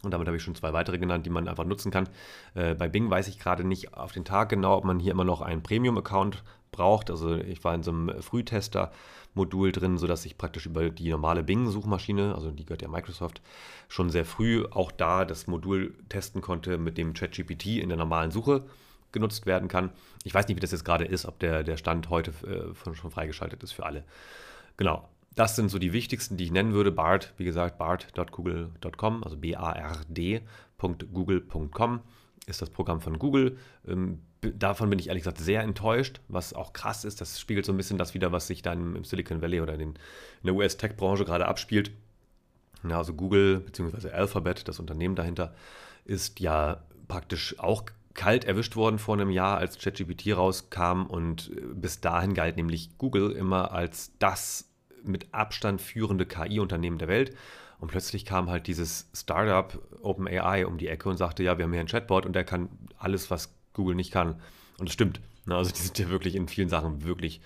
Und 0.03 0.11
damit 0.11 0.27
habe 0.27 0.37
ich 0.37 0.43
schon 0.43 0.55
zwei 0.55 0.73
weitere 0.73 0.99
genannt, 0.99 1.25
die 1.25 1.31
man 1.31 1.47
einfach 1.47 1.65
nutzen 1.65 1.91
kann. 1.91 2.07
Äh, 2.53 2.75
bei 2.75 2.87
Bing 2.87 3.09
weiß 3.09 3.27
ich 3.27 3.39
gerade 3.39 3.63
nicht 3.63 3.95
auf 3.95 4.11
den 4.11 4.25
Tag 4.25 4.49
genau, 4.49 4.77
ob 4.77 4.83
man 4.83 4.99
hier 4.99 5.11
immer 5.11 5.23
noch 5.23 5.41
einen 5.41 5.63
Premium-Account 5.63 6.43
braucht. 6.71 7.09
Also 7.09 7.35
ich 7.35 7.63
war 7.63 7.73
in 7.73 7.81
so 7.81 7.91
einem 7.91 8.21
Frühtester-Modul 8.21 9.71
drin, 9.71 9.97
sodass 9.97 10.25
ich 10.25 10.37
praktisch 10.37 10.67
über 10.67 10.89
die 10.91 11.09
normale 11.09 11.43
Bing-Suchmaschine, 11.43 12.35
also 12.35 12.51
die 12.51 12.65
gehört 12.65 12.83
ja 12.83 12.87
Microsoft, 12.87 13.41
schon 13.87 14.11
sehr 14.11 14.25
früh 14.25 14.65
auch 14.69 14.91
da 14.91 15.25
das 15.25 15.47
Modul 15.47 15.95
testen 16.09 16.41
konnte, 16.41 16.77
mit 16.77 16.97
dem 16.97 17.13
ChatGPT 17.13 17.77
in 17.77 17.89
der 17.89 17.97
normalen 17.97 18.31
Suche 18.31 18.65
genutzt 19.11 19.45
werden 19.45 19.67
kann. 19.67 19.91
Ich 20.23 20.33
weiß 20.33 20.47
nicht, 20.47 20.57
wie 20.57 20.61
das 20.61 20.71
jetzt 20.71 20.85
gerade 20.85 21.05
ist, 21.05 21.25
ob 21.25 21.37
der, 21.39 21.63
der 21.63 21.77
Stand 21.77 22.09
heute 22.09 22.31
äh, 22.45 22.73
schon 22.93 23.11
freigeschaltet 23.11 23.63
ist 23.63 23.71
für 23.71 23.85
alle. 23.85 24.03
Genau, 24.77 25.07
das 25.35 25.55
sind 25.55 25.69
so 25.69 25.79
die 25.79 25.93
wichtigsten, 25.93 26.35
die 26.37 26.43
ich 26.45 26.51
nennen 26.51 26.73
würde. 26.73 26.91
BART, 26.91 27.33
wie 27.37 27.45
gesagt, 27.45 27.77
bart.google.com, 27.77 29.23
also 29.23 29.37
B-A-R-D.google.com 29.37 32.01
ist 32.47 32.61
das 32.61 32.69
Programm 32.69 33.01
von 33.01 33.19
Google. 33.19 33.57
Ähm, 33.87 34.19
davon 34.41 34.89
bin 34.89 34.99
ich 34.99 35.09
ehrlich 35.09 35.23
gesagt 35.23 35.39
sehr 35.39 35.61
enttäuscht, 35.61 36.21
was 36.27 36.53
auch 36.53 36.73
krass 36.73 37.05
ist. 37.05 37.21
Das 37.21 37.39
spiegelt 37.39 37.65
so 37.65 37.73
ein 37.73 37.77
bisschen 37.77 37.97
das 37.97 38.13
wieder, 38.13 38.31
was 38.31 38.47
sich 38.47 38.61
dann 38.61 38.95
im 38.95 39.03
Silicon 39.03 39.41
Valley 39.41 39.61
oder 39.61 39.73
in, 39.73 39.79
den, 39.79 39.89
in 39.89 40.45
der 40.45 40.55
US-Tech-Branche 40.55 41.25
gerade 41.25 41.47
abspielt. 41.47 41.91
Ja, 42.87 42.97
also 42.97 43.13
Google 43.13 43.59
bzw. 43.59 44.09
Alphabet, 44.09 44.67
das 44.67 44.79
Unternehmen 44.79 45.15
dahinter, 45.15 45.53
ist 46.05 46.39
ja 46.39 46.83
praktisch 47.07 47.59
auch 47.59 47.83
kalt 48.17 48.43
erwischt 48.43 48.75
worden 48.75 48.99
vor 48.99 49.15
einem 49.15 49.29
Jahr, 49.29 49.57
als 49.57 49.77
ChatGPT 49.77 50.35
rauskam 50.35 51.03
und 51.03 51.51
äh, 51.55 51.61
bis 51.73 52.01
dahin 52.01 52.33
galt 52.33 52.57
nämlich 52.57 52.97
Google 52.97 53.31
immer 53.31 53.71
als 53.71 54.11
das 54.19 54.69
mit 55.03 55.33
Abstand 55.33 55.79
führende 55.79 56.25
KI-Unternehmen 56.25 56.97
der 56.97 57.07
Welt. 57.07 57.33
Und 57.79 57.89
plötzlich 57.89 58.25
kam 58.25 58.49
halt 58.49 58.67
dieses 58.67 59.09
Startup 59.13 59.79
OpenAI 60.01 60.65
um 60.65 60.79
die 60.79 60.87
Ecke 60.87 61.07
und 61.07 61.17
sagte, 61.17 61.43
ja, 61.43 61.57
wir 61.57 61.63
haben 61.63 61.71
hier 61.71 61.79
einen 61.79 61.87
Chatbot 61.87 62.25
und 62.25 62.33
der 62.33 62.43
kann 62.43 62.69
alles, 62.97 63.29
was 63.29 63.55
Google 63.73 63.95
nicht 63.95 64.11
kann. 64.11 64.41
Und 64.79 64.89
es 64.89 64.93
stimmt. 64.93 65.21
Ne? 65.45 65.55
Also 65.55 65.71
die 65.71 65.79
sind 65.79 65.97
ja 65.99 66.09
wirklich 66.09 66.35
in 66.35 66.47
vielen 66.47 66.69
Sachen 66.69 67.03
wirklich 67.03 67.39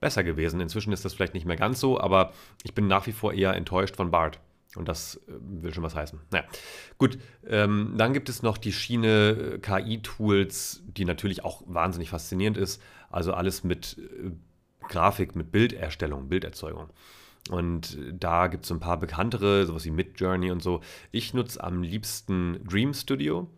besser 0.00 0.22
gewesen. 0.22 0.60
Inzwischen 0.60 0.92
ist 0.92 1.06
das 1.06 1.14
vielleicht 1.14 1.32
nicht 1.32 1.46
mehr 1.46 1.56
ganz 1.56 1.80
so, 1.80 1.98
aber 1.98 2.34
ich 2.62 2.74
bin 2.74 2.86
nach 2.86 3.06
wie 3.06 3.12
vor 3.12 3.32
eher 3.32 3.54
enttäuscht 3.54 3.96
von 3.96 4.10
BART. 4.10 4.38
Und 4.76 4.88
das 4.88 5.16
äh, 5.28 5.32
will 5.40 5.72
schon 5.72 5.84
was 5.84 5.94
heißen. 5.94 6.20
Naja, 6.30 6.44
gut. 6.98 7.18
Ähm, 7.46 7.94
dann 7.96 8.12
gibt 8.12 8.28
es 8.28 8.42
noch 8.42 8.58
die 8.58 8.72
Schiene 8.72 9.54
äh, 9.54 9.58
KI-Tools, 9.58 10.82
die 10.86 11.04
natürlich 11.04 11.44
auch 11.44 11.62
wahnsinnig 11.66 12.10
faszinierend 12.10 12.56
ist. 12.56 12.82
Also 13.10 13.32
alles 13.34 13.64
mit 13.64 13.98
äh, 13.98 14.30
Grafik, 14.88 15.34
mit 15.36 15.52
Bilderstellung, 15.52 16.28
Bilderzeugung. 16.28 16.90
Und 17.50 17.98
da 18.12 18.46
gibt 18.46 18.64
es 18.64 18.70
ein 18.70 18.80
paar 18.80 18.98
bekanntere, 18.98 19.66
sowas 19.66 19.84
wie 19.84 19.90
Midjourney 19.90 20.50
und 20.50 20.62
so. 20.62 20.80
Ich 21.10 21.34
nutze 21.34 21.62
am 21.62 21.82
liebsten 21.82 22.64
Dream 22.64 22.94
Studio. 22.94 23.50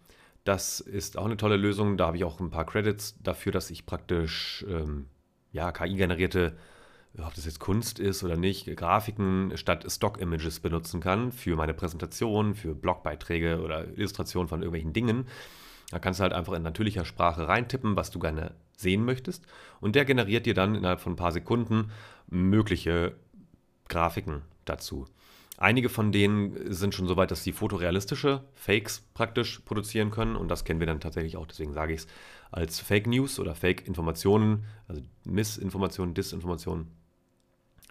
Das 0.45 0.81
ist 0.81 1.19
auch 1.19 1.25
eine 1.25 1.37
tolle 1.37 1.57
Lösung. 1.57 1.97
Da 1.97 2.07
habe 2.07 2.17
ich 2.17 2.25
auch 2.25 2.41
ein 2.41 2.51
paar 2.51 2.67
Credits 2.67 3.17
dafür, 3.23 3.53
dass 3.53 3.71
ich 3.71 3.87
praktisch 3.87 4.65
ähm, 4.69 5.07
ja, 5.53 5.71
KI-generierte 5.73 6.57
ob 7.23 7.35
das 7.35 7.45
jetzt 7.45 7.61
Kunst 7.61 7.99
ist 7.99 8.23
oder 8.25 8.37
nicht, 8.37 8.67
Grafiken 8.77 9.53
statt 9.57 9.91
Stock-Images 9.91 10.61
benutzen 10.61 11.01
kann 11.01 11.33
für 11.33 11.57
meine 11.57 11.75
Präsentation, 11.75 12.55
für 12.55 12.75
Blogbeiträge 12.75 13.63
oder 13.63 13.87
Illustrationen 13.97 14.49
von 14.49 14.61
irgendwelchen 14.61 14.93
Dingen. 14.93 15.27
Da 15.91 15.99
kannst 15.99 16.21
du 16.21 16.23
halt 16.25 16.33
einfach 16.33 16.53
in 16.53 16.63
natürlicher 16.63 17.05
Sprache 17.05 17.49
reintippen, 17.49 17.97
was 17.97 18.11
du 18.11 18.19
gerne 18.19 18.55
sehen 18.77 19.05
möchtest. 19.05 19.45
Und 19.81 19.95
der 19.95 20.05
generiert 20.05 20.47
dir 20.47 20.55
dann 20.55 20.75
innerhalb 20.75 21.01
von 21.01 21.13
ein 21.13 21.17
paar 21.17 21.33
Sekunden 21.33 21.91
mögliche 22.29 23.15
Grafiken 23.89 24.43
dazu. 24.65 25.07
Einige 25.59 25.89
von 25.89 26.13
denen 26.13 26.73
sind 26.73 26.95
schon 26.95 27.07
so 27.07 27.17
weit, 27.17 27.31
dass 27.31 27.43
sie 27.43 27.53
fotorealistische 27.53 28.45
Fakes 28.53 29.01
praktisch 29.15 29.61
produzieren 29.61 30.11
können. 30.11 30.37
Und 30.37 30.49
das 30.49 30.65
kennen 30.65 30.81
wir 30.81 30.87
dann 30.87 31.01
tatsächlich 31.01 31.37
auch, 31.39 31.47
deswegen 31.47 31.73
sage 31.73 31.95
ich 31.95 32.01
es, 32.01 32.07
als 32.51 32.81
Fake 32.81 33.07
News 33.07 33.39
oder 33.39 33.55
Fake 33.55 33.87
Informationen, 33.87 34.67
also 34.87 35.01
Missinformationen, 35.25 36.15
Disinformationen 36.15 36.89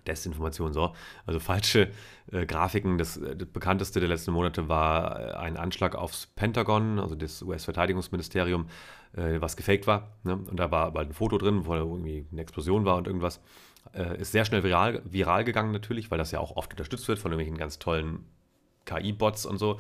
Desinformation, 0.08 0.74
so. 0.74 0.94
Also 1.26 1.40
falsche 1.40 1.90
äh, 2.32 2.46
Grafiken. 2.46 2.98
Das, 2.98 3.18
äh, 3.18 3.36
das, 3.36 3.48
bekannteste 3.48 4.00
der 4.00 4.10
letzten 4.10 4.32
Monate 4.32 4.68
war 4.70 5.20
äh, 5.20 5.34
ein 5.34 5.58
Anschlag 5.58 5.96
aufs 5.96 6.28
Pentagon, 6.28 7.00
also 7.00 7.16
das 7.16 7.42
US-Verteidigungsministerium, 7.42 8.68
äh, 9.16 9.42
was 9.42 9.58
gefaked 9.58 9.88
war. 9.88 10.12
Ne? 10.24 10.36
Und 10.36 10.60
da 10.60 10.72
war 10.72 10.92
bald 10.92 11.10
ein 11.10 11.14
Foto 11.14 11.38
drin, 11.38 11.66
wo 11.66 11.76
irgendwie 11.76 12.26
eine 12.32 12.42
Explosion 12.42 12.86
war 12.86 12.98
und 12.98 13.08
irgendwas. 13.08 13.42
Äh, 13.94 14.20
ist 14.20 14.32
sehr 14.32 14.46
schnell 14.46 14.64
viral, 14.64 15.02
viral 15.06 15.44
gegangen 15.44 15.72
natürlich, 15.72 16.12
weil 16.12 16.18
das 16.18 16.32
ja 16.32 16.40
auch 16.40 16.56
oft 16.56 16.72
unterstützt 16.72 17.08
wird 17.08 17.20
von 17.20 17.32
irgendwelchen 17.32 17.58
ganz 17.58 17.80
tollen 17.80 18.26
KI-Bots 18.86 19.46
und 19.46 19.58
so. 19.58 19.80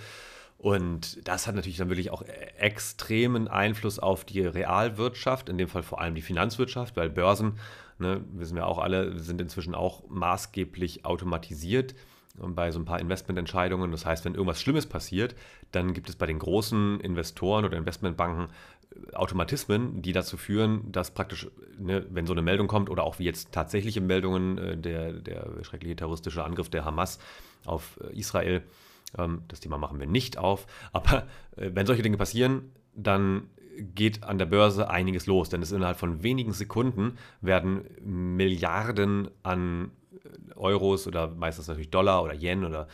Und 0.58 1.28
das 1.28 1.48
hat 1.48 1.56
natürlich 1.56 1.78
dann 1.78 1.90
wirklich 1.90 2.12
auch 2.12 2.24
extremen 2.58 3.48
Einfluss 3.48 4.00
auf 4.00 4.26
die 4.26 4.42
Realwirtschaft, 4.42 5.50
in 5.50 5.58
dem 5.58 5.68
Fall 5.68 5.84
vor 5.84 6.00
allem 6.02 6.16
die 6.16 6.22
Finanzwirtschaft, 6.22 6.96
weil 6.96 7.10
Börsen, 7.10 7.60
ne, 8.00 8.24
wissen 8.34 8.56
wir 8.56 8.68
auch 8.68 8.80
alle, 8.80 9.20
sind 9.20 9.42
inzwischen 9.42 9.76
auch 9.76 10.08
maßgeblich 10.10 11.06
automatisiert 11.06 11.96
bei 12.38 12.72
so 12.72 12.80
ein 12.80 12.86
paar 12.86 13.00
Investmententscheidungen. 13.00 13.92
Das 13.92 14.06
heißt, 14.06 14.26
wenn 14.26 14.34
irgendwas 14.34 14.62
Schlimmes 14.62 14.86
passiert, 14.86 15.36
dann 15.72 15.94
gibt 15.94 16.10
es 16.10 16.16
bei 16.16 16.26
den 16.26 16.40
großen 16.40 17.00
Investoren 17.00 17.64
oder 17.66 17.78
Investmentbanken 17.78 18.50
Automatismen, 19.14 20.02
die 20.02 20.14
dazu 20.14 20.38
führen, 20.38 20.92
dass 20.92 21.12
praktisch, 21.12 21.48
ne, 21.78 22.06
wenn 22.10 22.26
so 22.26 22.34
eine 22.34 22.42
Meldung 22.42 22.68
kommt 22.68 22.90
oder 22.90 23.04
auch 23.04 23.20
wie 23.20 23.26
jetzt 23.26 23.52
tatsächliche 23.52 24.00
Meldungen, 24.00 24.58
äh, 24.58 24.78
der, 24.78 25.14
der 25.14 25.64
schreckliche 25.64 25.98
terroristische 25.98 26.44
Angriff 26.44 26.70
der 26.70 26.86
Hamas 26.86 27.20
auf 27.66 28.00
äh, 28.02 28.18
Israel, 28.18 28.64
ähm, 29.18 29.44
das 29.48 29.60
Thema 29.60 29.78
machen 29.78 30.00
wir 30.00 30.08
nicht 30.08 30.38
auf. 30.38 30.66
Aber 30.94 31.28
äh, 31.58 31.72
wenn 31.74 31.86
solche 31.86 32.04
Dinge 32.04 32.18
passieren, 32.18 32.72
dann 32.96 33.50
geht 33.78 34.24
an 34.24 34.38
der 34.38 34.46
Börse 34.46 34.90
einiges 34.90 35.26
los, 35.26 35.50
denn 35.50 35.62
es 35.62 35.72
innerhalb 35.72 35.98
von 35.98 36.24
wenigen 36.24 36.54
Sekunden 36.54 37.18
werden 37.42 37.86
Milliarden 38.02 39.30
an 39.44 39.92
äh, 40.12 40.54
Euros 40.56 41.08
oder 41.08 41.28
meistens 41.28 41.68
natürlich 41.68 41.92
Dollar 41.92 42.24
oder 42.24 42.34
Yen 42.34 42.64
oder 42.64 42.88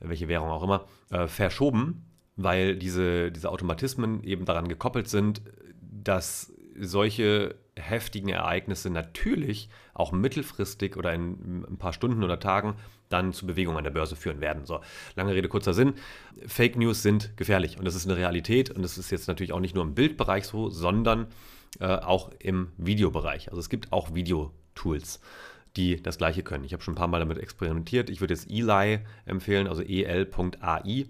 welche 0.00 0.28
Währung 0.28 0.50
auch 0.50 0.62
immer 0.62 0.86
äh, 1.10 1.26
verschoben, 1.26 2.06
weil 2.36 2.76
diese, 2.76 3.30
diese 3.30 3.50
Automatismen 3.50 4.22
eben 4.24 4.44
daran 4.44 4.68
gekoppelt 4.68 5.08
sind, 5.08 5.42
dass 5.80 6.52
solche 6.78 7.56
heftigen 7.76 8.28
Ereignisse 8.28 8.90
natürlich 8.90 9.68
auch 9.94 10.12
mittelfristig 10.12 10.96
oder 10.96 11.12
in 11.12 11.64
ein 11.68 11.76
paar 11.78 11.92
Stunden 11.92 12.22
oder 12.24 12.40
Tagen 12.40 12.74
dann 13.10 13.34
zu 13.34 13.46
Bewegungen 13.46 13.76
an 13.76 13.84
der 13.84 13.90
Börse 13.90 14.16
führen 14.16 14.40
werden. 14.40 14.64
So, 14.64 14.80
lange 15.16 15.34
Rede, 15.34 15.48
kurzer 15.48 15.74
Sinn. 15.74 15.94
Fake 16.46 16.76
News 16.76 17.02
sind 17.02 17.36
gefährlich 17.36 17.78
und 17.78 17.84
das 17.84 17.94
ist 17.94 18.06
eine 18.06 18.16
Realität 18.16 18.70
und 18.70 18.82
das 18.82 18.96
ist 18.96 19.10
jetzt 19.10 19.28
natürlich 19.28 19.52
auch 19.52 19.60
nicht 19.60 19.74
nur 19.74 19.84
im 19.84 19.94
Bildbereich 19.94 20.46
so, 20.46 20.70
sondern 20.70 21.26
äh, 21.78 21.86
auch 21.86 22.30
im 22.38 22.68
Videobereich. 22.78 23.50
Also 23.50 23.60
es 23.60 23.68
gibt 23.68 23.92
auch 23.92 24.14
Videotools, 24.14 25.20
die 25.76 26.02
das 26.02 26.18
gleiche 26.18 26.42
können. 26.42 26.64
Ich 26.64 26.72
habe 26.72 26.82
schon 26.82 26.94
ein 26.94 26.96
paar 26.98 27.08
Mal 27.08 27.20
damit 27.20 27.38
experimentiert. 27.38 28.10
Ich 28.10 28.20
würde 28.20 28.34
jetzt 28.34 28.50
Eli 28.50 29.00
empfehlen, 29.26 29.66
also 29.66 29.82
el.ai. 29.82 31.06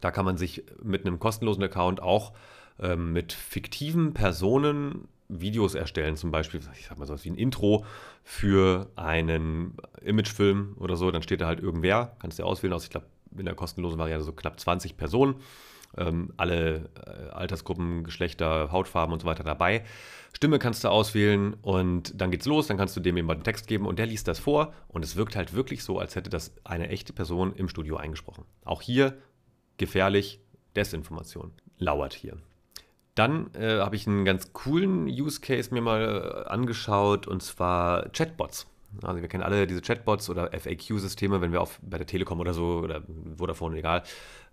Da 0.00 0.10
kann 0.10 0.24
man 0.24 0.36
sich 0.36 0.64
mit 0.82 1.06
einem 1.06 1.18
kostenlosen 1.18 1.62
Account 1.62 2.02
auch 2.02 2.34
ähm, 2.78 3.12
mit 3.12 3.32
fiktiven 3.32 4.12
Personen 4.12 5.08
Videos 5.28 5.74
erstellen, 5.74 6.16
zum 6.16 6.30
Beispiel, 6.30 6.60
ich 6.78 6.86
sag 6.86 6.98
mal 6.98 7.06
so 7.06 7.24
wie 7.24 7.30
ein 7.30 7.34
Intro 7.34 7.84
für 8.22 8.90
einen 8.96 9.76
Imagefilm 10.02 10.76
oder 10.78 10.96
so, 10.96 11.10
dann 11.10 11.22
steht 11.22 11.40
da 11.40 11.46
halt 11.46 11.60
irgendwer, 11.60 12.16
kannst 12.18 12.38
du 12.38 12.44
auswählen 12.44 12.72
aus, 12.72 12.84
ich 12.84 12.90
glaube, 12.90 13.06
in 13.36 13.44
der 13.44 13.54
kostenlosen 13.54 13.98
Variante 13.98 14.24
so 14.24 14.32
knapp 14.32 14.58
20 14.58 14.96
Personen, 14.96 15.36
ähm, 15.96 16.32
alle 16.36 16.90
äh, 17.06 17.30
Altersgruppen, 17.30 18.04
Geschlechter, 18.04 18.70
Hautfarben 18.70 19.12
und 19.12 19.20
so 19.20 19.26
weiter 19.26 19.44
dabei. 19.44 19.84
Stimme 20.32 20.58
kannst 20.58 20.84
du 20.84 20.88
auswählen 20.88 21.54
und 21.62 22.20
dann 22.20 22.30
geht's 22.30 22.46
los, 22.46 22.66
dann 22.66 22.76
kannst 22.76 22.96
du 22.96 23.00
dem 23.00 23.16
jemanden 23.16 23.42
Text 23.42 23.66
geben 23.66 23.86
und 23.86 23.98
der 23.98 24.06
liest 24.06 24.28
das 24.28 24.38
vor 24.38 24.74
und 24.88 25.04
es 25.04 25.16
wirkt 25.16 25.34
halt 25.34 25.54
wirklich 25.54 25.82
so, 25.82 25.98
als 25.98 26.14
hätte 26.14 26.30
das 26.30 26.54
eine 26.64 26.88
echte 26.88 27.12
Person 27.12 27.54
im 27.54 27.68
Studio 27.68 27.96
eingesprochen. 27.96 28.44
Auch 28.64 28.82
hier 28.82 29.16
gefährlich, 29.78 30.40
Desinformation 30.76 31.52
lauert 31.78 32.14
hier. 32.14 32.36
Dann 33.16 33.50
äh, 33.54 33.80
habe 33.80 33.96
ich 33.96 34.06
einen 34.06 34.24
ganz 34.26 34.52
coolen 34.52 35.06
Use 35.06 35.40
Case 35.40 35.72
mir 35.74 35.80
mal 35.80 36.44
äh, 36.46 36.48
angeschaut 36.48 37.26
und 37.26 37.42
zwar 37.42 38.10
Chatbots. 38.10 38.66
Also 39.02 39.20
wir 39.20 39.28
kennen 39.28 39.42
alle 39.42 39.66
diese 39.66 39.80
Chatbots 39.80 40.28
oder 40.28 40.50
FAQ-Systeme, 40.52 41.40
wenn 41.40 41.50
wir 41.50 41.62
auf, 41.62 41.80
bei 41.82 41.96
der 41.96 42.06
Telekom 42.06 42.40
oder 42.40 42.52
so 42.52 42.80
oder 42.80 43.02
Vodafone, 43.36 43.78
egal, 43.78 44.02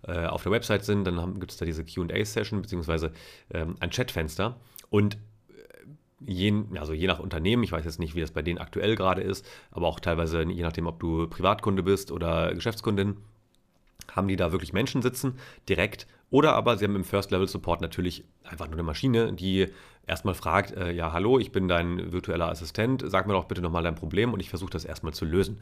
äh, 0.06 0.26
auf 0.26 0.42
der 0.42 0.52
Website 0.52 0.84
sind, 0.84 1.04
dann 1.04 1.38
gibt 1.38 1.52
es 1.52 1.58
da 1.58 1.66
diese 1.66 1.84
QA-Session 1.84 2.62
beziehungsweise 2.62 3.12
ähm, 3.52 3.76
ein 3.80 3.90
Chatfenster. 3.90 4.56
Und 4.88 5.18
äh, 5.48 6.24
je, 6.26 6.54
also 6.76 6.94
je 6.94 7.06
nach 7.06 7.20
Unternehmen, 7.20 7.62
ich 7.64 7.72
weiß 7.72 7.84
jetzt 7.84 7.98
nicht, 7.98 8.14
wie 8.14 8.20
das 8.22 8.30
bei 8.30 8.42
denen 8.42 8.58
aktuell 8.58 8.96
gerade 8.96 9.20
ist, 9.20 9.46
aber 9.72 9.88
auch 9.88 10.00
teilweise 10.00 10.42
je 10.42 10.62
nachdem, 10.62 10.86
ob 10.86 11.00
du 11.00 11.26
Privatkunde 11.28 11.82
bist 11.82 12.10
oder 12.10 12.54
Geschäftskundin, 12.54 13.18
haben 14.10 14.28
die 14.28 14.36
da 14.36 14.52
wirklich 14.52 14.72
Menschen 14.72 15.02
sitzen, 15.02 15.38
direkt. 15.68 16.06
Oder 16.34 16.56
aber 16.56 16.76
sie 16.76 16.84
haben 16.84 16.96
im 16.96 17.04
First-Level-Support 17.04 17.80
natürlich 17.80 18.24
einfach 18.42 18.66
nur 18.66 18.74
eine 18.74 18.82
Maschine, 18.82 19.32
die 19.32 19.68
erstmal 20.04 20.34
fragt, 20.34 20.72
äh, 20.72 20.90
ja, 20.90 21.12
hallo, 21.12 21.38
ich 21.38 21.52
bin 21.52 21.68
dein 21.68 22.12
virtueller 22.12 22.48
Assistent, 22.48 23.04
sag 23.06 23.28
mir 23.28 23.34
doch 23.34 23.44
bitte 23.44 23.62
nochmal 23.62 23.84
dein 23.84 23.94
Problem 23.94 24.32
und 24.32 24.40
ich 24.40 24.50
versuche 24.50 24.70
das 24.70 24.84
erstmal 24.84 25.14
zu 25.14 25.24
lösen. 25.24 25.60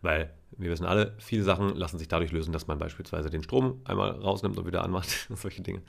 Weil 0.00 0.32
wir 0.56 0.70
wissen 0.70 0.86
alle, 0.86 1.12
viele 1.18 1.42
Sachen 1.42 1.76
lassen 1.76 1.98
sich 1.98 2.08
dadurch 2.08 2.32
lösen, 2.32 2.54
dass 2.54 2.66
man 2.66 2.78
beispielsweise 2.78 3.28
den 3.28 3.42
Strom 3.42 3.82
einmal 3.84 4.12
rausnimmt 4.12 4.56
und 4.56 4.66
wieder 4.66 4.82
anmacht, 4.82 5.28
solche 5.34 5.60
Dinge. 5.60 5.82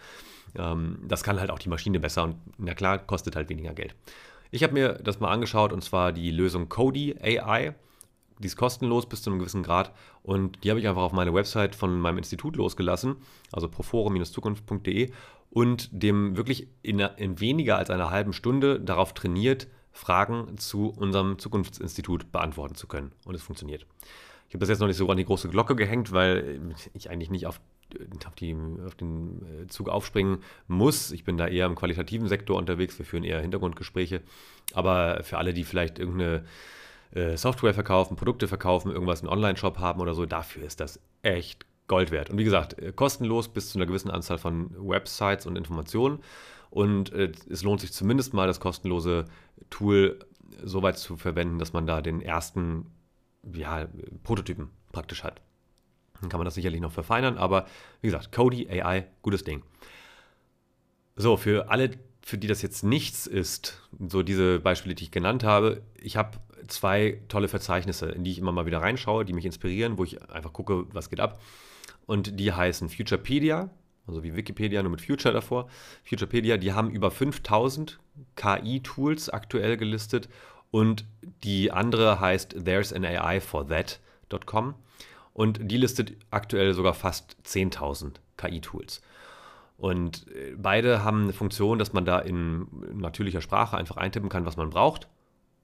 Ähm, 0.57 0.99
das 1.07 1.23
kann 1.23 1.39
halt 1.39 1.49
auch 1.49 1.59
die 1.59 1.69
Maschine 1.69 2.01
besser 2.01 2.23
und 2.25 2.35
na 2.57 2.73
klar, 2.73 2.97
kostet 2.97 3.37
halt 3.37 3.47
weniger 3.47 3.73
Geld. 3.73 3.95
Ich 4.51 4.63
habe 4.63 4.73
mir 4.73 4.99
das 5.01 5.21
mal 5.21 5.31
angeschaut 5.31 5.71
und 5.71 5.81
zwar 5.81 6.11
die 6.11 6.31
Lösung 6.31 6.67
Cody 6.67 7.15
AI. 7.21 7.73
Die 8.39 8.47
ist 8.47 8.57
kostenlos 8.57 9.07
bis 9.07 9.21
zu 9.21 9.29
einem 9.29 9.39
gewissen 9.39 9.63
Grad 9.63 9.93
und 10.21 10.63
die 10.63 10.69
habe 10.69 10.79
ich 10.79 10.87
einfach 10.87 11.03
auf 11.03 11.13
meine 11.13 11.33
Website 11.33 11.75
von 11.75 11.99
meinem 11.99 12.17
Institut 12.17 12.57
losgelassen, 12.57 13.15
also 13.51 13.69
proforum-zukunft.de 13.69 15.11
und 15.49 15.89
dem 15.91 16.35
wirklich 16.35 16.67
in, 16.81 16.99
in 16.99 17.39
weniger 17.39 17.77
als 17.77 17.89
einer 17.89 18.09
halben 18.09 18.33
Stunde 18.33 18.79
darauf 18.79 19.13
trainiert, 19.13 19.67
Fragen 19.93 20.57
zu 20.57 20.89
unserem 20.89 21.39
Zukunftsinstitut 21.39 22.33
beantworten 22.33 22.75
zu 22.75 22.87
können. 22.87 23.13
Und 23.23 23.35
es 23.35 23.41
funktioniert. 23.41 23.85
Ich 24.49 24.53
habe 24.53 24.59
das 24.59 24.69
jetzt 24.69 24.79
noch 24.79 24.87
nicht 24.87 24.97
so 24.97 25.09
an 25.09 25.15
die 25.15 25.23
große 25.23 25.47
Glocke 25.47 25.75
gehängt, 25.75 26.11
weil 26.11 26.59
ich 26.93 27.09
eigentlich 27.09 27.29
nicht 27.29 27.47
auf, 27.47 27.61
auf, 28.25 28.35
die, 28.35 28.55
auf, 28.85 28.95
den 28.95 29.63
äh, 29.63 29.67
Zug 29.67 29.87
aufspringen 29.87 30.39
muss. 30.67 31.11
Ich 31.11 31.23
bin 31.23 31.37
da 31.37 31.47
eher 31.47 31.65
im 31.65 31.75
qualitativen 31.75 32.27
Sektor 32.27 32.57
unterwegs. 32.57 32.99
Wir 32.99 33.05
führen 33.05 33.23
eher 33.23 33.39
Hintergrundgespräche. 33.39 34.21
Aber 34.73 35.23
für 35.23 35.37
alle, 35.37 35.53
die 35.53 35.63
vielleicht 35.63 35.97
irgendeine 35.97 36.43
äh, 37.15 37.37
Software 37.37 37.73
verkaufen, 37.73 38.15
Produkte 38.15 38.47
verkaufen, 38.47 38.91
irgendwas 38.91 39.21
einen 39.21 39.29
Online-Shop 39.29 39.79
haben 39.79 40.01
oder 40.01 40.13
so, 40.13 40.25
dafür 40.25 40.63
ist 40.63 40.79
das 40.79 40.99
echt 41.23 41.65
Gold 41.87 42.11
wert. 42.11 42.29
Und 42.29 42.37
wie 42.37 42.43
gesagt, 42.43 42.77
äh, 42.79 42.91
kostenlos 42.91 43.47
bis 43.47 43.69
zu 43.69 43.77
einer 43.77 43.85
gewissen 43.85 44.11
Anzahl 44.11 44.37
von 44.37 44.69
Websites 44.77 45.45
und 45.45 45.55
Informationen. 45.55 46.19
Und 46.69 47.13
äh, 47.13 47.31
es 47.49 47.63
lohnt 47.63 47.79
sich 47.79 47.93
zumindest 47.93 48.33
mal, 48.33 48.47
das 48.47 48.59
kostenlose 48.59 49.25
Tool 49.69 50.19
so 50.63 50.83
weit 50.83 50.97
zu 50.97 51.15
verwenden, 51.15 51.59
dass 51.59 51.73
man 51.73 51.87
da 51.87 52.01
den 52.01 52.21
ersten 52.21 52.87
ja, 53.53 53.87
Prototypen 54.23 54.69
praktisch 54.91 55.23
hat. 55.23 55.41
Dann 56.21 56.29
kann 56.29 56.39
man 56.39 56.45
das 56.45 56.55
sicherlich 56.55 56.81
noch 56.81 56.91
verfeinern, 56.91 57.37
aber 57.37 57.65
wie 58.01 58.07
gesagt, 58.07 58.31
Cody 58.31 58.69
AI, 58.69 59.07
gutes 59.21 59.43
Ding. 59.43 59.63
So, 61.15 61.37
für 61.37 61.69
alle, 61.69 61.91
für 62.21 62.37
die 62.37 62.47
das 62.47 62.61
jetzt 62.61 62.83
nichts 62.83 63.27
ist, 63.27 63.81
so 64.09 64.23
diese 64.23 64.59
Beispiele, 64.59 64.95
die 64.95 65.05
ich 65.05 65.11
genannt 65.11 65.43
habe, 65.43 65.81
ich 65.97 66.17
habe 66.17 66.39
zwei 66.67 67.21
tolle 67.27 67.47
Verzeichnisse, 67.47 68.07
in 68.07 68.23
die 68.23 68.31
ich 68.31 68.39
immer 68.39 68.51
mal 68.51 68.65
wieder 68.65 68.81
reinschaue, 68.81 69.25
die 69.25 69.33
mich 69.33 69.45
inspirieren, 69.45 69.97
wo 69.97 70.03
ich 70.03 70.21
einfach 70.29 70.53
gucke, 70.53 70.85
was 70.93 71.09
geht 71.09 71.19
ab. 71.19 71.39
Und 72.05 72.39
die 72.39 72.51
heißen 72.51 72.89
Futurepedia, 72.89 73.69
also 74.07 74.23
wie 74.23 74.35
Wikipedia, 74.35 74.81
nur 74.83 74.91
mit 74.91 75.01
Future 75.01 75.33
davor. 75.33 75.67
Futurepedia, 76.03 76.57
die 76.57 76.73
haben 76.73 76.89
über 76.89 77.11
5000 77.11 77.99
KI-Tools 78.35 79.29
aktuell 79.29 79.77
gelistet. 79.77 80.29
Und 80.71 81.05
die 81.43 81.71
andere 81.71 82.19
heißt 82.19 82.65
There's 82.65 82.93
an 82.93 83.05
AI 83.05 83.39
for 83.39 83.67
That.com. 83.67 84.75
Und 85.33 85.59
die 85.69 85.77
listet 85.77 86.13
aktuell 86.31 86.73
sogar 86.73 86.93
fast 86.93 87.35
10.000 87.45 88.15
KI-Tools. 88.37 89.01
Und 89.77 90.27
äh, 90.31 90.55
beide 90.57 91.03
haben 91.03 91.23
eine 91.23 91.33
Funktion, 91.33 91.79
dass 91.79 91.93
man 91.93 92.05
da 92.05 92.19
in 92.19 92.67
natürlicher 92.93 93.41
Sprache 93.41 93.77
einfach 93.77 93.97
eintippen 93.97 94.29
kann, 94.29 94.45
was 94.45 94.57
man 94.57 94.69
braucht. 94.69 95.09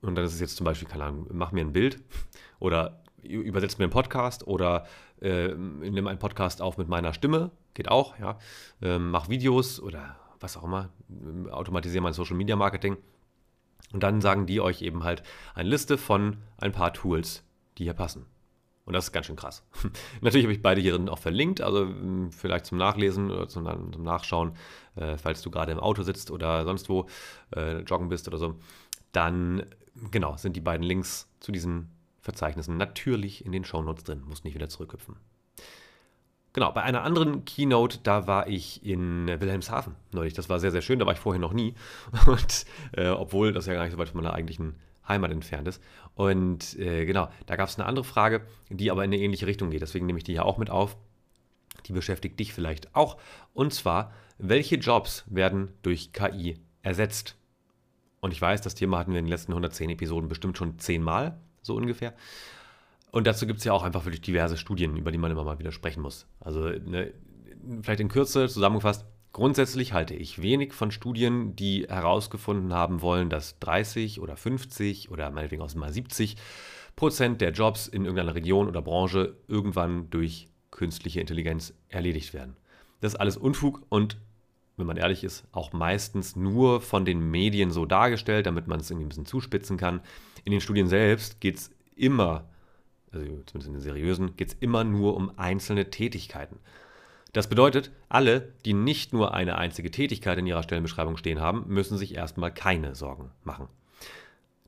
Und 0.01 0.15
dann 0.15 0.25
ist 0.25 0.33
es 0.33 0.39
jetzt 0.39 0.57
zum 0.57 0.65
Beispiel, 0.65 0.87
keine 0.87 1.05
Ahnung, 1.05 1.27
mach 1.31 1.51
mir 1.51 1.61
ein 1.61 1.73
Bild 1.73 1.99
oder 2.59 3.03
übersetzt 3.21 3.77
mir 3.77 3.85
einen 3.85 3.91
Podcast 3.91 4.47
oder 4.47 4.85
äh, 5.21 5.49
nimm 5.49 6.07
einen 6.07 6.19
Podcast 6.19 6.61
auf 6.61 6.77
mit 6.77 6.87
meiner 6.87 7.13
Stimme, 7.13 7.51
geht 7.75 7.89
auch, 7.89 8.17
ja. 8.17 8.39
Ähm, 8.81 9.11
mach 9.11 9.29
Videos 9.29 9.79
oder 9.79 10.15
was 10.39 10.57
auch 10.57 10.63
immer, 10.63 10.89
automatisiere 11.51 12.01
mein 12.01 12.13
Social 12.13 12.35
Media 12.35 12.55
Marketing. 12.55 12.97
Und 13.93 14.03
dann 14.03 14.21
sagen 14.21 14.45
die 14.45 14.61
euch 14.61 14.81
eben 14.81 15.03
halt 15.03 15.21
eine 15.53 15.69
Liste 15.69 15.97
von 15.97 16.37
ein 16.57 16.71
paar 16.71 16.93
Tools, 16.93 17.43
die 17.77 17.83
hier 17.83 17.93
passen. 17.93 18.25
Und 18.85 18.93
das 18.93 19.05
ist 19.05 19.11
ganz 19.11 19.27
schön 19.27 19.35
krass. 19.35 19.63
Natürlich 20.21 20.45
habe 20.45 20.53
ich 20.53 20.61
beide 20.61 20.81
hier 20.81 20.99
auch 21.09 21.19
verlinkt, 21.19 21.61
also 21.61 21.81
hm, 21.81 22.31
vielleicht 22.31 22.65
zum 22.65 22.77
Nachlesen 22.77 23.29
oder 23.31 23.47
zum, 23.47 23.65
zum 23.93 24.03
Nachschauen, 24.03 24.53
äh, 24.95 25.17
falls 25.17 25.41
du 25.41 25.51
gerade 25.51 25.71
im 25.71 25.79
Auto 25.79 26.03
sitzt 26.03 26.31
oder 26.31 26.65
sonst 26.65 26.89
wo 26.89 27.07
äh, 27.55 27.81
joggen 27.81 28.09
bist 28.09 28.27
oder 28.27 28.37
so. 28.37 28.55
Dann, 29.11 29.63
genau, 30.11 30.37
sind 30.37 30.55
die 30.55 30.61
beiden 30.61 30.85
Links 30.85 31.29
zu 31.39 31.51
diesen 31.51 31.89
Verzeichnissen 32.19 32.77
natürlich 32.77 33.45
in 33.45 33.51
den 33.51 33.65
Shownotes 33.65 34.03
drin, 34.03 34.23
muss 34.27 34.43
nicht 34.43 34.55
wieder 34.55 34.69
zurückhüpfen. 34.69 35.15
Genau, 36.53 36.71
bei 36.73 36.83
einer 36.83 37.03
anderen 37.03 37.45
Keynote, 37.45 37.99
da 38.03 38.27
war 38.27 38.47
ich 38.47 38.85
in 38.85 39.27
Wilhelmshaven 39.27 39.95
neulich. 40.11 40.33
Das 40.33 40.49
war 40.49 40.59
sehr, 40.59 40.71
sehr 40.71 40.81
schön, 40.81 40.99
da 40.99 41.05
war 41.05 41.13
ich 41.13 41.19
vorher 41.19 41.39
noch 41.39 41.53
nie. 41.53 41.75
Und 42.27 42.65
äh, 42.91 43.07
obwohl 43.07 43.53
das 43.53 43.67
ja 43.67 43.73
gar 43.73 43.83
nicht 43.83 43.93
so 43.93 43.97
weit 43.97 44.09
von 44.09 44.21
meiner 44.21 44.33
eigentlichen 44.33 44.75
Heimat 45.07 45.31
entfernt 45.31 45.67
ist. 45.67 45.81
Und 46.13 46.77
äh, 46.77 47.05
genau, 47.05 47.29
da 47.45 47.55
gab 47.55 47.69
es 47.69 47.79
eine 47.79 47.87
andere 47.87 48.03
Frage, 48.03 48.45
die 48.69 48.91
aber 48.91 49.05
in 49.05 49.13
eine 49.13 49.21
ähnliche 49.21 49.47
Richtung 49.47 49.69
geht. 49.69 49.81
Deswegen 49.81 50.05
nehme 50.05 50.17
ich 50.17 50.25
die 50.25 50.33
hier 50.33 50.45
auch 50.45 50.57
mit 50.57 50.69
auf. 50.69 50.97
Die 51.85 51.93
beschäftigt 51.93 52.37
dich 52.37 52.53
vielleicht 52.53 52.95
auch. 52.95 53.17
Und 53.53 53.73
zwar, 53.73 54.13
welche 54.37 54.75
Jobs 54.75 55.23
werden 55.27 55.71
durch 55.83 56.11
KI 56.11 56.59
ersetzt? 56.81 57.37
Und 58.21 58.31
ich 58.31 58.41
weiß, 58.41 58.61
das 58.61 58.75
Thema 58.75 58.99
hatten 58.99 59.11
wir 59.11 59.19
in 59.19 59.25
den 59.25 59.31
letzten 59.31 59.51
110 59.51 59.89
Episoden 59.89 60.29
bestimmt 60.29 60.57
schon 60.57 60.77
zehnmal 60.79 61.39
so 61.63 61.75
ungefähr. 61.75 62.13
Und 63.11 63.27
dazu 63.27 63.45
gibt 63.45 63.59
es 63.59 63.65
ja 63.65 63.73
auch 63.73 63.83
einfach 63.83 64.05
wirklich 64.05 64.21
diverse 64.21 64.57
Studien, 64.57 64.95
über 64.95 65.11
die 65.11 65.17
man 65.17 65.31
immer 65.31 65.43
mal 65.43 65.59
wieder 65.59 65.71
sprechen 65.71 66.01
muss. 66.01 66.27
Also 66.39 66.69
ne, 66.69 67.13
vielleicht 67.81 67.99
in 67.99 68.07
Kürze 68.07 68.47
zusammengefasst, 68.47 69.05
grundsätzlich 69.33 69.93
halte 69.93 70.13
ich 70.13 70.41
wenig 70.41 70.73
von 70.73 70.91
Studien, 70.91 71.55
die 71.55 71.87
herausgefunden 71.89 72.73
haben 72.73 73.01
wollen, 73.01 73.29
dass 73.29 73.59
30 73.59 74.21
oder 74.21 74.37
50 74.37 75.09
oder 75.09 75.29
meinetwegen 75.31 75.61
auch 75.61 75.73
mal 75.75 75.91
70 75.91 76.37
Prozent 76.95 77.41
der 77.41 77.51
Jobs 77.51 77.87
in 77.87 78.05
irgendeiner 78.05 78.35
Region 78.35 78.67
oder 78.67 78.81
Branche 78.81 79.35
irgendwann 79.47 80.09
durch 80.11 80.49
künstliche 80.69 81.19
Intelligenz 81.19 81.73
erledigt 81.89 82.33
werden. 82.33 82.55
Das 83.01 83.13
ist 83.13 83.19
alles 83.19 83.35
Unfug 83.35 83.81
und 83.89 84.17
wenn 84.81 84.87
man 84.87 84.97
ehrlich 84.97 85.23
ist, 85.23 85.45
auch 85.53 85.71
meistens 85.71 86.35
nur 86.35 86.81
von 86.81 87.05
den 87.05 87.31
Medien 87.31 87.71
so 87.71 87.85
dargestellt, 87.85 88.45
damit 88.45 88.67
man 88.67 88.79
es 88.79 88.89
irgendwie 88.91 89.05
ein 89.05 89.09
bisschen 89.09 89.25
zuspitzen 89.25 89.77
kann. 89.77 90.01
In 90.43 90.51
den 90.51 90.61
Studien 90.61 90.87
selbst 90.87 91.39
geht 91.39 91.57
es 91.57 91.71
immer, 91.95 92.49
also 93.11 93.25
zumindest 93.25 93.67
in 93.67 93.73
den 93.73 93.81
seriösen, 93.81 94.35
geht 94.35 94.49
es 94.49 94.57
immer 94.59 94.83
nur 94.83 95.15
um 95.15 95.37
einzelne 95.37 95.89
Tätigkeiten. 95.89 96.57
Das 97.33 97.47
bedeutet, 97.47 97.91
alle, 98.09 98.53
die 98.65 98.73
nicht 98.73 99.13
nur 99.13 99.33
eine 99.33 99.57
einzige 99.57 99.89
Tätigkeit 99.89 100.37
in 100.37 100.47
ihrer 100.47 100.63
Stellenbeschreibung 100.63 101.15
stehen 101.15 101.39
haben, 101.39 101.63
müssen 101.67 101.97
sich 101.97 102.15
erstmal 102.15 102.53
keine 102.53 102.93
Sorgen 102.93 103.31
machen. 103.43 103.67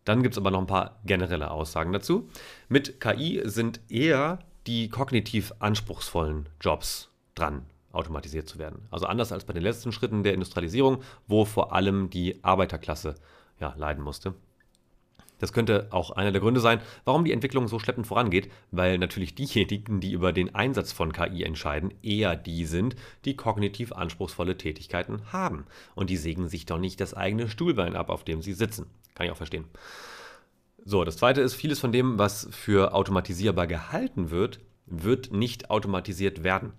Dann 0.06 0.23
gibt 0.23 0.36
es 0.36 0.38
aber 0.38 0.52
noch 0.52 0.60
ein 0.60 0.67
paar 0.67 0.99
generelle 1.06 1.52
Aussagen 1.52 1.91
dazu. 1.91 2.30
Mit 2.69 3.02
KI 3.02 3.41
sind 3.45 3.82
eher 3.89 4.39
die 4.67 4.89
kognitiv 4.89 5.54
anspruchsvollen 5.60 6.47
Jobs 6.62 7.10
dran, 7.36 7.65
automatisiert 7.93 8.49
zu 8.49 8.60
werden. 8.60 8.88
Also 8.91 9.06
anders 9.06 9.32
als 9.32 9.45
bei 9.45 9.53
den 9.53 9.63
letzten 9.63 9.91
Schritten 9.91 10.23
der 10.23 10.34
Industrialisierung, 10.34 11.01
wo 11.27 11.45
vor 11.45 11.73
allem 11.73 12.10
die 12.10 12.43
Arbeiterklasse 12.43 13.15
ja, 13.60 13.73
leiden 13.77 14.03
musste. 14.03 14.34
Das 15.39 15.51
könnte 15.51 15.88
auch 15.91 16.12
einer 16.12 16.32
der 16.32 16.39
Gründe 16.39 16.62
sein, 16.62 16.79
warum 17.03 17.25
die 17.25 17.34
Entwicklung 17.34 17.67
so 17.67 17.77
schleppend 17.77 18.08
vorangeht, 18.08 18.49
weil 18.71 18.97
natürlich 18.97 19.36
diejenigen, 19.36 19.99
die 19.99 20.13
über 20.13 20.32
den 20.32 20.56
Einsatz 20.56 20.93
von 20.93 21.12
KI 21.12 21.43
entscheiden, 21.43 21.93
eher 22.01 22.38
die 22.38 22.65
sind, 22.65 22.95
die 23.25 23.36
kognitiv 23.36 23.91
anspruchsvolle 23.91 24.58
Tätigkeiten 24.58 25.34
haben. 25.34 25.65
Und 25.95 26.10
die 26.10 26.15
sägen 26.15 26.47
sich 26.47 26.65
doch 26.65 26.79
nicht 26.79 27.01
das 27.01 27.13
eigene 27.13 27.49
Stuhlbein 27.49 27.97
ab, 27.97 28.10
auf 28.10 28.23
dem 28.23 28.41
sie 28.41 28.53
sitzen. 28.53 28.86
Kann 29.15 29.25
ich 29.25 29.32
auch 29.34 29.38
verstehen. 29.38 29.65
So, 30.86 31.03
das 31.03 31.17
zweite 31.17 31.41
ist, 31.41 31.56
vieles 31.56 31.79
von 31.79 31.91
dem, 31.91 32.17
was 32.17 32.47
für 32.51 32.93
automatisierbar 32.93 33.67
gehalten 33.67 34.32
wird, 34.32 34.60
wird 34.86 35.32
nicht 35.32 35.69
automatisiert 35.69 36.43
werden. 36.43 36.73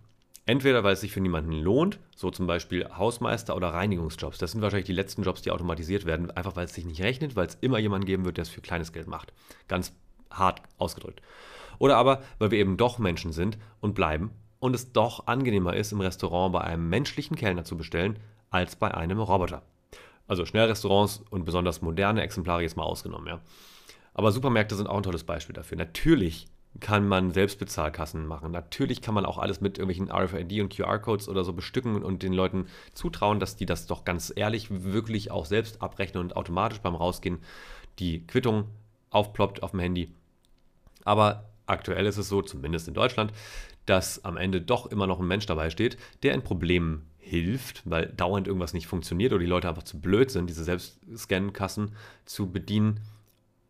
Entweder 0.46 0.84
weil 0.84 0.92
es 0.92 1.00
sich 1.00 1.12
für 1.12 1.20
niemanden 1.20 1.52
lohnt, 1.52 1.98
so 2.14 2.30
zum 2.30 2.46
Beispiel 2.46 2.86
Hausmeister 2.96 3.56
oder 3.56 3.68
Reinigungsjobs. 3.68 4.36
Das 4.36 4.52
sind 4.52 4.60
wahrscheinlich 4.60 4.86
die 4.86 4.92
letzten 4.92 5.22
Jobs, 5.22 5.40
die 5.40 5.50
automatisiert 5.50 6.04
werden, 6.04 6.30
einfach 6.30 6.54
weil 6.54 6.66
es 6.66 6.74
sich 6.74 6.84
nicht 6.84 7.00
rechnet, 7.00 7.34
weil 7.34 7.46
es 7.46 7.56
immer 7.62 7.78
jemanden 7.78 8.06
geben 8.06 8.26
wird, 8.26 8.36
der 8.36 8.42
es 8.42 8.50
für 8.50 8.60
kleines 8.60 8.92
Geld 8.92 9.06
macht. 9.06 9.32
Ganz 9.68 9.94
hart 10.30 10.60
ausgedrückt. 10.76 11.22
Oder 11.78 11.96
aber, 11.96 12.22
weil 12.38 12.50
wir 12.50 12.58
eben 12.58 12.76
doch 12.76 12.98
Menschen 12.98 13.32
sind 13.32 13.58
und 13.80 13.94
bleiben 13.94 14.32
und 14.58 14.74
es 14.74 14.92
doch 14.92 15.26
angenehmer 15.26 15.74
ist, 15.74 15.92
im 15.92 16.00
Restaurant 16.00 16.52
bei 16.52 16.60
einem 16.60 16.88
menschlichen 16.88 17.36
Kellner 17.36 17.64
zu 17.64 17.76
bestellen, 17.76 18.18
als 18.50 18.76
bei 18.76 18.92
einem 18.92 19.20
Roboter. 19.20 19.62
Also 20.26 20.44
Schnellrestaurants 20.44 21.22
und 21.30 21.44
besonders 21.44 21.82
moderne 21.82 22.22
Exemplare 22.22 22.62
jetzt 22.62 22.76
mal 22.76 22.84
ausgenommen, 22.84 23.26
ja. 23.26 23.40
Aber 24.14 24.30
Supermärkte 24.30 24.76
sind 24.76 24.86
auch 24.86 24.96
ein 24.96 25.02
tolles 25.02 25.24
Beispiel 25.24 25.54
dafür. 25.54 25.76
Natürlich 25.76 26.46
kann 26.80 27.06
man 27.06 27.32
Selbstbezahlkassen 27.32 28.26
machen. 28.26 28.50
Natürlich 28.50 29.00
kann 29.00 29.14
man 29.14 29.24
auch 29.24 29.38
alles 29.38 29.60
mit 29.60 29.78
irgendwelchen 29.78 30.10
RFID 30.10 30.60
und 30.60 30.74
QR-Codes 30.74 31.28
oder 31.28 31.44
so 31.44 31.52
bestücken 31.52 32.02
und 32.02 32.22
den 32.22 32.32
Leuten 32.32 32.66
zutrauen, 32.94 33.40
dass 33.40 33.56
die 33.56 33.66
das 33.66 33.86
doch 33.86 34.04
ganz 34.04 34.32
ehrlich 34.34 34.68
wirklich 34.70 35.30
auch 35.30 35.46
selbst 35.46 35.82
abrechnen 35.82 36.22
und 36.22 36.36
automatisch 36.36 36.80
beim 36.80 36.96
Rausgehen 36.96 37.38
die 37.98 38.26
Quittung 38.26 38.64
aufploppt 39.10 39.62
auf 39.62 39.70
dem 39.70 39.80
Handy. 39.80 40.12
Aber 41.04 41.50
aktuell 41.66 42.06
ist 42.06 42.18
es 42.18 42.28
so, 42.28 42.42
zumindest 42.42 42.88
in 42.88 42.94
Deutschland, 42.94 43.32
dass 43.86 44.24
am 44.24 44.36
Ende 44.36 44.60
doch 44.60 44.86
immer 44.86 45.06
noch 45.06 45.20
ein 45.20 45.28
Mensch 45.28 45.46
dabei 45.46 45.70
steht, 45.70 45.96
der 46.22 46.34
in 46.34 46.42
Problemen 46.42 47.06
hilft, 47.18 47.82
weil 47.88 48.06
dauernd 48.06 48.46
irgendwas 48.46 48.74
nicht 48.74 48.86
funktioniert 48.86 49.32
oder 49.32 49.40
die 49.40 49.46
Leute 49.46 49.68
einfach 49.68 49.82
zu 49.82 50.00
blöd 50.00 50.30
sind, 50.30 50.48
diese 50.48 50.64
Selbstscan-Kassen 50.64 51.94
zu 52.24 52.50
bedienen 52.50 53.00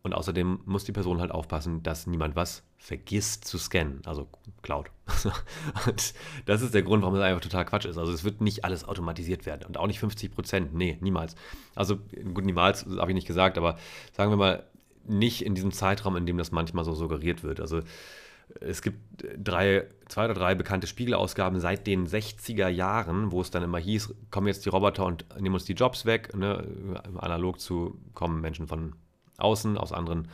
und 0.05 0.13
außerdem 0.13 0.59
muss 0.65 0.83
die 0.83 0.91
Person 0.91 1.19
halt 1.19 1.31
aufpassen, 1.31 1.81
dass 1.81 2.05
niemand 2.05 2.35
was 2.35 2.61
vergisst 2.77 3.43
zu 3.45 3.57
scannen, 3.57 4.01
also 4.05 4.27
Cloud. 4.61 4.91
und 5.87 6.13
das 6.45 6.61
ist 6.61 6.75
der 6.75 6.83
Grund, 6.83 7.01
warum 7.01 7.15
es 7.15 7.23
einfach 7.23 7.41
total 7.41 7.65
Quatsch 7.65 7.85
ist. 7.85 7.97
Also 7.97 8.13
es 8.13 8.23
wird 8.23 8.39
nicht 8.39 8.63
alles 8.65 8.87
automatisiert 8.87 9.47
werden 9.47 9.65
und 9.65 9.77
auch 9.77 9.87
nicht 9.87 9.99
50 9.99 10.31
Prozent. 10.31 10.75
Nee, 10.75 10.99
niemals. 11.01 11.35
Also 11.73 11.97
gut, 12.35 12.45
niemals 12.45 12.85
habe 12.85 13.09
ich 13.09 13.15
nicht 13.15 13.25
gesagt, 13.25 13.57
aber 13.57 13.79
sagen 14.13 14.31
wir 14.31 14.37
mal, 14.37 14.63
nicht 15.07 15.43
in 15.43 15.55
diesem 15.55 15.71
Zeitraum, 15.71 16.15
in 16.17 16.27
dem 16.27 16.37
das 16.37 16.51
manchmal 16.51 16.85
so 16.85 16.93
suggeriert 16.93 17.41
wird. 17.41 17.59
Also 17.59 17.81
es 18.61 18.83
gibt 18.83 18.99
drei, 19.43 19.87
zwei 20.07 20.25
oder 20.25 20.35
drei 20.35 20.53
bekannte 20.53 20.85
Spiegelausgaben 20.85 21.59
seit 21.59 21.87
den 21.87 22.05
60er 22.05 22.67
Jahren, 22.67 23.31
wo 23.31 23.41
es 23.41 23.49
dann 23.49 23.63
immer 23.63 23.79
hieß, 23.79 24.13
kommen 24.29 24.45
jetzt 24.45 24.65
die 24.65 24.69
Roboter 24.69 25.03
und 25.03 25.25
nehmen 25.39 25.55
uns 25.55 25.65
die 25.65 25.73
Jobs 25.73 26.05
weg, 26.05 26.35
ne? 26.35 27.01
analog 27.17 27.59
zu 27.59 27.97
kommen 28.13 28.39
Menschen 28.39 28.67
von 28.67 28.93
außen, 29.37 29.77
aus 29.77 29.91
anderen 29.91 30.27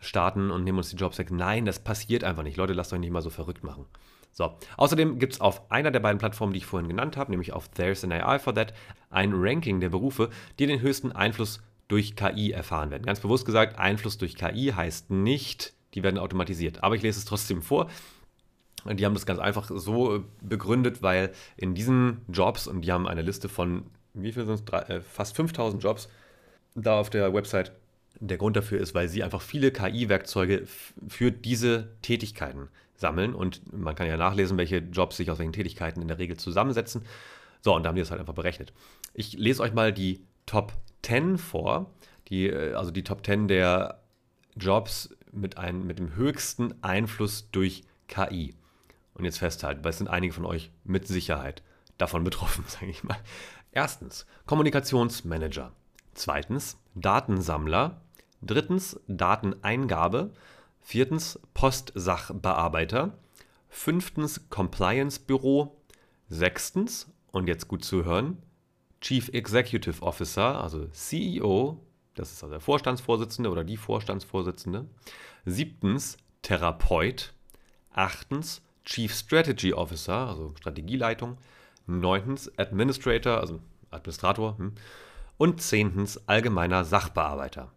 Staaten 0.00 0.50
und 0.50 0.64
nehmen 0.64 0.78
uns 0.78 0.90
die 0.90 0.96
Jobs 0.96 1.18
weg. 1.18 1.30
Nein, 1.30 1.64
das 1.64 1.78
passiert 1.78 2.24
einfach 2.24 2.42
nicht. 2.42 2.56
Leute, 2.56 2.72
lasst 2.72 2.92
euch 2.92 3.00
nicht 3.00 3.10
mal 3.10 3.22
so 3.22 3.30
verrückt 3.30 3.64
machen. 3.64 3.86
So, 4.32 4.56
außerdem 4.76 5.18
gibt 5.20 5.34
es 5.34 5.40
auf 5.40 5.70
einer 5.70 5.92
der 5.92 6.00
beiden 6.00 6.18
Plattformen, 6.18 6.52
die 6.52 6.58
ich 6.58 6.66
vorhin 6.66 6.88
genannt 6.88 7.16
habe, 7.16 7.30
nämlich 7.30 7.52
auf 7.52 7.68
There's 7.68 8.02
an 8.02 8.12
AI 8.12 8.38
for 8.40 8.54
That, 8.54 8.74
ein 9.10 9.32
Ranking 9.32 9.80
der 9.80 9.90
Berufe, 9.90 10.28
die 10.58 10.66
den 10.66 10.80
höchsten 10.80 11.12
Einfluss 11.12 11.62
durch 11.86 12.16
KI 12.16 12.50
erfahren 12.50 12.90
werden. 12.90 13.04
Ganz 13.04 13.20
bewusst 13.20 13.46
gesagt, 13.46 13.78
Einfluss 13.78 14.18
durch 14.18 14.34
KI 14.34 14.72
heißt 14.74 15.10
nicht, 15.10 15.72
die 15.94 16.02
werden 16.02 16.18
automatisiert. 16.18 16.82
Aber 16.82 16.96
ich 16.96 17.02
lese 17.02 17.18
es 17.20 17.24
trotzdem 17.24 17.62
vor. 17.62 17.88
Die 18.92 19.06
haben 19.06 19.14
das 19.14 19.24
ganz 19.24 19.38
einfach 19.38 19.70
so 19.72 20.24
begründet, 20.42 21.00
weil 21.00 21.32
in 21.56 21.74
diesen 21.74 22.22
Jobs, 22.28 22.66
und 22.66 22.82
die 22.82 22.92
haben 22.92 23.06
eine 23.06 23.22
Liste 23.22 23.48
von, 23.48 23.86
wie 24.12 24.32
viel 24.32 24.44
sind 24.44 24.68
es, 24.68 24.88
äh, 24.88 25.00
fast 25.00 25.36
5000 25.36 25.82
Jobs, 25.82 26.08
da 26.74 26.98
auf 26.98 27.08
der 27.08 27.32
Website 27.32 27.72
der 28.20 28.36
Grund 28.36 28.56
dafür 28.56 28.80
ist, 28.80 28.94
weil 28.94 29.08
sie 29.08 29.22
einfach 29.22 29.42
viele 29.42 29.70
KI-Werkzeuge 29.70 30.66
für 31.08 31.30
diese 31.30 31.88
Tätigkeiten 32.02 32.68
sammeln 32.96 33.34
und 33.34 33.72
man 33.72 33.94
kann 33.94 34.06
ja 34.06 34.16
nachlesen, 34.16 34.56
welche 34.56 34.78
Jobs 34.78 35.16
sich 35.16 35.30
aus 35.30 35.38
welchen 35.38 35.52
Tätigkeiten 35.52 36.00
in 36.00 36.08
der 36.08 36.18
Regel 36.18 36.36
zusammensetzen. 36.36 37.02
So, 37.60 37.74
und 37.74 37.82
da 37.82 37.88
haben 37.88 37.96
die 37.96 38.02
das 38.02 38.10
halt 38.10 38.20
einfach 38.20 38.34
berechnet. 38.34 38.72
Ich 39.14 39.32
lese 39.34 39.62
euch 39.62 39.72
mal 39.72 39.92
die 39.92 40.24
Top 40.46 40.72
10 41.02 41.38
vor, 41.38 41.90
die, 42.28 42.48
äh, 42.48 42.74
also 42.74 42.90
die 42.90 43.04
Top 43.04 43.24
10 43.24 43.48
der 43.48 44.00
Jobs 44.56 45.10
mit, 45.32 45.58
ein, 45.58 45.86
mit 45.86 45.98
dem 45.98 46.14
höchsten 46.14 46.74
Einfluss 46.82 47.50
durch 47.50 47.82
KI. 48.08 48.54
Und 49.14 49.24
jetzt 49.24 49.38
festhalten, 49.38 49.84
weil 49.84 49.90
es 49.90 49.98
sind 49.98 50.08
einige 50.08 50.32
von 50.32 50.44
euch 50.44 50.70
mit 50.84 51.06
Sicherheit 51.06 51.62
davon 51.98 52.24
betroffen, 52.24 52.64
sage 52.68 52.86
ich 52.90 53.04
mal. 53.04 53.16
Erstens, 53.72 54.26
Kommunikationsmanager. 54.46 55.72
Zweitens, 56.14 56.78
Datensammler. 56.94 58.00
Drittens 58.46 59.00
Dateneingabe. 59.08 60.32
Viertens 60.80 61.40
Postsachbearbeiter. 61.54 63.18
Fünftens 63.68 64.48
Compliance 64.50 65.20
Büro. 65.20 65.80
Sechstens, 66.28 67.12
und 67.32 67.48
jetzt 67.48 67.68
gut 67.68 67.84
zu 67.84 68.04
hören, 68.04 68.38
Chief 69.00 69.28
Executive 69.28 70.02
Officer, 70.02 70.62
also 70.62 70.86
CEO, 70.86 71.78
das 72.14 72.32
ist 72.32 72.42
also 72.42 72.52
der 72.52 72.60
Vorstandsvorsitzende 72.60 73.50
oder 73.50 73.64
die 73.64 73.76
Vorstandsvorsitzende. 73.76 74.86
Siebtens 75.44 76.16
Therapeut. 76.42 77.34
Achtens 77.92 78.62
Chief 78.84 79.12
Strategy 79.12 79.72
Officer, 79.72 80.28
also 80.28 80.54
Strategieleitung. 80.58 81.38
Neuntens 81.86 82.50
Administrator, 82.58 83.40
also 83.40 83.60
Administrator. 83.90 84.56
Hm. 84.58 84.72
Und 85.36 85.60
zehntens 85.60 86.28
allgemeiner 86.28 86.84
Sachbearbeiter. 86.84 87.72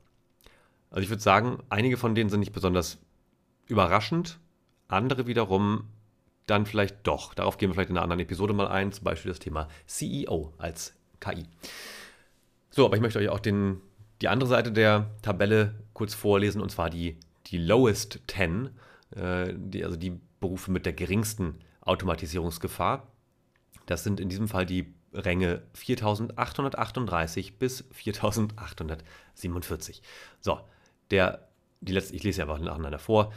Also 0.90 1.02
ich 1.02 1.10
würde 1.10 1.22
sagen, 1.22 1.60
einige 1.70 1.98
von 1.98 2.16
denen 2.16 2.30
sind 2.30 2.40
nicht 2.40 2.54
besonders 2.54 3.00
überraschend, 3.68 4.40
andere 4.88 5.28
wiederum 5.28 5.90
dann 6.46 6.66
vielleicht 6.66 7.06
doch. 7.06 7.34
Darauf 7.34 7.58
gehen 7.58 7.70
wir 7.70 7.76
vielleicht 7.76 7.90
in 7.90 7.98
einer 7.98 8.04
anderen 8.04 8.22
Episode 8.22 8.54
mal 8.54 8.68
ein, 8.68 8.92
zum 8.92 9.04
Beispiel 9.04 9.30
das 9.30 9.40
Thema 9.40 9.68
CEO 9.86 10.54
als 10.58 10.96
KI. 11.20 11.46
So, 12.70 12.86
aber 12.86 12.96
ich 12.96 13.02
möchte 13.02 13.20
euch 13.20 13.30
auch 13.30 13.40
den, 13.40 13.82
die 14.22 14.30
andere 14.30 14.50
Seite 14.50 14.72
der 14.72 15.10
Tabelle 15.22 15.76
kurz 15.94 16.14
vorlesen, 16.14 16.62
und 16.62 16.70
zwar 16.70 16.90
die, 16.90 17.18
die 17.48 17.58
Lowest 17.58 18.22
10, 18.28 18.70
äh, 19.16 19.54
die, 19.56 19.84
also 19.84 19.98
die 19.98 20.20
Berufe 20.40 20.72
mit 20.72 20.86
der 20.86 20.94
geringsten 20.94 21.56
Automatisierungsgefahr. 21.82 23.08
Das 23.86 24.04
sind 24.04 24.20
in 24.20 24.30
diesem 24.30 24.48
Fall 24.48 24.66
die 24.66 24.94
Ränge 25.14 25.64
4838 25.74 27.58
bis 27.58 27.86
4847. 27.92 30.02
So, 30.40 30.60
der, 31.12 31.48
die 31.82 31.94
letzte, 31.94 32.16
ich 32.16 32.24
lese 32.24 32.40
ja 32.42 32.46
einfach 32.46 32.60
nacheinander 32.60 33.00
vor. 33.00 33.34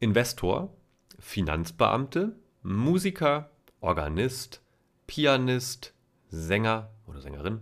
Investor, 0.00 0.74
Finanzbeamte, 1.18 2.36
Musiker, 2.62 3.50
Organist, 3.80 4.62
Pianist, 5.06 5.94
Sänger 6.28 6.90
oder 7.06 7.20
Sängerin, 7.20 7.60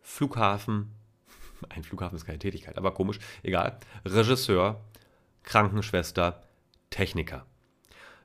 Flughafen, 0.00 0.92
ein 1.68 1.82
Flughafen 1.84 2.16
ist 2.16 2.26
keine 2.26 2.38
Tätigkeit, 2.38 2.76
aber 2.76 2.92
komisch, 2.92 3.18
egal, 3.42 3.78
Regisseur, 4.04 4.84
Krankenschwester, 5.42 6.42
Techniker. 6.90 7.46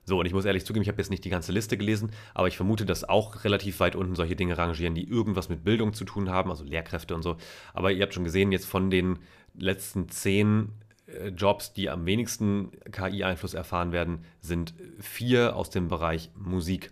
So, 0.08 0.18
und 0.18 0.26
ich 0.26 0.32
muss 0.32 0.46
ehrlich 0.46 0.64
zugeben, 0.64 0.82
ich 0.82 0.88
habe 0.88 0.96
jetzt 0.98 1.10
nicht 1.10 1.24
die 1.26 1.30
ganze 1.30 1.52
Liste 1.52 1.76
gelesen, 1.76 2.12
aber 2.32 2.48
ich 2.48 2.56
vermute, 2.56 2.86
dass 2.86 3.06
auch 3.06 3.44
relativ 3.44 3.78
weit 3.80 3.94
unten 3.94 4.14
solche 4.14 4.36
Dinge 4.36 4.56
rangieren, 4.56 4.94
die 4.94 5.06
irgendwas 5.06 5.50
mit 5.50 5.64
Bildung 5.64 5.92
zu 5.92 6.06
tun 6.06 6.30
haben, 6.30 6.48
also 6.48 6.64
Lehrkräfte 6.64 7.14
und 7.14 7.22
so. 7.22 7.36
Aber 7.74 7.92
ihr 7.92 8.02
habt 8.02 8.14
schon 8.14 8.24
gesehen, 8.24 8.50
jetzt 8.50 8.64
von 8.64 8.90
den 8.90 9.18
letzten 9.54 10.08
zehn 10.08 10.70
äh, 11.08 11.28
Jobs, 11.28 11.74
die 11.74 11.90
am 11.90 12.06
wenigsten 12.06 12.70
KI-Einfluss 12.90 13.52
erfahren 13.52 13.92
werden, 13.92 14.24
sind 14.40 14.72
vier 14.98 15.54
aus 15.54 15.68
dem 15.68 15.88
Bereich 15.88 16.30
Musik. 16.34 16.90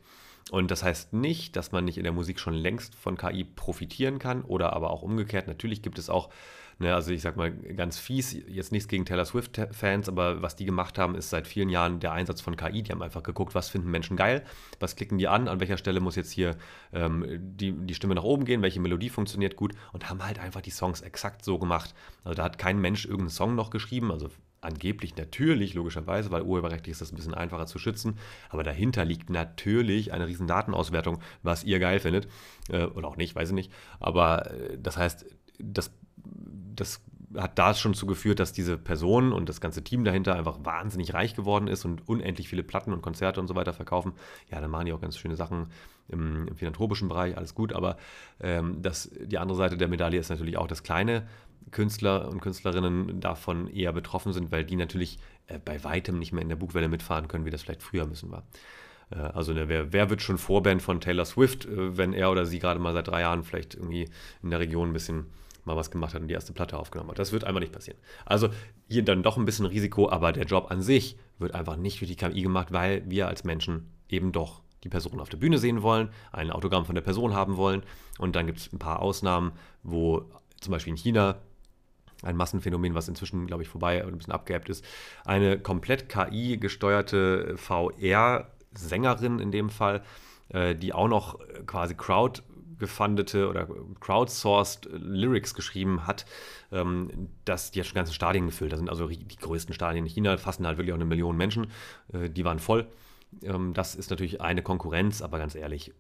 Und 0.51 0.71
das 0.71 0.83
heißt 0.83 1.15
nicht, 1.15 1.57
dass 1.57 1.73
man 1.73 1.87
nicht 1.87 1.97
in 1.97 2.05
der 2.05 2.13
Musik 2.13 2.39
schon 2.39 2.55
längst 2.55 2.95
von 2.97 3.17
KI 3.17 3.45
profitieren 3.45 4.19
kann 4.19 4.43
oder 4.43 4.75
aber 4.75 4.91
auch 4.91 5.03
umgekehrt. 5.03 5.49
Natürlich 5.49 5.81
gibt 5.81 5.99
es 5.99 6.11
auch 6.11 6.29
Ne, 6.79 6.95
also 6.95 7.11
ich 7.11 7.23
sag 7.23 7.39
mal 7.39 7.51
ganz 7.51 7.99
fies, 7.99 8.35
jetzt 8.35 8.71
nichts 8.71 8.87
gegen 8.87 9.07
Taylor 9.07 9.25
Swift-Fans, 9.25 10.11
aber 10.11 10.43
was 10.43 10.57
die 10.57 10.67
gemacht 10.67 10.99
haben, 10.99 11.15
ist 11.15 11.31
seit 11.31 11.47
vielen 11.47 11.71
Jahren 11.71 12.01
der 12.01 12.13
Einsatz 12.13 12.43
von 12.43 12.55
KI. 12.55 12.83
Die 12.83 12.93
haben 12.93 13.01
einfach 13.01 13.23
geguckt, 13.23 13.55
was 13.55 13.71
finden 13.71 13.91
Menschen 13.91 14.15
geil, 14.15 14.45
was 14.79 14.95
klicken 14.95 15.17
die 15.17 15.27
an, 15.27 15.49
an 15.49 15.59
welcher 15.59 15.79
Stelle 15.79 16.01
muss 16.01 16.17
jetzt 16.17 16.33
hier 16.33 16.57
ähm, 16.93 17.25
die, 17.39 17.73
die 17.73 17.95
Stimme 17.95 18.15
nach 18.15 18.25
oben 18.25 18.45
gehen, 18.45 18.61
welche 18.61 18.81
Melodie 18.81 19.09
funktioniert 19.09 19.57
gut 19.57 19.73
und 19.95 20.11
haben 20.11 20.23
halt 20.23 20.39
einfach 20.39 20.61
die 20.61 20.71
Songs 20.71 21.01
exakt 21.01 21.47
so 21.47 21.59
gemacht. 21.59 21.95
Also 22.25 22.35
da 22.35 22.45
hat 22.45 22.59
kein 22.59 22.79
Mensch 22.79 23.07
irgendeinen 23.07 23.31
Song 23.31 23.55
noch 23.55 23.71
geschrieben, 23.71 24.13
also 24.13 24.29
angeblich 24.61 25.17
natürlich, 25.17 25.73
logischerweise, 25.73 26.31
weil 26.31 26.43
urheberrechtlich 26.43 26.93
ist 26.93 27.01
das 27.01 27.11
ein 27.11 27.17
bisschen 27.17 27.35
einfacher 27.35 27.67
zu 27.67 27.79
schützen. 27.79 28.19
Aber 28.51 28.65
dahinter 28.65 29.07
liegt 29.07 29.31
natürlich 29.31 30.13
eine 30.13 30.27
riesen 30.27 30.47
Datenauswertung, 30.47 31.21
was 31.43 31.65
ihr 31.65 31.79
geil 31.79 32.01
findet. 32.01 32.29
Äh, 32.69 32.85
oder 32.85 33.09
auch 33.09 33.17
nicht, 33.17 33.35
weiß 33.35 33.49
ich 33.51 33.55
nicht. 33.55 33.73
Aber 33.99 34.51
äh, 34.51 34.77
das 34.79 34.99
heißt, 34.99 35.25
das 35.59 35.91
das 36.75 37.03
hat 37.37 37.59
da 37.59 37.75
schon 37.75 37.95
zu 37.95 38.07
geführt, 38.07 38.41
dass 38.41 38.53
diese 38.53 38.79
Person 38.79 39.33
und 39.33 39.49
das 39.49 39.61
ganze 39.61 39.83
Team 39.83 40.05
dahinter 40.05 40.37
einfach 40.37 40.59
wahnsinnig 40.65 41.13
reich 41.13 41.35
geworden 41.35 41.69
ist 41.69 41.85
und 41.85 42.09
unendlich 42.09 42.49
viele 42.49 42.63
Platten 42.63 42.93
und 42.93 43.03
Konzerte 43.03 43.41
und 43.41 43.49
so 43.49 43.55
weiter 43.55 43.73
verkaufen. 43.73 44.13
Ja, 44.51 44.61
dann 44.61 44.71
machen 44.71 44.87
die 44.87 44.93
auch 44.93 45.01
ganz 45.01 45.19
schöne 45.19 45.37
Sachen 45.37 45.69
im, 46.09 46.49
im 46.49 46.57
philanthropischen 46.57 47.09
Bereich, 47.09 47.37
alles 47.37 47.55
gut, 47.55 47.73
aber 47.73 47.97
ähm, 48.41 48.81
das, 48.81 49.11
die 49.21 49.39
andere 49.39 49.59
Seite 49.59 49.77
der 49.77 49.89
Medaille 49.89 50.19
ist 50.19 50.31
natürlich 50.31 50.57
auch, 50.57 50.69
dass 50.69 50.83
kleine 50.83 51.27
Künstler 51.73 52.29
und 52.29 52.41
Künstlerinnen 52.41 53.21
davon 53.21 53.67
eher 53.67 53.93
betroffen 53.93 54.33
sind, 54.33 54.53
weil 54.53 54.65
die 54.65 54.77
natürlich 54.77 55.19
äh, 55.49 55.59
bei 55.59 55.83
weitem 55.83 56.19
nicht 56.19 56.33
mehr 56.33 56.43
in 56.43 56.49
der 56.49 56.57
Bugwelle 56.57 56.89
mitfahren 56.89 57.29
können, 57.29 57.45
wie 57.45 57.51
das 57.51 57.63
vielleicht 57.63 57.83
früher 57.83 58.07
müssen 58.07 58.31
war. 58.31 58.45
Äh, 59.11 59.17
also 59.17 59.53
ne, 59.53 59.69
wer, 59.69 59.93
wer, 59.93 60.11
wird 60.11 60.23
schon 60.23 60.39
Vorband 60.39 60.81
von 60.81 61.01
Taylor 61.01 61.25
Swift, 61.25 61.67
äh, 61.67 61.97
wenn 61.97 62.13
er 62.13 62.31
oder 62.31 62.47
sie 62.47 62.61
gerade 62.61 62.79
mal 62.79 62.93
seit 62.93 63.09
drei 63.09 63.23
Jahren 63.23 63.43
vielleicht 63.43 63.75
irgendwie 63.75 64.09
in 64.43 64.51
der 64.51 64.61
Region 64.61 64.91
ein 64.91 64.93
bisschen 64.93 65.27
mal 65.67 65.77
was 65.77 65.91
gemacht 65.91 66.15
hat 66.15 66.23
und 66.23 66.29
die 66.29 66.35
erste 66.35 66.53
Platte 66.53 66.79
aufgenommen 66.79 67.11
hat. 67.11 67.19
Das 67.19 67.33
wird 67.33 67.45
einfach 67.45 67.61
nicht 67.61 67.73
passieren. 67.73 67.99
Also 68.25 68.49
hier 68.89 69.05
dann 69.05 69.23
doch 69.23 69.37
ein 69.37 69.45
bisschen 69.45 69.67
Risiko, 69.67 70.09
aber 70.09 70.33
der 70.33 70.45
Job 70.45 70.71
an 70.71 70.83
sich 70.83 71.19
wird 71.39 71.55
einfach 71.55 71.77
nicht 71.77 71.99
für 71.99 72.07
die 72.07 72.17
KI 72.17 72.43
gemacht, 72.43 72.73
weil 72.73 73.03
wir 73.09 73.29
als 73.29 73.45
Menschen 73.45 73.91
eben 74.09 74.33
doch 74.33 74.63
die 74.85 74.89
Person 74.89 75.21
auf 75.21 75.29
der 75.29 75.39
Bühne 75.39 75.59
sehen 75.59 75.83
wollen, 75.83 76.11
ein 76.33 76.51
Autogramm 76.51 76.87
von 76.87 76.95
der 76.95 77.03
Person 77.03 77.35
haben 77.35 77.57
wollen. 77.57 77.83
Und 78.19 78.37
dann 78.37 78.47
gibt 78.47 78.59
es 78.59 78.73
ein 78.73 78.79
paar 78.79 79.01
Ausnahmen, 79.01 79.53
wo 79.83 80.25
zum 80.61 80.73
Beispiel 80.73 80.93
in 80.93 80.97
China 80.97 81.39
ein 82.23 82.37
Massenphänomen, 82.37 82.95
was 82.95 83.09
inzwischen, 83.09 83.47
glaube 83.47 83.63
ich, 83.63 83.69
vorbei 83.69 84.05
und 84.05 84.13
ein 84.13 84.19
bisschen 84.19 84.33
abgeebbt 84.33 84.69
ist, 84.69 84.85
eine 85.25 85.59
komplett 85.59 86.09
KI-gesteuerte 86.09 87.57
VR-Sängerin 87.57 89.39
in 89.39 89.51
dem 89.51 89.69
Fall, 89.69 90.03
äh, 90.49 90.75
die 90.75 90.93
auch 90.93 91.09
noch 91.09 91.39
quasi 91.67 91.95
Crowd 91.95 92.43
gefundete 92.79 93.49
oder 93.49 93.69
crowdsourced 94.01 94.89
Lyrics 94.93 95.55
geschrieben 95.55 96.07
hat, 96.07 96.27
ähm, 96.73 97.29
dass 97.45 97.71
die 97.71 97.81
hat 97.81 97.87
schon 97.87 97.95
ganze 97.95 98.15
Stadien 98.15 98.47
gefüllt. 98.47 98.73
Das 98.73 98.79
sind 98.79 98.89
also 98.89 99.09
die 99.09 99.37
größten 99.37 99.75
Stadien 99.75 100.05
in 100.05 100.11
China, 100.11 100.37
fassen 100.37 100.67
halt 100.67 100.79
wirklich 100.79 100.93
auch 100.93 100.99
eine 100.99 101.05
Million 101.05 101.37
Menschen. 101.37 101.69
Äh, 102.13 102.31
die 102.31 102.45
waren 102.45 102.59
voll. 102.59 102.87
Ähm, 103.43 103.75
das 103.75 103.95
ist 103.95 104.11
natürlich 104.11 104.41
eine 104.41 104.63
Konkurrenz, 104.63 105.23
aber 105.23 105.39
ganz 105.39 105.55
ehrlich, 105.55 105.93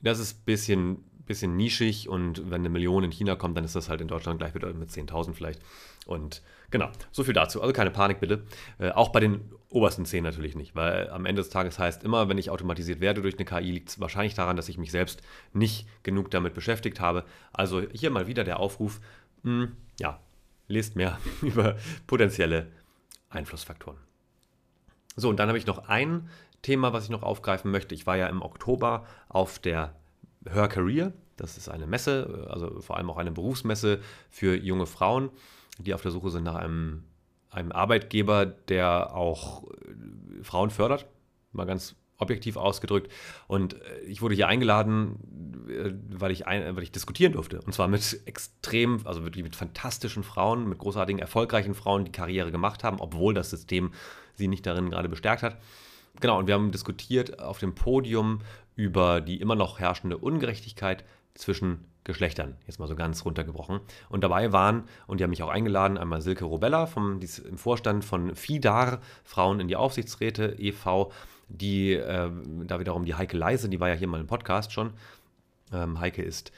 das 0.00 0.18
ist 0.18 0.38
ein 0.38 0.44
bisschen, 0.44 1.04
bisschen 1.26 1.56
nischig 1.56 2.08
und 2.08 2.50
wenn 2.50 2.62
eine 2.62 2.68
Million 2.68 3.04
in 3.04 3.10
China 3.10 3.36
kommt, 3.36 3.56
dann 3.56 3.64
ist 3.64 3.76
das 3.76 3.88
halt 3.88 4.00
in 4.00 4.08
Deutschland 4.08 4.38
gleich 4.38 4.54
mit 4.54 4.64
10.000 4.64 5.34
vielleicht. 5.34 5.60
Und 6.08 6.42
genau, 6.70 6.90
so 7.12 7.22
viel 7.22 7.34
dazu. 7.34 7.60
Also 7.60 7.72
keine 7.74 7.90
Panik 7.90 8.18
bitte. 8.18 8.42
Äh, 8.78 8.90
auch 8.90 9.10
bei 9.10 9.20
den 9.20 9.52
obersten 9.68 10.06
10 10.06 10.24
natürlich 10.24 10.56
nicht, 10.56 10.74
weil 10.74 11.10
am 11.10 11.26
Ende 11.26 11.42
des 11.42 11.50
Tages 11.50 11.78
heißt 11.78 12.02
immer, 12.02 12.30
wenn 12.30 12.38
ich 12.38 12.48
automatisiert 12.48 13.00
werde 13.00 13.20
durch 13.20 13.36
eine 13.36 13.44
KI, 13.44 13.70
liegt 13.70 13.90
es 13.90 14.00
wahrscheinlich 14.00 14.32
daran, 14.32 14.56
dass 14.56 14.70
ich 14.70 14.78
mich 14.78 14.90
selbst 14.90 15.20
nicht 15.52 15.86
genug 16.02 16.30
damit 16.30 16.54
beschäftigt 16.54 16.98
habe. 16.98 17.24
Also 17.52 17.82
hier 17.92 18.10
mal 18.10 18.26
wieder 18.26 18.42
der 18.42 18.58
Aufruf, 18.58 19.00
mh, 19.42 19.64
hm, 19.64 19.76
ja, 20.00 20.18
lest 20.66 20.96
mehr 20.96 21.18
über 21.42 21.76
potenzielle 22.06 22.68
Einflussfaktoren. 23.28 23.98
So, 25.14 25.28
und 25.28 25.38
dann 25.38 25.48
habe 25.48 25.58
ich 25.58 25.66
noch 25.66 25.88
ein 25.88 26.30
Thema, 26.62 26.94
was 26.94 27.04
ich 27.04 27.10
noch 27.10 27.22
aufgreifen 27.22 27.70
möchte. 27.70 27.94
Ich 27.94 28.06
war 28.06 28.16
ja 28.16 28.28
im 28.28 28.40
Oktober 28.40 29.04
auf 29.28 29.58
der 29.58 29.94
Her 30.48 30.68
Career. 30.68 31.12
Das 31.36 31.58
ist 31.58 31.68
eine 31.68 31.86
Messe, 31.86 32.48
also 32.50 32.80
vor 32.80 32.96
allem 32.96 33.10
auch 33.10 33.18
eine 33.18 33.30
Berufsmesse 33.30 34.00
für 34.30 34.56
junge 34.56 34.86
Frauen, 34.86 35.30
die 35.78 35.94
auf 35.94 36.02
der 36.02 36.10
Suche 36.10 36.30
sind 36.30 36.44
nach 36.44 36.56
einem, 36.56 37.04
einem 37.50 37.72
Arbeitgeber, 37.72 38.46
der 38.46 39.14
auch 39.14 39.64
äh, 39.64 40.42
Frauen 40.42 40.70
fördert. 40.70 41.06
Mal 41.52 41.64
ganz 41.64 41.96
objektiv 42.18 42.56
ausgedrückt. 42.56 43.10
Und 43.46 43.74
äh, 43.74 44.00
ich 44.00 44.20
wurde 44.20 44.34
hier 44.34 44.48
eingeladen, 44.48 45.66
äh, 45.68 45.92
weil 46.18 46.32
ich, 46.32 46.46
ein, 46.46 46.76
weil 46.76 46.82
ich 46.82 46.92
diskutieren 46.92 47.32
durfte. 47.32 47.60
Und 47.62 47.72
zwar 47.72 47.88
mit 47.88 48.20
extrem, 48.26 49.00
also 49.06 49.22
wirklich 49.22 49.44
mit 49.44 49.56
fantastischen 49.56 50.22
Frauen, 50.22 50.68
mit 50.68 50.78
großartigen, 50.78 51.20
erfolgreichen 51.20 51.74
Frauen, 51.74 52.04
die 52.04 52.12
Karriere 52.12 52.50
gemacht 52.50 52.84
haben, 52.84 53.00
obwohl 53.00 53.34
das 53.34 53.50
System 53.50 53.92
sie 54.34 54.48
nicht 54.48 54.66
darin 54.66 54.90
gerade 54.90 55.08
bestärkt 55.08 55.42
hat. 55.42 55.56
Genau, 56.20 56.38
und 56.38 56.48
wir 56.48 56.54
haben 56.54 56.72
diskutiert 56.72 57.38
auf 57.38 57.58
dem 57.58 57.74
Podium 57.74 58.40
über 58.74 59.20
die 59.20 59.40
immer 59.40 59.54
noch 59.54 59.78
herrschende 59.78 60.18
Ungerechtigkeit 60.18 61.04
zwischen 61.34 61.84
Geschlechtern, 62.08 62.56
jetzt 62.66 62.80
mal 62.80 62.88
so 62.88 62.96
ganz 62.96 63.26
runtergebrochen. 63.26 63.80
Und 64.08 64.24
dabei 64.24 64.50
waren, 64.50 64.84
und 65.06 65.20
die 65.20 65.24
haben 65.24 65.30
mich 65.30 65.42
auch 65.42 65.50
eingeladen, 65.50 65.98
einmal 65.98 66.22
Silke 66.22 66.46
Robella 66.46 66.86
vom, 66.86 67.20
im 67.20 67.58
Vorstand 67.58 68.02
von 68.02 68.34
FIDAR, 68.34 69.00
Frauen 69.24 69.60
in 69.60 69.68
die 69.68 69.76
Aufsichtsräte 69.76 70.56
e.V., 70.58 71.12
die 71.48 71.92
äh, 71.92 72.30
da 72.64 72.80
wiederum 72.80 73.04
die 73.04 73.14
Heike 73.14 73.36
Leise, 73.36 73.68
die 73.68 73.78
war 73.78 73.90
ja 73.90 73.94
hier 73.94 74.08
mal 74.08 74.20
im 74.20 74.26
Podcast 74.26 74.72
schon. 74.72 74.94
Ähm, 75.70 76.00
Heike 76.00 76.22
ist 76.22 76.50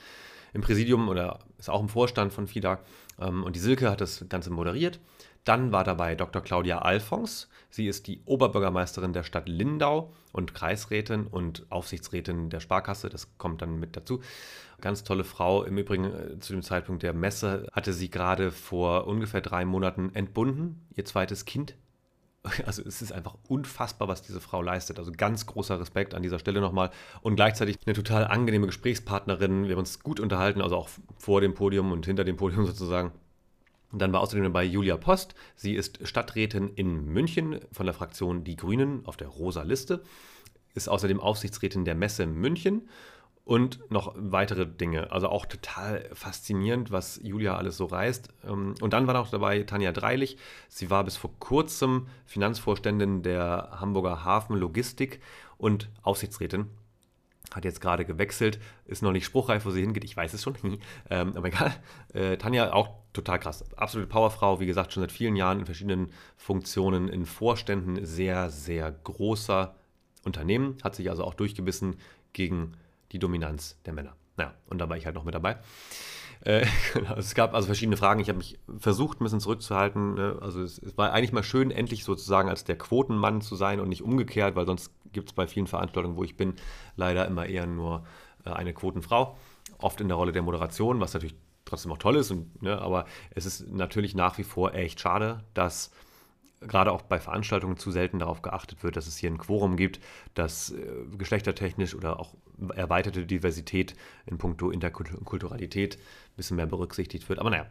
im 0.53 0.63
Präsidium 0.63 1.09
oder 1.09 1.41
ist 1.59 1.71
auch 1.71 1.81
im 1.81 1.89
Vorstand 1.89 2.33
von 2.33 2.47
FIDAR 2.47 2.81
ähm, 3.21 3.45
und 3.45 3.57
die 3.57 3.61
Silke 3.61 3.91
hat 3.91 4.01
das 4.01 4.25
Ganze 4.29 4.51
moderiert. 4.51 5.01
Dann 5.45 5.73
war 5.73 5.85
dabei 5.85 6.15
Dr. 6.15 6.43
Claudia 6.43 6.81
Alfons. 6.81 7.49
Sie 7.71 7.87
ist 7.87 8.07
die 8.07 8.21
Oberbürgermeisterin 8.27 9.13
der 9.13 9.23
Stadt 9.23 9.49
Lindau 9.49 10.13
und 10.33 10.55
Kreisrätin 10.55 11.27
und 11.27 11.67
Aufsichtsrätin 11.71 12.51
der 12.51 12.61
Sparkasse. 12.61 13.09
Das 13.09 13.39
kommt 13.39 13.63
dann 13.63 13.81
mit 13.81 13.97
dazu. 13.97 14.21
Ganz 14.81 15.03
tolle 15.03 15.25
Frau. 15.25 15.65
Im 15.65 15.79
Übrigen 15.79 16.05
äh, 16.05 16.39
zu 16.41 16.53
dem 16.53 16.63
Zeitpunkt 16.63 17.03
der 17.03 17.15
Messe 17.15 17.67
hatte 17.73 17.93
sie 17.93 18.11
gerade 18.11 18.51
vor 18.51 19.07
ungefähr 19.07 19.41
drei 19.41 19.65
Monaten 19.65 20.15
entbunden, 20.15 20.87
ihr 20.95 21.05
zweites 21.05 21.45
Kind. 21.45 21.75
Also 22.66 22.83
es 22.83 23.03
ist 23.03 23.12
einfach 23.12 23.37
unfassbar, 23.48 24.09
was 24.09 24.22
diese 24.22 24.40
Frau 24.40 24.62
leistet. 24.62 24.98
Also 24.98 25.12
ganz 25.12 25.46
großer 25.46 25.79
Respekt 25.81 26.14
an 26.14 26.22
dieser 26.22 26.38
Stelle 26.38 26.61
nochmal. 26.61 26.90
Und 27.22 27.37
gleichzeitig 27.37 27.79
eine 27.87 27.94
total 27.94 28.26
angenehme 28.26 28.66
Gesprächspartnerin. 28.66 29.64
Wir 29.64 29.72
haben 29.72 29.81
uns 29.81 30.00
gut 30.00 30.20
unterhalten, 30.20 30.61
also 30.61 30.76
auch 30.76 30.88
vor 31.18 31.40
dem 31.40 31.55
Podium 31.55 31.92
und 31.92 32.07
hinter 32.07 32.24
dem 32.24 32.37
Podium 32.37 32.66
sozusagen. 32.66 33.12
Dann 33.92 34.12
war 34.12 34.20
außerdem 34.20 34.44
dabei 34.44 34.64
Julia 34.64 34.96
Post. 34.96 35.35
Sie 35.57 35.74
ist 35.74 36.07
Stadträtin 36.07 36.70
in 36.74 37.07
München 37.07 37.59
von 37.72 37.87
der 37.87 37.94
Fraktion 37.94 38.44
Die 38.44 38.57
Grünen 38.57 39.05
auf 39.05 39.16
der 39.16 39.29
rosa 39.29 39.62
Liste. 39.62 40.03
Ist 40.74 40.88
außerdem 40.88 41.18
Aufsichtsrätin 41.18 41.85
der 41.85 41.96
Messe 41.96 42.26
München 42.26 42.88
und 43.51 43.81
noch 43.91 44.15
weitere 44.17 44.65
Dinge. 44.65 45.11
Also 45.11 45.29
auch 45.29 45.45
total 45.45 46.09
faszinierend, 46.13 46.93
was 46.93 47.19
Julia 47.21 47.57
alles 47.57 47.77
so 47.77 47.87
reißt. 47.87 48.29
Ähm, 48.47 48.75
und 48.81 48.93
dann 48.93 49.09
war 49.09 49.15
noch 49.15 49.29
dabei 49.29 49.65
Tanja 49.65 49.91
Dreilich. 49.91 50.37
Sie 50.69 50.89
war 50.89 51.03
bis 51.03 51.17
vor 51.17 51.33
kurzem 51.41 52.07
Finanzvorständin 52.27 53.25
der 53.25 53.71
Hamburger 53.73 54.25
Hafen 54.25 54.55
Logistik 54.55 55.21
und 55.59 55.89
Aufsichtsrätin 56.03 56.69
hat 57.53 57.65
jetzt 57.65 57.81
gerade 57.81 58.05
gewechselt, 58.05 58.61
ist 58.85 59.03
noch 59.03 59.11
nicht 59.11 59.25
spruchreif, 59.25 59.67
wo 59.67 59.73
sie 59.73 59.81
hingeht, 59.81 60.05
ich 60.05 60.17
weiß 60.17 60.33
es 60.33 60.45
schon, 60.45 60.55
ähm, 61.11 61.37
aber 61.37 61.49
egal. 61.49 61.75
Äh, 62.13 62.37
Tanja 62.37 62.73
auch 62.73 62.91
total 63.13 63.41
krass, 63.41 63.65
absolute 63.77 64.09
Powerfrau, 64.09 64.61
wie 64.61 64.67
gesagt, 64.67 64.93
schon 64.93 65.01
seit 65.01 65.11
vielen 65.11 65.35
Jahren 65.35 65.59
in 65.59 65.65
verschiedenen 65.65 66.13
Funktionen 66.37 67.09
in 67.09 67.27
Vorständen 67.27 68.07
sehr, 68.07 68.51
sehr 68.51 68.93
großer 68.93 69.75
Unternehmen, 70.23 70.77
hat 70.85 70.95
sich 70.95 71.11
also 71.11 71.25
auch 71.25 71.35
durchgebissen 71.35 71.97
gegen 72.33 72.77
die 73.12 73.18
Dominanz 73.18 73.79
der 73.85 73.92
Männer. 73.92 74.16
Naja, 74.37 74.55
und 74.66 74.79
da 74.79 74.88
war 74.88 74.96
ich 74.96 75.07
halt 75.07 75.14
noch 75.14 75.25
mit 75.25 75.35
dabei. 75.35 75.59
Äh, 76.42 76.66
genau, 76.94 77.14
es 77.16 77.35
gab 77.35 77.55
also 77.55 77.66
verschiedene 77.66 77.96
Fragen. 77.96 78.20
Ich 78.20 78.29
habe 78.29 78.38
mich 78.38 78.59
versucht, 78.79 79.20
ein 79.20 79.25
bisschen 79.25 79.40
zurückzuhalten. 79.40 80.14
Ne? 80.14 80.38
Also 80.40 80.62
es, 80.62 80.79
es, 80.79 80.96
war 80.96 81.12
eigentlich 81.12 81.33
mal 81.33 81.42
schön, 81.42 81.70
endlich 81.70 82.05
sozusagen 82.05 82.49
als 82.49 82.64
der 82.64 82.79
Quotenmann 82.79 83.40
zu 83.40 83.57
sein 83.57 83.81
und 83.81 83.88
nicht 83.88 84.03
umgekehrt, 84.03 84.57
weil 84.57 84.66
sonst 84.66 84.92
gibt 85.12 85.31
es 85.31 85.35
bei 85.35 85.46
vielen 85.46 85.66
Veranstaltungen, 85.66 86.16
wo 86.16 86.25
ich 86.25 86.37
bin, 86.37 86.55
leider 86.96 87.27
immer 87.27 87.46
eher 87.46 87.66
nur 87.66 88.05
äh, 88.44 88.51
eine 88.51 88.73
Quotenfrau. 88.73 89.37
Oft 89.79 90.01
in 90.01 90.09
der 90.09 90.16
Rolle 90.16 90.33
der 90.33 90.42
Moderation, 90.42 91.01
was 91.01 91.14
natürlich 91.14 91.35
trotzdem 91.64 91.92
auch 91.92 91.99
toll 91.99 92.16
ist. 92.16 92.31
Und, 92.31 92.62
ne, 92.62 92.81
aber 92.81 93.07
es 93.31 93.46
ist 93.46 93.68
natürlich 93.70 94.14
nach 94.14 94.38
wie 94.38 94.44
vor 94.44 94.75
echt 94.75 95.01
schade, 95.01 95.44
dass 95.55 95.91
gerade 96.61 96.93
auch 96.93 97.03
bei 97.03 97.19
Veranstaltungen 97.19 97.77
zu 97.77 97.91
selten 97.91 98.19
darauf 98.19 98.43
geachtet 98.43 98.83
wird, 98.83 98.97
dass 98.97 99.07
es 99.07 99.17
hier 99.17 99.31
ein 99.31 99.39
Quorum 99.39 99.77
gibt, 99.77 100.01
dass 100.35 100.71
äh, 100.71 100.85
geschlechtertechnisch 101.17 101.95
oder 101.95 102.21
auch 102.21 102.35
erweiterte 102.75 103.25
Diversität 103.25 103.95
in 104.27 104.39
puncto 104.39 104.71
Interkulturalität 104.71 105.97
ein 105.97 106.37
bisschen 106.37 106.57
mehr 106.57 106.67
berücksichtigt 106.67 107.29
wird. 107.29 107.39
Aber 107.39 107.51
naja, 107.51 107.67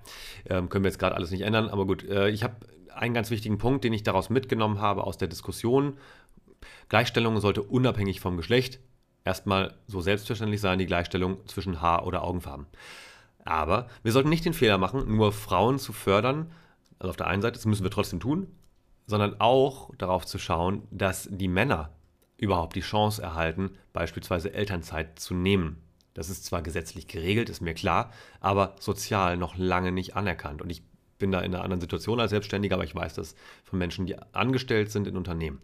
äh, 0.46 0.62
können 0.64 0.84
wir 0.84 0.90
jetzt 0.90 1.00
gerade 1.00 1.16
alles 1.16 1.32
nicht 1.32 1.42
ändern. 1.42 1.70
Aber 1.70 1.86
gut, 1.86 2.04
äh, 2.04 2.30
ich 2.30 2.44
habe 2.44 2.56
einen 2.94 3.14
ganz 3.14 3.30
wichtigen 3.30 3.60
Punkt, 3.60 3.84
den 3.84 3.94
ich 3.94 4.04
daraus 4.04 4.30
mitgenommen 4.30 4.82
habe 4.82 5.04
aus 5.04 5.18
der 5.18 5.28
Diskussion 5.28 5.98
Gleichstellung 6.90 7.40
sollte 7.40 7.62
unabhängig 7.62 8.20
vom 8.20 8.38
Geschlecht 8.38 8.80
erstmal 9.24 9.76
so 9.88 10.02
selbstverständlich 10.02 10.62
sein, 10.62 10.80
die 10.80 10.86
Gleichstellung 10.86 11.46
zwischen 11.48 11.82
Haar- 11.82 12.06
oder 12.06 12.24
Augenfarben. 12.24 12.66
Aber 13.46 13.88
wir 14.04 14.12
sollten 14.12 14.30
nicht 14.30 14.46
den 14.46 14.54
Fehler 14.54 14.78
machen, 14.78 15.16
nur 15.16 15.32
Frauen 15.32 15.80
zu 15.80 15.94
fördern. 15.94 16.52
Also 16.98 17.12
auf 17.12 17.18
der 17.18 17.28
einen 17.28 17.42
Seite, 17.42 17.56
das 17.56 17.66
müssen 17.66 17.84
wir 17.84 17.92
trotzdem 17.92 18.20
tun, 18.20 18.48
sondern 19.10 19.42
auch 19.42 19.90
darauf 19.98 20.26
zu 20.26 20.38
schauen, 20.38 20.84
dass 20.92 21.28
die 21.32 21.48
Männer 21.48 21.90
überhaupt 22.38 22.76
die 22.76 22.82
Chance 22.82 23.22
erhalten, 23.22 23.72
beispielsweise 23.92 24.54
Elternzeit 24.54 25.18
zu 25.18 25.34
nehmen. 25.34 25.82
Das 26.14 26.30
ist 26.30 26.46
zwar 26.46 26.62
gesetzlich 26.62 27.08
geregelt, 27.08 27.50
ist 27.50 27.62
mir 27.62 27.74
klar, 27.74 28.12
aber 28.40 28.76
sozial 28.80 29.36
noch 29.36 29.58
lange 29.58 29.92
nicht 29.92 30.16
anerkannt. 30.16 30.62
Und 30.62 30.70
ich 30.70 30.84
bin 31.18 31.32
da 31.32 31.40
in 31.40 31.56
einer 31.56 31.64
anderen 31.64 31.82
Situation 31.82 32.20
als 32.20 32.30
Selbstständiger, 32.30 32.76
aber 32.76 32.84
ich 32.84 32.94
weiß 32.94 33.16
das 33.16 33.36
von 33.64 33.80
Menschen, 33.80 34.06
die 34.06 34.16
angestellt 34.32 34.92
sind 34.92 35.08
in 35.08 35.18
Unternehmen. 35.18 35.60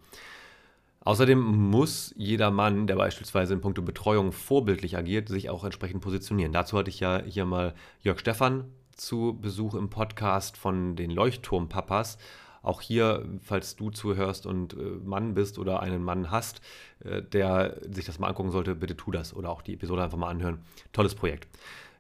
Außerdem 1.02 1.40
muss 1.40 2.16
jeder 2.18 2.50
Mann, 2.50 2.88
der 2.88 2.96
beispielsweise 2.96 3.54
in 3.54 3.62
puncto 3.62 3.84
Betreuung 3.84 4.32
vorbildlich 4.32 4.98
agiert, 4.98 5.30
sich 5.30 5.52
auch 5.52 5.64
entsprechend 5.64 6.02
positionieren. 6.02 6.52
Dazu 6.52 6.80
hatte 6.80 6.90
ich 6.90 7.00
ja 7.00 7.22
hier 7.24 7.46
mal 7.46 7.76
Jörg 8.02 8.20
Stephan 8.20 8.66
zu 8.96 9.38
Besuch 9.40 9.76
im 9.76 9.92
Podcast 9.92 10.58
von 10.58 10.96
den 10.96 11.12
Leuchtturmpapas. 11.12 12.18
Auch 12.66 12.82
hier, 12.82 13.24
falls 13.44 13.76
du 13.76 13.92
zuhörst 13.92 14.48
und 14.48 14.74
äh, 14.74 14.78
Mann 15.04 15.36
bist 15.36 15.60
oder 15.60 15.82
einen 15.82 16.04
Mann 16.04 16.32
hast, 16.32 16.62
äh, 17.04 17.22
der 17.22 17.80
sich 17.88 18.06
das 18.06 18.18
mal 18.18 18.28
angucken 18.28 18.50
sollte, 18.50 18.74
bitte 18.74 18.98
tu 18.98 19.12
das 19.12 19.36
oder 19.36 19.52
auch 19.52 19.62
die 19.62 19.76
Episode 19.76 20.04
einfach 20.04 20.18
mal 20.18 20.30
anhören. 20.30 20.60
Tolles 20.92 21.14
Projekt. 21.14 21.48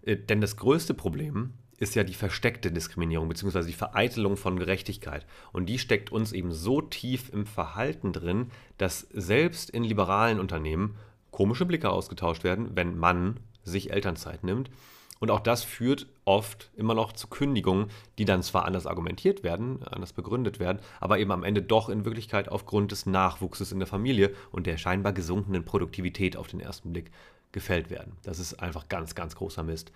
Äh, 0.02 0.18
denn 0.18 0.42
das 0.42 0.58
größte 0.58 0.96
Problem 0.96 1.54
ist 1.78 1.94
ja 1.94 2.04
die 2.04 2.16
versteckte 2.16 2.72
Diskriminierung 2.72 3.30
bzw. 3.30 3.64
die 3.66 3.74
Vereitelung 3.74 4.38
von 4.38 4.58
Gerechtigkeit. 4.58 5.28
Und 5.52 5.68
die 5.68 5.78
steckt 5.78 6.12
uns 6.12 6.32
eben 6.32 6.52
so 6.52 6.82
tief 6.82 7.32
im 7.32 7.46
Verhalten 7.46 8.12
drin, 8.12 8.50
dass 8.80 9.02
selbst 9.12 9.70
in 9.70 9.84
liberalen 9.84 10.40
Unternehmen 10.40 10.96
komische 11.30 11.66
Blicke 11.66 11.92
ausgetauscht 11.92 12.44
werden, 12.44 12.72
wenn 12.76 12.98
Mann 12.98 13.40
sich 13.64 13.92
Elternzeit 13.92 14.44
nimmt. 14.44 14.72
Und 15.20 15.32
auch 15.32 15.40
das 15.40 15.64
führt 15.64 16.08
oft 16.26 16.72
immer 16.76 16.94
noch 16.94 17.14
zu 17.14 17.28
Kündigungen, 17.28 17.88
die 18.18 18.26
dann 18.26 18.44
zwar 18.44 18.66
anders 18.66 18.86
argumentiert 18.86 19.44
werden, 19.44 19.82
anders 19.84 20.14
begründet 20.14 20.60
werden, 20.60 20.80
aber 21.00 21.20
eben 21.20 21.32
am 21.32 21.44
Ende 21.44 21.62
doch 21.62 21.90
in 21.90 22.06
Wirklichkeit 22.06 22.50
aufgrund 22.50 22.92
des 22.92 23.06
Nachwuchses 23.06 23.72
in 23.72 23.80
der 23.80 23.88
Familie 23.88 24.34
und 24.52 24.68
der 24.68 24.78
scheinbar 24.78 25.14
gesunkenen 25.14 25.64
Produktivität 25.64 26.36
auf 26.36 26.48
den 26.48 26.60
ersten 26.60 26.92
Blick 26.92 27.12
gefällt 27.52 27.90
werden. 27.90 28.18
Das 28.24 28.40
ist 28.40 28.56
einfach 28.56 28.90
ganz, 28.90 29.16
ganz 29.16 29.36
großer 29.36 29.64
Mist. 29.64 29.92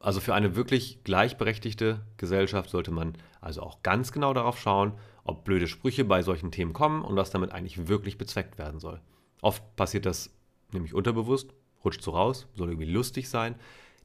Also 0.00 0.18
für 0.18 0.34
eine 0.34 0.56
wirklich 0.56 1.04
gleichberechtigte 1.04 2.00
Gesellschaft 2.16 2.70
sollte 2.70 2.90
man 2.90 3.14
also 3.40 3.62
auch 3.62 3.82
ganz 3.82 4.10
genau 4.10 4.34
darauf 4.34 4.58
schauen, 4.58 4.94
ob 5.24 5.44
blöde 5.44 5.68
Sprüche 5.68 6.04
bei 6.04 6.22
solchen 6.22 6.50
Themen 6.50 6.72
kommen 6.72 7.02
und 7.02 7.14
was 7.14 7.30
damit 7.30 7.52
eigentlich 7.52 7.86
wirklich 7.86 8.18
bezweckt 8.18 8.58
werden 8.58 8.80
soll. 8.80 9.00
Oft 9.42 9.76
passiert 9.76 10.06
das 10.06 10.30
nämlich 10.72 10.94
unterbewusst, 10.94 11.54
rutscht 11.84 12.02
so 12.02 12.12
raus, 12.12 12.48
soll 12.54 12.70
irgendwie 12.70 12.90
lustig 12.90 13.28
sein, 13.28 13.54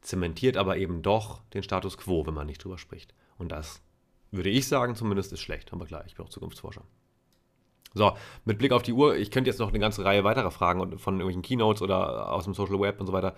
zementiert 0.02 0.58
aber 0.58 0.78
eben 0.78 1.02
doch 1.02 1.41
den 1.54 1.64
Status 1.64 1.98
quo, 1.98 2.26
wenn 2.26 2.34
man 2.34 2.48
nicht 2.48 2.64
drüber 2.64 2.78
spricht. 2.78 3.14
Und 3.38 3.52
das 3.52 3.82
würde 4.32 4.50
ich 4.50 4.68
sagen, 4.68 4.95
zumindest 4.95 5.34
ist 5.34 5.41
schlecht. 5.41 5.74
Aber 5.74 5.86
klar, 5.86 6.04
ich 6.06 6.16
bin 6.16 6.26
auch 6.26 6.30
Zukunftsforscher. 6.30 6.84
So, 7.93 8.14
mit 8.45 8.60
Blick 8.60 8.74
auf 8.74 8.84
die 8.84 8.93
Uhr, 8.93 9.16
ich 9.16 9.32
könnte 9.32 9.50
jetzt 9.50 9.60
noch 9.60 9.70
eine 9.70 9.80
ganze 9.80 10.06
Reihe 10.06 10.24
weiterer 10.24 10.52
Fragen 10.52 11.00
von 11.00 11.16
irgendwelchen 11.16 11.41
Keynotes 11.41 11.82
oder 11.82 12.32
aus 12.32 12.43
dem 12.43 12.54
Social 12.54 12.80
Web 12.80 13.00
und 13.00 13.08
so 13.08 13.14
weiter 13.14 13.36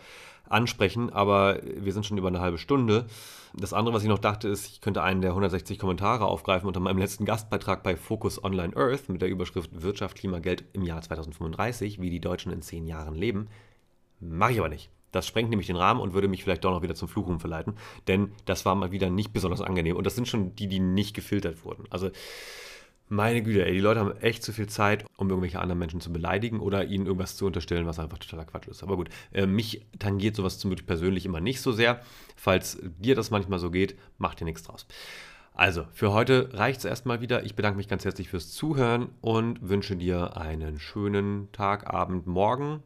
ansprechen, 0.49 1.12
aber 1.12 1.60
wir 1.64 1.93
sind 1.93 2.05
schon 2.05 2.18
über 2.18 2.28
eine 2.28 2.41
halbe 2.41 2.57
Stunde. 2.57 3.05
Das 3.53 3.74
andere, 3.74 3.95
was 3.95 4.03
ich 4.03 4.10
noch 4.10 4.20
dachte, 4.20 4.47
ist, 4.47 4.68
ich 4.68 4.82
könnte 4.82 5.03
einen 5.03 5.22
der 5.22 5.32
160 5.32 5.80
Kommentare 5.80 6.26
aufgreifen 6.26 6.68
unter 6.68 6.80
meinem 6.80 6.97
letzten 6.97 7.26
Gastbeitrag 7.26 7.84
bei 7.84 7.95
Focus 7.95 8.43
Online 8.43 8.76
Earth 8.76 9.10
mit 9.10 9.22
der 9.22 9.30
Überschrift 9.30 9.82
Wirtschaft, 9.82 10.18
Klima, 10.18 10.39
Geld 10.39 10.64
im 10.74 10.84
Jahr 10.84 11.01
2035, 11.01 12.01
wie 12.01 12.10
die 12.10 12.22
Deutschen 12.22 12.51
in 12.51 12.62
zehn 12.62 12.86
Jahren 12.86 13.16
leben. 13.16 13.47
Mache 14.20 14.53
ich 14.53 14.60
aber 14.60 14.70
nicht. 14.70 14.89
Das 15.12 15.28
sprengt 15.28 15.49
nämlich 15.49 15.68
den 15.68 15.76
Rahmen 15.76 15.99
und 15.99 16.14
würde 16.14 16.28
mich 16.28 16.43
vielleicht 16.43 16.64
doch 16.64 16.72
noch 16.72 16.82
wieder 16.82 16.95
zum 16.95 17.07
Fluchen 17.07 17.39
verleiten, 17.39 17.74
denn 18.07 18.32
das 18.45 18.66
war 18.66 18.76
mal 18.76 18.91
wieder 18.91 19.10
nicht 19.10 19.34
besonders 19.34 19.62
angenehm 19.62 19.95
und 19.95 20.05
das 20.05 20.16
sind 20.16 20.28
schon 20.28 20.55
die, 20.55 20.68
die 20.68 20.80
nicht 20.80 21.16
gefiltert 21.16 21.64
wurden. 21.66 21.86
Also 21.89 22.12
meine 23.12 23.41
Güte, 23.41 23.66
ey, 23.66 23.74
die 23.74 23.80
Leute 23.80 23.99
haben 23.99 24.16
echt 24.18 24.43
zu 24.43 24.53
viel 24.53 24.68
Zeit, 24.68 25.03
um 25.18 25.30
irgendwelche 25.30 25.60
anderen 25.60 25.80
Menschen 25.80 25.99
zu 25.99 26.14
beleidigen 26.14 26.60
oder 26.60 26.86
ihnen 26.86 27.07
irgendwas 27.07 27.36
zu 27.36 27.47
unterstellen, 27.47 27.88
was 27.88 27.97
einfach 27.97 28.20
totaler 28.20 28.45
Quatsch 28.45 28.68
ist. 28.68 28.84
Aber 28.84 28.95
gut, 28.95 29.10
äh, 29.34 29.47
mich 29.47 29.88
tangiert 29.97 30.36
sowas 30.36 30.60
zum 30.60 30.70
Glück 30.70 30.86
persönlich 30.86 31.26
immer 31.26 31.39
nicht 31.39 31.60
so 31.62 31.72
sehr. 31.72 32.01
Falls 32.36 32.78
dir 32.84 33.16
das 33.16 33.32
manchmal 33.32 33.57
so 33.57 33.72
geht, 33.72 33.97
mach 34.20 34.36
dir 34.36 34.45
nichts 34.45 34.62
draus. 34.62 34.86
Also, 35.53 35.88
für 35.91 36.14
heute 36.14 36.51
reicht 36.53 36.80
es 36.80 36.86
erstmal 36.86 37.20
wieder. 37.20 37.43
Ich 37.43 37.55
bedanke 37.55 37.78
mich 37.78 37.89
ganz 37.89 38.05
herzlich 38.05 38.30
fürs 38.30 38.51
Zuhören 38.51 39.10
und 39.22 39.68
wünsche 39.68 39.97
dir 39.97 40.38
einen 40.38 40.80
schönen 40.80 41.51
Tag, 41.51 41.91
Abend, 41.91 42.28
Morgen, 42.28 42.84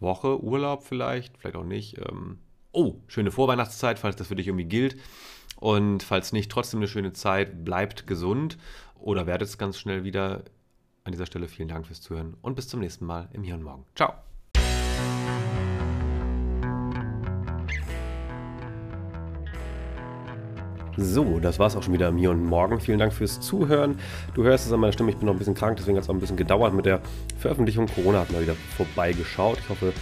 Woche, 0.00 0.42
Urlaub 0.42 0.82
vielleicht, 0.82 1.36
vielleicht 1.38 1.56
auch 1.56 1.64
nicht. 1.64 1.98
Ähm, 1.98 2.38
oh, 2.72 2.96
schöne 3.06 3.30
Vorweihnachtszeit, 3.30 3.98
falls 3.98 4.16
das 4.16 4.28
für 4.28 4.36
dich 4.36 4.48
irgendwie 4.48 4.64
gilt. 4.66 4.96
Und 5.58 6.02
falls 6.02 6.32
nicht, 6.32 6.50
trotzdem 6.50 6.80
eine 6.80 6.88
schöne 6.88 7.12
Zeit. 7.12 7.64
Bleibt 7.64 8.06
gesund 8.06 8.58
oder 8.98 9.26
werdet 9.26 9.48
es 9.48 9.58
ganz 9.58 9.78
schnell 9.78 10.04
wieder. 10.04 10.44
An 11.04 11.12
dieser 11.12 11.26
Stelle 11.26 11.46
vielen 11.46 11.68
Dank 11.68 11.86
fürs 11.86 12.00
Zuhören 12.00 12.36
und 12.42 12.56
bis 12.56 12.66
zum 12.66 12.80
nächsten 12.80 13.06
Mal 13.06 13.28
im 13.32 13.44
Hier 13.44 13.54
und 13.54 13.62
Morgen. 13.62 13.84
Ciao. 13.94 14.25
So, 20.98 21.40
das 21.40 21.58
war 21.58 21.66
es 21.66 21.76
auch 21.76 21.82
schon 21.82 21.92
wieder 21.92 22.08
im 22.08 22.16
Hier 22.16 22.30
und 22.30 22.42
Morgen. 22.42 22.80
Vielen 22.80 22.98
Dank 22.98 23.12
fürs 23.12 23.38
Zuhören. 23.40 23.98
Du 24.34 24.44
hörst 24.44 24.66
es 24.66 24.72
an 24.72 24.80
meiner 24.80 24.94
Stimme, 24.94 25.10
ich 25.10 25.16
bin 25.16 25.26
noch 25.26 25.34
ein 25.34 25.38
bisschen 25.38 25.54
krank, 25.54 25.76
deswegen 25.76 25.98
hat 25.98 26.04
es 26.04 26.08
auch 26.08 26.14
ein 26.14 26.20
bisschen 26.20 26.38
gedauert 26.38 26.72
mit 26.72 26.86
der 26.86 27.00
Veröffentlichung. 27.38 27.86
Corona 27.86 28.20
hat 28.20 28.32
mal 28.32 28.40
wieder 28.40 28.54
vorbeigeschaut. 28.78 29.58
Ich 29.62 29.68
hoffe, 29.68 29.92